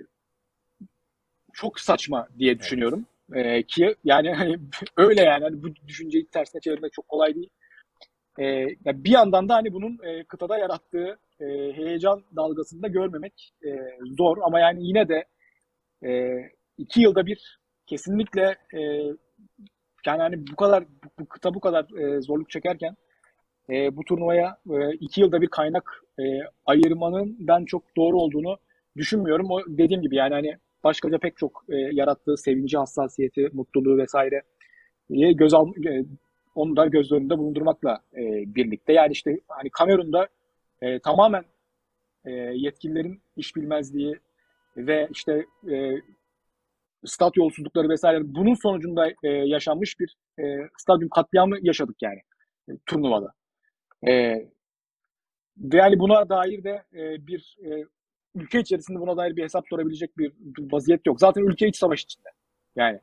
çok 1.52 1.80
saçma 1.80 2.28
diye 2.38 2.58
düşünüyorum. 2.58 3.06
E, 3.34 3.62
ki 3.62 3.94
yani 4.04 4.32
hani 4.32 4.56
öyle 4.96 5.22
yani 5.22 5.44
hani 5.44 5.62
bu 5.62 5.76
düşünceyi 5.88 6.26
tersine 6.26 6.60
çevirmek 6.60 6.92
çok 6.92 7.08
kolay 7.08 7.34
değil. 7.34 7.50
E, 8.38 8.44
yani 8.84 9.04
bir 9.04 9.10
yandan 9.10 9.48
da 9.48 9.54
hani 9.54 9.72
bunun 9.72 9.98
e, 10.04 10.24
kıtada 10.24 10.58
yarattığı 10.58 11.18
e, 11.40 11.46
heyecan 11.72 12.24
dalgasını 12.36 12.82
da 12.82 12.88
görmemek 12.88 13.52
e, 13.66 13.68
zor 14.18 14.38
ama 14.42 14.60
yani 14.60 14.86
yine 14.86 15.08
de 15.08 15.24
e, 16.06 16.40
iki 16.78 17.00
yılda 17.00 17.26
bir 17.26 17.58
kesinlikle 17.86 18.56
e, 18.74 18.80
yani 20.06 20.22
hani 20.22 20.46
bu 20.46 20.56
kadar 20.56 20.84
bu, 20.88 21.08
bu 21.18 21.28
kıta 21.28 21.54
bu 21.54 21.60
kadar 21.60 21.84
e, 21.98 22.20
zorluk 22.20 22.50
çekerken 22.50 22.96
e, 23.70 23.96
bu 23.96 24.04
turnuvaya 24.04 24.58
e, 24.70 24.92
iki 24.92 25.20
yılda 25.20 25.42
bir 25.42 25.46
kaynak 25.48 26.04
e, 26.18 26.22
ayırmanın 26.66 27.36
ben 27.38 27.64
çok 27.64 27.96
doğru 27.96 28.16
olduğunu 28.16 28.58
düşünmüyorum. 28.96 29.50
O 29.50 29.60
dediğim 29.66 30.02
gibi 30.02 30.16
yani 30.16 30.34
hani 30.34 30.56
başkaca 30.84 31.18
pek 31.18 31.36
çok 31.36 31.64
e, 31.68 31.76
yarattığı 31.76 32.36
sevinci, 32.36 32.78
hassasiyeti, 32.78 33.50
mutluluğu 33.52 33.98
vesaire 33.98 34.42
e, 35.10 35.32
göz 35.32 35.54
al 35.54 35.72
e, 35.86 36.04
onu 36.54 36.76
da 36.76 36.86
göz 36.86 37.12
önünde 37.12 37.38
bulundurmakla 37.38 38.00
e, 38.16 38.54
birlikte. 38.54 38.92
Yani 38.92 39.12
işte 39.12 39.40
hani 39.48 39.70
Kamerun'da 39.70 40.28
e, 40.82 40.98
tamamen 40.98 41.44
e, 42.24 42.30
yetkililerin 42.32 43.20
iş 43.36 43.56
bilmezliği 43.56 44.18
ve 44.76 45.08
işte 45.10 45.46
e, 45.70 45.94
stat 47.04 47.36
yolsuzlukları 47.36 47.88
vesaire 47.88 48.20
bunun 48.24 48.54
sonucunda 48.54 49.08
e, 49.22 49.28
yaşanmış 49.28 50.00
bir 50.00 50.16
e, 50.38 50.68
stadyum 50.78 51.08
katliamı 51.08 51.56
yaşadık 51.62 51.96
yani 52.02 52.20
e, 52.68 52.72
turnuvada. 52.86 53.35
E, 54.08 54.12
yani 55.72 55.98
buna 55.98 56.28
dair 56.28 56.64
de 56.64 56.84
e, 56.94 57.26
bir 57.26 57.56
e, 57.64 57.84
ülke 58.34 58.60
içerisinde 58.60 59.00
buna 59.00 59.16
dair 59.16 59.36
bir 59.36 59.42
hesap 59.42 59.68
sorabilecek 59.68 60.18
bir 60.18 60.32
vaziyet 60.58 61.06
yok. 61.06 61.20
Zaten 61.20 61.42
ülke 61.42 61.68
iç 61.68 61.76
savaş 61.76 62.02
içinde. 62.02 62.28
Yani 62.76 63.00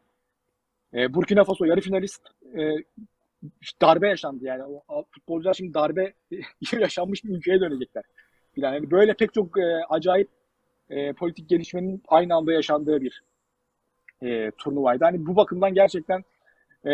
e, 0.93 1.13
Burkina 1.13 1.43
Faso 1.43 1.65
yarı 1.65 1.81
finalist 1.81 2.21
e, 2.57 2.71
darbe 3.81 4.09
yaşandı 4.09 4.45
yani. 4.45 4.63
O, 4.87 5.05
futbolcular 5.11 5.53
şimdi 5.53 5.73
darbe 5.73 6.13
yaşanmış 6.71 7.23
bir 7.23 7.29
ülkeye 7.29 7.59
dönecekler. 7.59 8.03
Yani 8.55 8.91
böyle 8.91 9.13
pek 9.13 9.33
çok 9.33 9.59
e, 9.59 9.85
acayip 9.89 10.29
e, 10.89 11.13
politik 11.13 11.49
gelişmenin 11.49 12.03
aynı 12.07 12.35
anda 12.35 12.53
yaşandığı 12.53 13.01
bir 13.01 13.23
e, 14.21 14.51
turnuvaydı. 14.51 15.03
Hani 15.03 15.25
bu 15.25 15.35
bakımdan 15.35 15.73
gerçekten 15.73 16.23
e, 16.85 16.93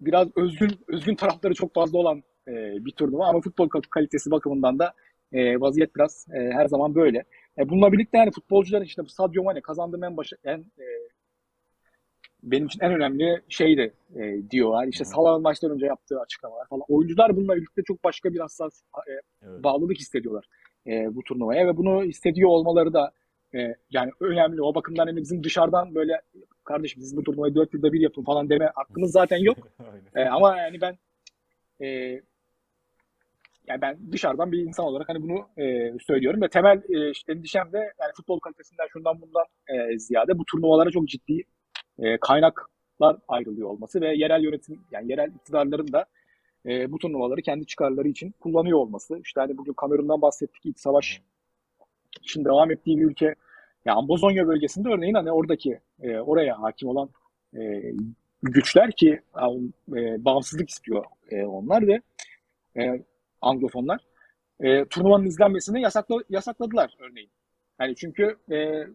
biraz 0.00 0.28
özgün 0.36 0.70
özgün 0.88 1.14
tarafları 1.14 1.54
çok 1.54 1.74
fazla 1.74 1.98
olan 1.98 2.22
e, 2.48 2.84
bir 2.84 2.90
turnuva 2.90 3.26
ama 3.26 3.40
futbol 3.40 3.68
kalitesi 3.68 4.30
bakımından 4.30 4.78
da 4.78 4.92
e, 5.32 5.60
vaziyet 5.60 5.96
biraz 5.96 6.26
e, 6.34 6.38
her 6.38 6.66
zaman 6.66 6.94
böyle. 6.94 7.24
E, 7.58 7.68
bununla 7.68 7.92
birlikte 7.92 8.18
yani 8.18 8.30
futbolcuların 8.30 8.84
işte 8.84 9.02
bu 9.02 9.08
Sadio 9.08 9.44
Mane 9.44 9.60
kazandığım 9.60 10.04
en 10.04 10.16
başı 10.16 10.36
en 10.44 10.58
e, 10.58 10.86
benim 12.42 12.66
için 12.66 12.80
en 12.80 12.92
önemli 12.92 13.42
şeydi 13.48 13.94
e, 14.16 14.50
diyorlar. 14.50 14.86
İşte 14.86 15.04
Salah'ın 15.04 15.42
maçtan 15.42 15.70
önce 15.70 15.86
yaptığı 15.86 16.20
açıklamalar 16.20 16.66
falan. 16.68 16.82
Oyuncular 16.88 17.36
bununla 17.36 17.56
birlikte 17.56 17.82
çok 17.82 18.04
başka 18.04 18.34
bir 18.34 18.40
hassas 18.40 18.82
e, 19.08 19.12
Evet. 19.42 19.64
bağlılık 19.64 19.98
hissediyorlar 19.98 20.44
e, 20.88 21.14
bu 21.14 21.22
turnuvaya 21.22 21.66
ve 21.66 21.76
bunu 21.76 22.04
hissediyor 22.04 22.50
olmaları 22.50 22.92
da 22.92 23.12
e, 23.54 23.74
yani 23.90 24.10
önemli. 24.20 24.62
O 24.62 24.74
bakımdan 24.74 25.06
hani 25.06 25.16
bizim 25.16 25.44
dışarıdan 25.44 25.94
böyle 25.94 26.20
kardeşim 26.64 27.02
siz 27.02 27.16
bu 27.16 27.22
turnuvayı 27.22 27.54
dört 27.54 27.74
yılda 27.74 27.92
bir 27.92 28.00
yapın 28.00 28.22
falan 28.22 28.48
deme 28.48 28.70
hakkımız 28.74 29.12
zaten 29.12 29.36
yok. 29.36 29.58
E, 30.14 30.24
ama 30.24 30.56
yani 30.56 30.80
ben 30.80 30.98
e, 31.86 32.20
yani 33.68 33.80
ben 33.80 33.98
dışarıdan 34.12 34.52
bir 34.52 34.58
insan 34.58 34.86
olarak 34.86 35.08
hani 35.08 35.22
bunu 35.22 35.48
e, 35.64 35.92
söylüyorum 36.06 36.42
ve 36.42 36.48
temel 36.48 36.82
e, 36.88 37.10
işte 37.10 37.32
endişem 37.32 37.72
de 37.72 37.78
yani 37.78 38.12
futbol 38.16 38.40
kalitesinden 38.40 38.86
şundan 38.92 39.20
bundan 39.20 39.44
e, 39.68 39.98
ziyade 39.98 40.38
bu 40.38 40.44
turnuvalara 40.44 40.90
çok 40.90 41.08
ciddi 41.08 41.42
e, 41.98 42.18
kaynaklar 42.18 43.16
ayrılıyor 43.28 43.68
olması 43.68 44.00
ve 44.00 44.14
yerel 44.14 44.44
yönetim 44.44 44.80
yani 44.92 45.10
yerel 45.10 45.30
iktidarların 45.34 45.92
da 45.92 46.06
e, 46.66 46.92
bu 46.92 46.98
turnuvaları 46.98 47.42
kendi 47.42 47.66
çıkarları 47.66 48.08
için 48.08 48.34
kullanıyor 48.40 48.78
olması. 48.78 49.18
İşte 49.24 49.40
hani 49.40 49.58
bugün 49.58 49.72
Kamerun'dan 49.72 50.22
bahsettik 50.22 50.66
iç 50.66 50.78
savaş 50.78 51.22
için 52.22 52.44
devam 52.44 52.70
ettiği 52.70 52.98
bir 52.98 53.04
ülke. 53.04 53.34
Yani 53.84 53.98
Ambazonya 53.98 54.46
bölgesinde 54.46 54.88
örneğin 54.88 55.14
hani 55.14 55.32
oradaki 55.32 55.80
e, 56.02 56.18
oraya 56.18 56.62
hakim 56.62 56.88
olan 56.88 57.10
e, 57.56 57.82
güçler 58.42 58.92
ki 58.92 59.20
e, 59.96 60.24
bağımsızlık 60.24 60.68
istiyor 60.68 61.04
e, 61.30 61.44
onlar 61.44 61.86
ve 61.86 62.00
e, 62.76 63.02
Anglofonlar 63.40 64.00
e, 64.60 64.84
turnuvanın 64.84 65.26
izlenmesini 65.26 65.80
yasakla, 65.82 66.16
yasakladılar 66.30 66.94
örneğin. 66.98 67.30
Yani 67.80 67.94
çünkü 67.96 68.36
e, 68.50 68.86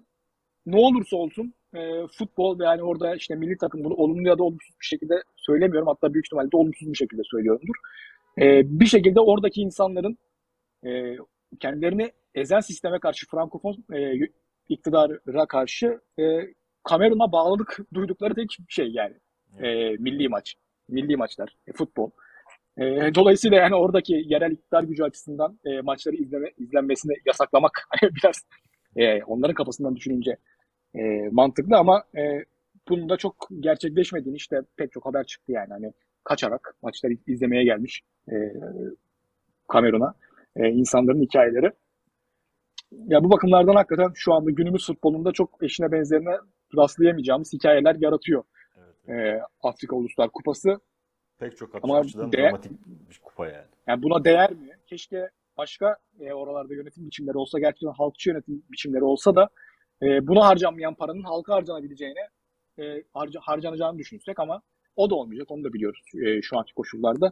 ne 0.65 0.75
olursa 0.75 1.17
olsun 1.17 1.53
e, 1.75 2.07
futbol 2.17 2.59
ve 2.59 2.63
yani 2.63 2.83
orada 2.83 3.15
işte 3.15 3.35
milli 3.35 3.57
takım 3.57 3.83
bunu 3.83 3.93
olumlu 3.93 4.27
ya 4.27 4.37
da 4.37 4.43
olumsuz 4.43 4.75
bir 4.81 4.85
şekilde 4.85 5.23
söylemiyorum. 5.35 5.87
Hatta 5.87 6.13
büyük 6.13 6.25
ihtimalle 6.25 6.51
de 6.51 6.57
olumsuz 6.57 6.91
bir 6.91 6.97
şekilde 6.97 7.21
söylüyorumdur. 7.31 7.75
E, 8.41 8.61
bir 8.79 8.85
şekilde 8.85 9.19
oradaki 9.19 9.61
insanların 9.61 10.17
e, 10.85 11.17
kendilerini 11.59 12.11
ezen 12.35 12.59
sisteme 12.59 12.99
karşı, 12.99 13.27
Frankofon 13.27 13.83
e, 13.93 14.13
iktidara 14.69 15.45
karşı 15.45 15.99
e, 16.19 16.23
Kamerun'a 16.83 17.31
bağlılık 17.31 17.79
duydukları 17.93 18.33
tek 18.35 18.57
şey 18.67 18.91
yani. 18.91 19.15
E, 19.61 19.97
milli 19.97 20.29
maç. 20.29 20.55
Milli 20.89 21.17
maçlar. 21.17 21.55
E, 21.67 21.73
futbol. 21.73 22.09
E, 22.77 23.15
dolayısıyla 23.15 23.57
yani 23.57 23.75
oradaki 23.75 24.23
yerel 24.25 24.51
iktidar 24.51 24.83
gücü 24.83 25.03
açısından 25.03 25.59
e, 25.65 25.81
maçları 25.81 26.15
izleme, 26.15 26.51
izlenmesini 26.57 27.13
yasaklamak 27.25 27.87
biraz 28.03 28.35
e, 28.95 29.23
onların 29.23 29.53
kafasından 29.53 29.95
düşününce 29.95 30.37
e, 30.95 31.29
mantıklı 31.31 31.77
ama 31.77 32.03
e, 32.17 32.45
bunun 32.89 33.09
da 33.09 33.17
çok 33.17 33.47
gerçekleşmediğini 33.59 34.37
işte 34.37 34.61
pek 34.77 34.91
çok 34.91 35.05
haber 35.05 35.23
çıktı 35.23 35.51
yani 35.51 35.69
hani 35.69 35.93
kaçarak 36.23 36.75
maçları 36.81 37.13
izlemeye 37.27 37.63
gelmiş 37.63 38.01
e, 38.31 38.35
Kamerun'a 39.67 40.13
e, 40.55 40.67
insanların 40.69 41.21
hikayeleri. 41.21 41.71
Ya 42.91 43.23
bu 43.23 43.31
bakımlardan 43.31 43.75
hakikaten 43.75 44.11
şu 44.15 44.33
anda 44.33 44.51
günümüz 44.51 44.87
futbolunda 44.87 45.31
çok 45.31 45.63
eşine 45.63 45.91
benzerine 45.91 46.37
rastlayamayacağımız 46.77 47.53
hikayeler 47.53 47.95
yaratıyor. 47.99 48.43
Evet. 48.77 49.09
E, 49.09 49.41
Afrika 49.63 49.95
Uluslar 49.95 50.29
Kupası. 50.29 50.79
Pek 51.39 51.57
çok 51.57 51.83
Ama 51.83 51.97
açıdan 51.97 52.31
değer- 52.31 52.43
dramatik 52.49 52.71
bir 52.85 53.19
kupa 53.23 53.47
yani. 53.47 53.67
Yani 53.87 54.03
buna 54.03 54.23
değer 54.23 54.51
mi? 54.51 54.77
Keşke 54.87 55.29
başka 55.57 55.97
e, 56.19 56.33
oralarda 56.33 56.73
yönetim 56.73 57.05
biçimleri 57.05 57.37
olsa, 57.37 57.59
gerçekten 57.59 57.87
halkçı 57.87 58.29
yönetim 58.29 58.63
biçimleri 58.71 59.03
olsa 59.03 59.35
da 59.35 59.49
e, 60.01 60.27
buna 60.27 60.45
harcanmayan 60.45 60.93
paranın 60.93 61.23
halka 61.23 61.53
harcanabileceğine, 61.53 62.29
e, 62.79 63.03
harca, 63.13 63.39
harcanacağını 63.43 63.97
düşünsek 63.97 64.39
ama 64.39 64.61
o 64.95 65.09
da 65.09 65.15
olmayacak, 65.15 65.51
onu 65.51 65.63
da 65.63 65.73
biliyoruz 65.73 66.01
e, 66.25 66.41
şu 66.41 66.57
anki 66.57 66.73
koşullarda. 66.73 67.31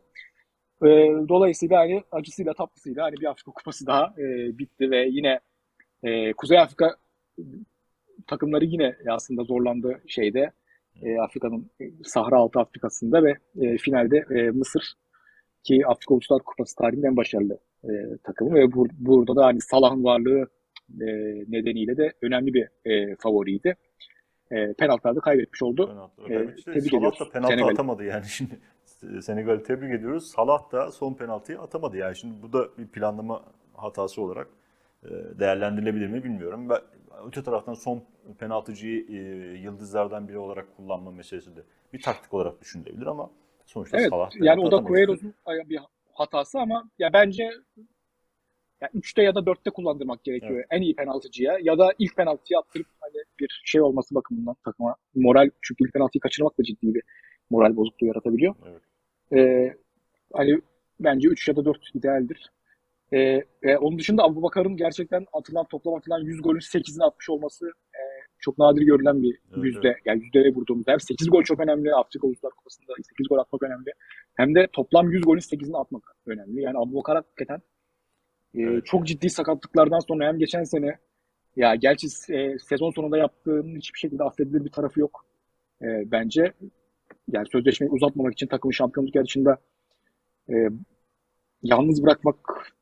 E, 0.84 0.88
dolayısıyla 1.30 1.80
hani 1.80 2.04
acısıyla 2.12 2.54
tatlısıyla 2.54 3.04
hani 3.04 3.16
bir 3.16 3.26
Afrika 3.26 3.52
Kupası 3.52 3.88
daha 3.88 4.14
e, 4.18 4.58
bitti 4.58 4.92
ve 4.92 5.06
yine 5.06 5.40
e, 6.04 6.34
Kuzey 6.34 6.60
Afrika 6.60 6.96
takımları 8.28 8.66
yine 8.66 8.96
aslında 9.10 9.44
zorlandı 9.44 10.02
şeyde 10.08 10.52
e, 11.02 11.18
Afrika'nın 11.20 11.72
e, 11.82 11.86
Sahra 12.04 12.38
Altı 12.38 12.60
Afrika'sında 12.60 13.24
ve 13.24 13.34
e, 13.62 13.78
finalde 13.78 14.26
e, 14.36 14.50
Mısır 14.50 14.94
ki 15.64 15.82
Afrika 15.88 16.14
Uluslar 16.14 16.44
Kupası 16.44 16.76
tarihinin 16.76 17.06
en 17.06 17.18
başarılı 17.18 17.60
e, 17.84 17.90
takımı 18.24 18.54
ve 18.56 18.64
bur- 18.64 18.92
burada 18.98 19.36
da 19.36 19.46
hani 19.46 19.62
Salah'ın 19.62 20.04
varlığı 20.04 20.48
e, 21.02 21.06
nedeniyle 21.48 21.98
de 21.98 22.14
önemli 22.22 22.54
bir 22.54 22.92
e, 22.92 23.16
favoriydi. 23.16 23.76
E, 24.52 24.74
penaltılarda 24.74 25.20
kaybetmiş 25.20 25.64
oldu. 25.64 25.88
Penaltı. 25.88 26.54
İşte 26.58 26.72
tebrik 26.74 26.90
Salah 26.90 26.98
ediyoruz 27.00 27.20
da 27.20 27.30
penaltı 27.30 27.54
Senegal'i. 27.54 27.72
atamadı 27.74 28.04
yani 28.04 28.26
şimdi. 28.30 28.60
Senegal'i 29.22 29.64
tebrik 29.64 29.94
ediyoruz. 29.94 30.32
Salah 30.32 30.72
da 30.72 30.92
son 30.92 31.14
penaltıyı 31.14 31.60
atamadı 31.60 31.98
yani. 31.98 32.16
Şimdi 32.16 32.42
bu 32.42 32.54
da 32.54 32.78
bir 32.78 32.88
planlama 32.88 33.44
hatası 33.74 34.22
olarak 34.22 34.48
e, 34.48 34.61
değerlendirilebilir 35.10 36.08
mi 36.08 36.24
bilmiyorum. 36.24 36.70
Ben, 36.70 36.82
öte 37.28 37.44
taraftan 37.44 37.74
son 37.74 38.04
penaltıcıyı 38.40 39.06
e, 39.10 39.14
yıldızlardan 39.58 40.28
biri 40.28 40.38
olarak 40.38 40.78
kullanma 40.78 41.12
meselesi 41.12 41.56
de 41.56 41.64
bir 41.94 42.02
taktik 42.02 42.34
olarak 42.34 42.62
düşünülebilir 42.62 43.06
ama 43.06 43.32
sonuçta 43.66 43.98
Evet 43.98 44.10
Salah 44.10 44.32
yani 44.36 44.62
o 44.62 44.72
da. 44.72 44.84
Queiro'nun 44.84 45.34
bir 45.70 45.80
hatası 46.14 46.60
ama 46.60 46.90
ya 47.00 47.14
bence 47.14 47.44
ya 48.82 48.88
3'te 48.88 49.24
ya 49.24 49.36
da 49.36 49.40
4'te 49.40 49.70
kullandırmak 49.70 50.24
gerekiyor 50.24 50.64
en 50.70 50.82
iyi 50.82 50.96
penaltıcıya 50.96 51.58
ya 51.62 51.78
da 51.78 51.94
ilk 52.00 52.16
penaltıyı 52.16 52.60
attırıp 52.60 52.88
hani 53.00 53.24
bir 53.40 53.62
şey 53.66 53.82
olması 53.82 54.16
bakımından 54.16 54.56
takıma 54.66 54.96
moral 55.16 55.50
çünkü 55.62 55.84
ilk 55.84 55.94
penaltıyı 55.94 56.20
kaçırmak 56.22 56.60
da 56.60 56.64
ciddi 56.64 56.94
bir 56.94 57.04
moral 57.50 57.76
bozukluğu 57.76 58.08
yaratabiliyor. 58.08 58.56
Evet. 58.66 58.82
Ee, 59.34 59.76
hani 60.34 60.62
bence 61.00 61.28
3 61.28 61.48
ya 61.48 61.56
da 61.56 61.66
4 61.66 61.96
idealdir. 61.96 62.52
Ee, 63.14 63.44
e, 63.64 63.78
onun 63.78 64.00
dışında 64.00 64.24
Abubakar'ın 64.24 64.78
gerçekten 64.78 65.26
atılan 65.34 65.66
toplam 65.66 65.94
atılan 65.94 66.20
100 66.20 66.42
golün 66.42 66.60
8'ini 66.60 67.04
atmış 67.04 67.30
olması 67.30 67.68
e, 67.68 68.02
çok 68.40 68.58
nadir 68.58 68.82
görülen 68.82 69.24
bir 69.24 69.40
Evet, 69.54 69.64
yüzde. 69.64 69.98
Yani 70.06 70.24
yüzdeye 70.24 70.54
vurduğumuz. 70.56 70.88
Hem 70.88 71.00
8 71.00 71.30
gol 71.30 71.44
çok 71.44 71.60
önemli. 71.60 71.96
Afrika 71.96 72.28
Uluslar 72.28 72.52
Kupası'nda 72.52 72.94
8 73.04 73.28
gol 73.30 73.38
atmak 73.38 73.64
önemli. 73.64 73.92
Hem 74.34 74.56
de 74.56 74.68
toplam 74.74 75.12
100 75.12 75.24
golün 75.24 75.40
8'ini 75.40 75.78
atmak 75.78 76.16
önemli. 76.26 76.62
Yani 76.62 76.78
Abubakar 76.78 77.16
hakikaten 77.16 77.62
e, 78.56 78.62
Evet. 78.62 78.86
çok 78.86 79.08
ciddi 79.08 79.30
sakatlıklardan 79.30 80.00
sonra 80.00 80.28
hem 80.28 80.40
geçen 80.40 80.64
sene 80.64 80.98
ya 81.56 81.76
gerçi 81.76 82.08
e, 82.30 82.60
sezon 82.60 82.92
sonunda 82.92 83.18
yaptığının 83.18 83.76
hiçbir 83.76 84.00
şekilde 84.00 84.24
affedilir 84.24 84.66
bir 84.66 84.72
tarafı 84.72 85.00
yok 85.00 85.26
e, 85.82 86.12
bence. 86.12 86.54
Yani 87.32 87.48
sözleşmeyi 87.52 87.92
uzatmamak 87.92 88.34
için 88.34 88.48
takımı 88.48 88.74
şampiyonluk 88.74 89.16
yarışında 89.16 89.58
e, 90.50 90.56
yalnız 91.64 92.04
bırakmak 92.04 92.36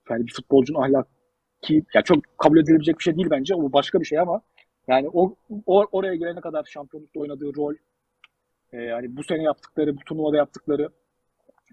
yani 0.10 0.28
bir 0.28 0.34
futbolcunun 0.34 0.82
ahlaki 0.82 1.84
ya 1.94 2.02
çok 2.02 2.18
kabul 2.38 2.58
edilebilecek 2.58 2.98
bir 2.98 3.04
şey 3.04 3.16
değil 3.16 3.28
bence. 3.32 3.56
O 3.56 3.74
başka 3.74 4.00
bir 4.00 4.06
şey 4.06 4.20
ama 4.20 4.42
yani 4.88 5.10
o, 5.14 5.36
o 5.66 5.86
oraya 5.92 6.16
gelene 6.16 6.42
kadar 6.42 6.64
şampiyonlukta 6.64 7.20
oynadığı 7.20 7.56
rol 7.56 7.76
e, 8.74 8.82
yani 8.82 9.18
bu 9.18 9.24
sene 9.24 9.44
yaptıkları, 9.44 9.98
bu 9.98 10.00
turnuvada 10.00 10.38
yaptıkları 10.38 10.90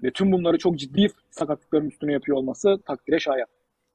ve 0.03 0.11
tüm 0.11 0.33
bunları 0.33 0.59
çok 0.59 0.79
ciddi 0.79 1.09
sakatlıkların 1.31 1.89
üstüne 1.89 2.13
yapıyor 2.13 2.39
olması 2.39 2.79
takdire 2.87 3.19
şayan. 3.19 3.49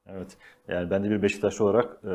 Evet. 0.06 0.36
Yani 0.68 0.90
ben 0.90 1.04
de 1.04 1.10
bir 1.10 1.22
Beşiktaşlı 1.22 1.64
olarak 1.64 2.04
e, 2.04 2.14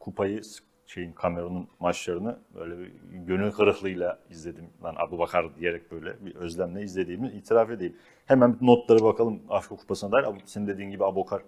kupayı 0.00 0.40
şeyin 0.86 1.12
Kamerun'un 1.12 1.68
maçlarını 1.80 2.38
böyle 2.54 2.78
bir 2.78 2.92
gönül 3.26 3.52
kırıklığıyla 3.52 4.18
izledim. 4.30 4.64
Lan 4.84 4.94
Abu 4.98 5.18
Bakar 5.18 5.56
diyerek 5.56 5.90
böyle 5.90 6.26
bir 6.26 6.34
özlemle 6.34 6.82
izlediğimi 6.82 7.28
itiraf 7.28 7.70
edeyim. 7.70 7.96
Hemen 8.26 8.56
notlara 8.60 9.04
bakalım 9.04 9.40
Afrika 9.48 9.76
Kupası'na 9.76 10.12
dair. 10.12 10.26
Senin 10.44 10.66
dediğin 10.66 10.90
gibi 10.90 11.04
Abu 11.04 11.24
Bakar 11.24 11.42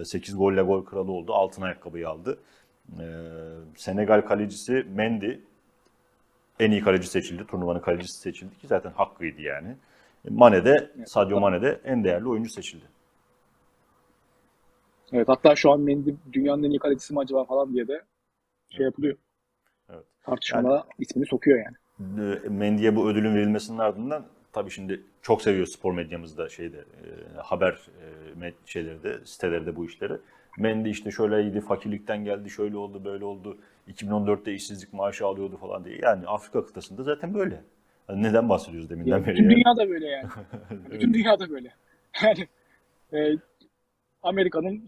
e, 0.00 0.04
8 0.04 0.36
golle 0.36 0.62
gol 0.62 0.84
kralı 0.84 1.12
oldu. 1.12 1.34
Altın 1.34 1.62
ayakkabıyı 1.62 2.08
aldı. 2.08 2.38
E, 3.00 3.04
Senegal 3.76 4.20
kalecisi 4.20 4.86
Mendy 4.88 5.32
en 6.60 6.70
iyi 6.70 6.80
kaleci 6.80 7.08
seçildi. 7.08 7.46
Turnuvanın 7.46 7.80
kalecisi 7.80 8.18
seçildi 8.18 8.58
ki 8.58 8.66
zaten 8.66 8.90
hakkıydı 8.90 9.42
yani. 9.42 9.76
Mane 10.30 10.64
de, 10.64 10.90
Sadio 11.06 11.40
Mane 11.40 11.62
de 11.62 11.80
en 11.84 12.04
değerli 12.04 12.28
oyuncu 12.28 12.50
seçildi. 12.50 12.84
Evet 15.12 15.28
hatta 15.28 15.56
şu 15.56 15.70
an 15.70 15.80
Mendy 15.80 16.10
dünyanın 16.32 16.62
en 16.62 16.70
iyi 16.70 16.78
kalecisi 16.78 17.14
mi 17.14 17.20
acaba 17.20 17.44
falan 17.44 17.74
diye 17.74 17.88
de 17.88 18.02
şey 18.70 18.84
yapılıyor. 18.84 19.16
Evet. 19.90 20.04
Tartışmalara 20.22 20.84
ismini 20.98 21.26
sokuyor 21.26 21.58
yani. 21.58 21.76
e, 22.44 22.48
Mendy'ye 22.48 22.96
bu 22.96 23.08
ödülün 23.10 23.34
verilmesinin 23.34 23.78
ardından 23.78 24.26
tabii 24.52 24.70
şimdi 24.70 25.02
çok 25.22 25.42
seviyor 25.42 25.66
spor 25.66 25.92
medyamızda 25.94 26.48
şeyde 26.48 26.78
e, 26.78 27.36
haber 27.38 27.72
e, 27.72 28.38
med- 28.40 28.54
şeyleri 28.66 29.02
de 29.02 29.18
siteleri 29.24 29.66
de 29.66 29.76
bu 29.76 29.84
işleri. 29.84 30.12
Mendy 30.58 30.90
işte 30.90 31.10
şöyleydi, 31.10 31.60
fakirlikten 31.60 32.24
geldi, 32.24 32.50
şöyle 32.50 32.76
oldu, 32.76 33.04
böyle 33.04 33.24
oldu. 33.24 33.58
2014'te 33.88 34.52
işsizlik 34.52 34.92
maaşı 34.92 35.26
alıyordu 35.26 35.56
falan 35.56 35.84
diye. 35.84 35.98
Yani 36.02 36.26
Afrika 36.26 36.66
kıtasında 36.66 37.02
zaten 37.02 37.34
böyle. 37.34 37.62
Yani 38.08 38.22
neden 38.22 38.48
bahsediyoruz 38.48 38.90
deminden 38.90 39.10
Yani 39.10 39.26
beri? 39.26 39.34
bütün 39.36 39.44
ya? 39.50 39.56
dünya 39.56 39.76
da 39.76 39.88
böyle 39.90 40.06
yani. 40.06 40.28
Bütün 40.90 41.14
dünya 41.14 41.38
da 41.40 41.50
böyle. 41.50 41.74
Yani 42.24 42.48
e, 43.12 43.36
Amerika'nın 44.22 44.86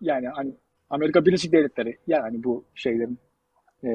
yani 0.00 0.28
hani 0.28 0.54
Amerika 0.90 1.26
Birleşik 1.26 1.52
Devletleri 1.52 1.98
yani 2.06 2.44
bu 2.44 2.64
şeylerin 2.74 3.18
e, 3.84 3.88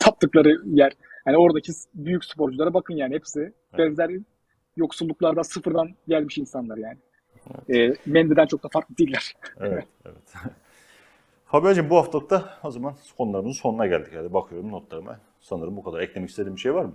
taptıkları 0.00 0.56
yer. 0.64 0.92
Yani 1.26 1.36
oradaki 1.36 1.72
büyük 1.94 2.24
sporculara 2.24 2.74
bakın 2.74 2.94
yani 2.94 3.14
hepsi 3.14 3.52
benzer 3.78 4.10
yoksulluklardan 4.76 5.42
sıfırdan 5.42 5.88
gelmiş 6.08 6.38
insanlar 6.38 6.76
yani. 6.76 6.98
E, 7.74 7.94
Mendy'den 8.06 8.46
çok 8.46 8.62
da 8.62 8.68
farklı 8.72 8.96
değiller. 8.98 9.34
Evet, 9.60 9.86
evet. 10.04 10.34
Fabia'cığım 11.46 11.90
bu 11.90 11.96
haftalık 11.96 12.30
da 12.30 12.50
o 12.62 12.70
zaman 12.70 12.94
konularımızın 13.16 13.60
sonuna 13.60 13.86
geldik. 13.86 14.12
Yani 14.12 14.32
bakıyorum 14.32 14.72
notlarıma. 14.72 15.20
Sanırım 15.40 15.76
bu 15.76 15.82
kadar. 15.82 16.00
Eklemek 16.00 16.30
istediğim 16.30 16.56
bir 16.56 16.60
şey 16.60 16.74
var 16.74 16.84
mı? 16.84 16.94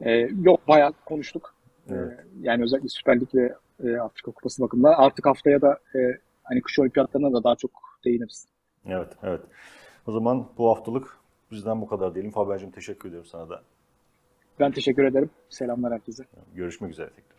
E, 0.00 0.10
yok 0.42 0.68
bayağı 0.68 0.92
konuştuk. 1.04 1.54
E, 1.90 1.94
Evet. 1.94 2.18
yani 2.40 2.62
özellikle 2.62 2.88
Süper 2.88 3.20
Lig 3.20 3.34
ve 3.34 3.54
e, 3.84 3.96
Afrika 3.96 4.32
Kupası 4.32 4.62
bakımından. 4.62 4.94
Artık 4.96 5.26
haftaya 5.26 5.60
da 5.62 5.78
e, 5.94 5.98
hani 6.48 6.60
kış 6.60 6.78
olimpiyatlarına 6.78 7.32
da 7.32 7.44
daha 7.44 7.56
çok 7.56 7.70
değiniriz. 8.04 8.46
Evet, 8.86 9.12
evet. 9.22 9.40
O 10.06 10.12
zaman 10.12 10.48
bu 10.58 10.68
haftalık 10.68 11.18
bizden 11.50 11.80
bu 11.80 11.86
kadar 11.86 12.14
diyelim. 12.14 12.30
Fabia'cığım 12.30 12.70
teşekkür 12.70 13.08
ediyorum 13.08 13.28
sana 13.30 13.50
da. 13.50 13.62
Ben 14.60 14.72
teşekkür 14.72 15.04
ederim. 15.04 15.30
Selamlar 15.48 15.92
herkese. 15.92 16.24
Görüşmek 16.54 16.90
üzere 16.90 17.10
tekrar. 17.10 17.37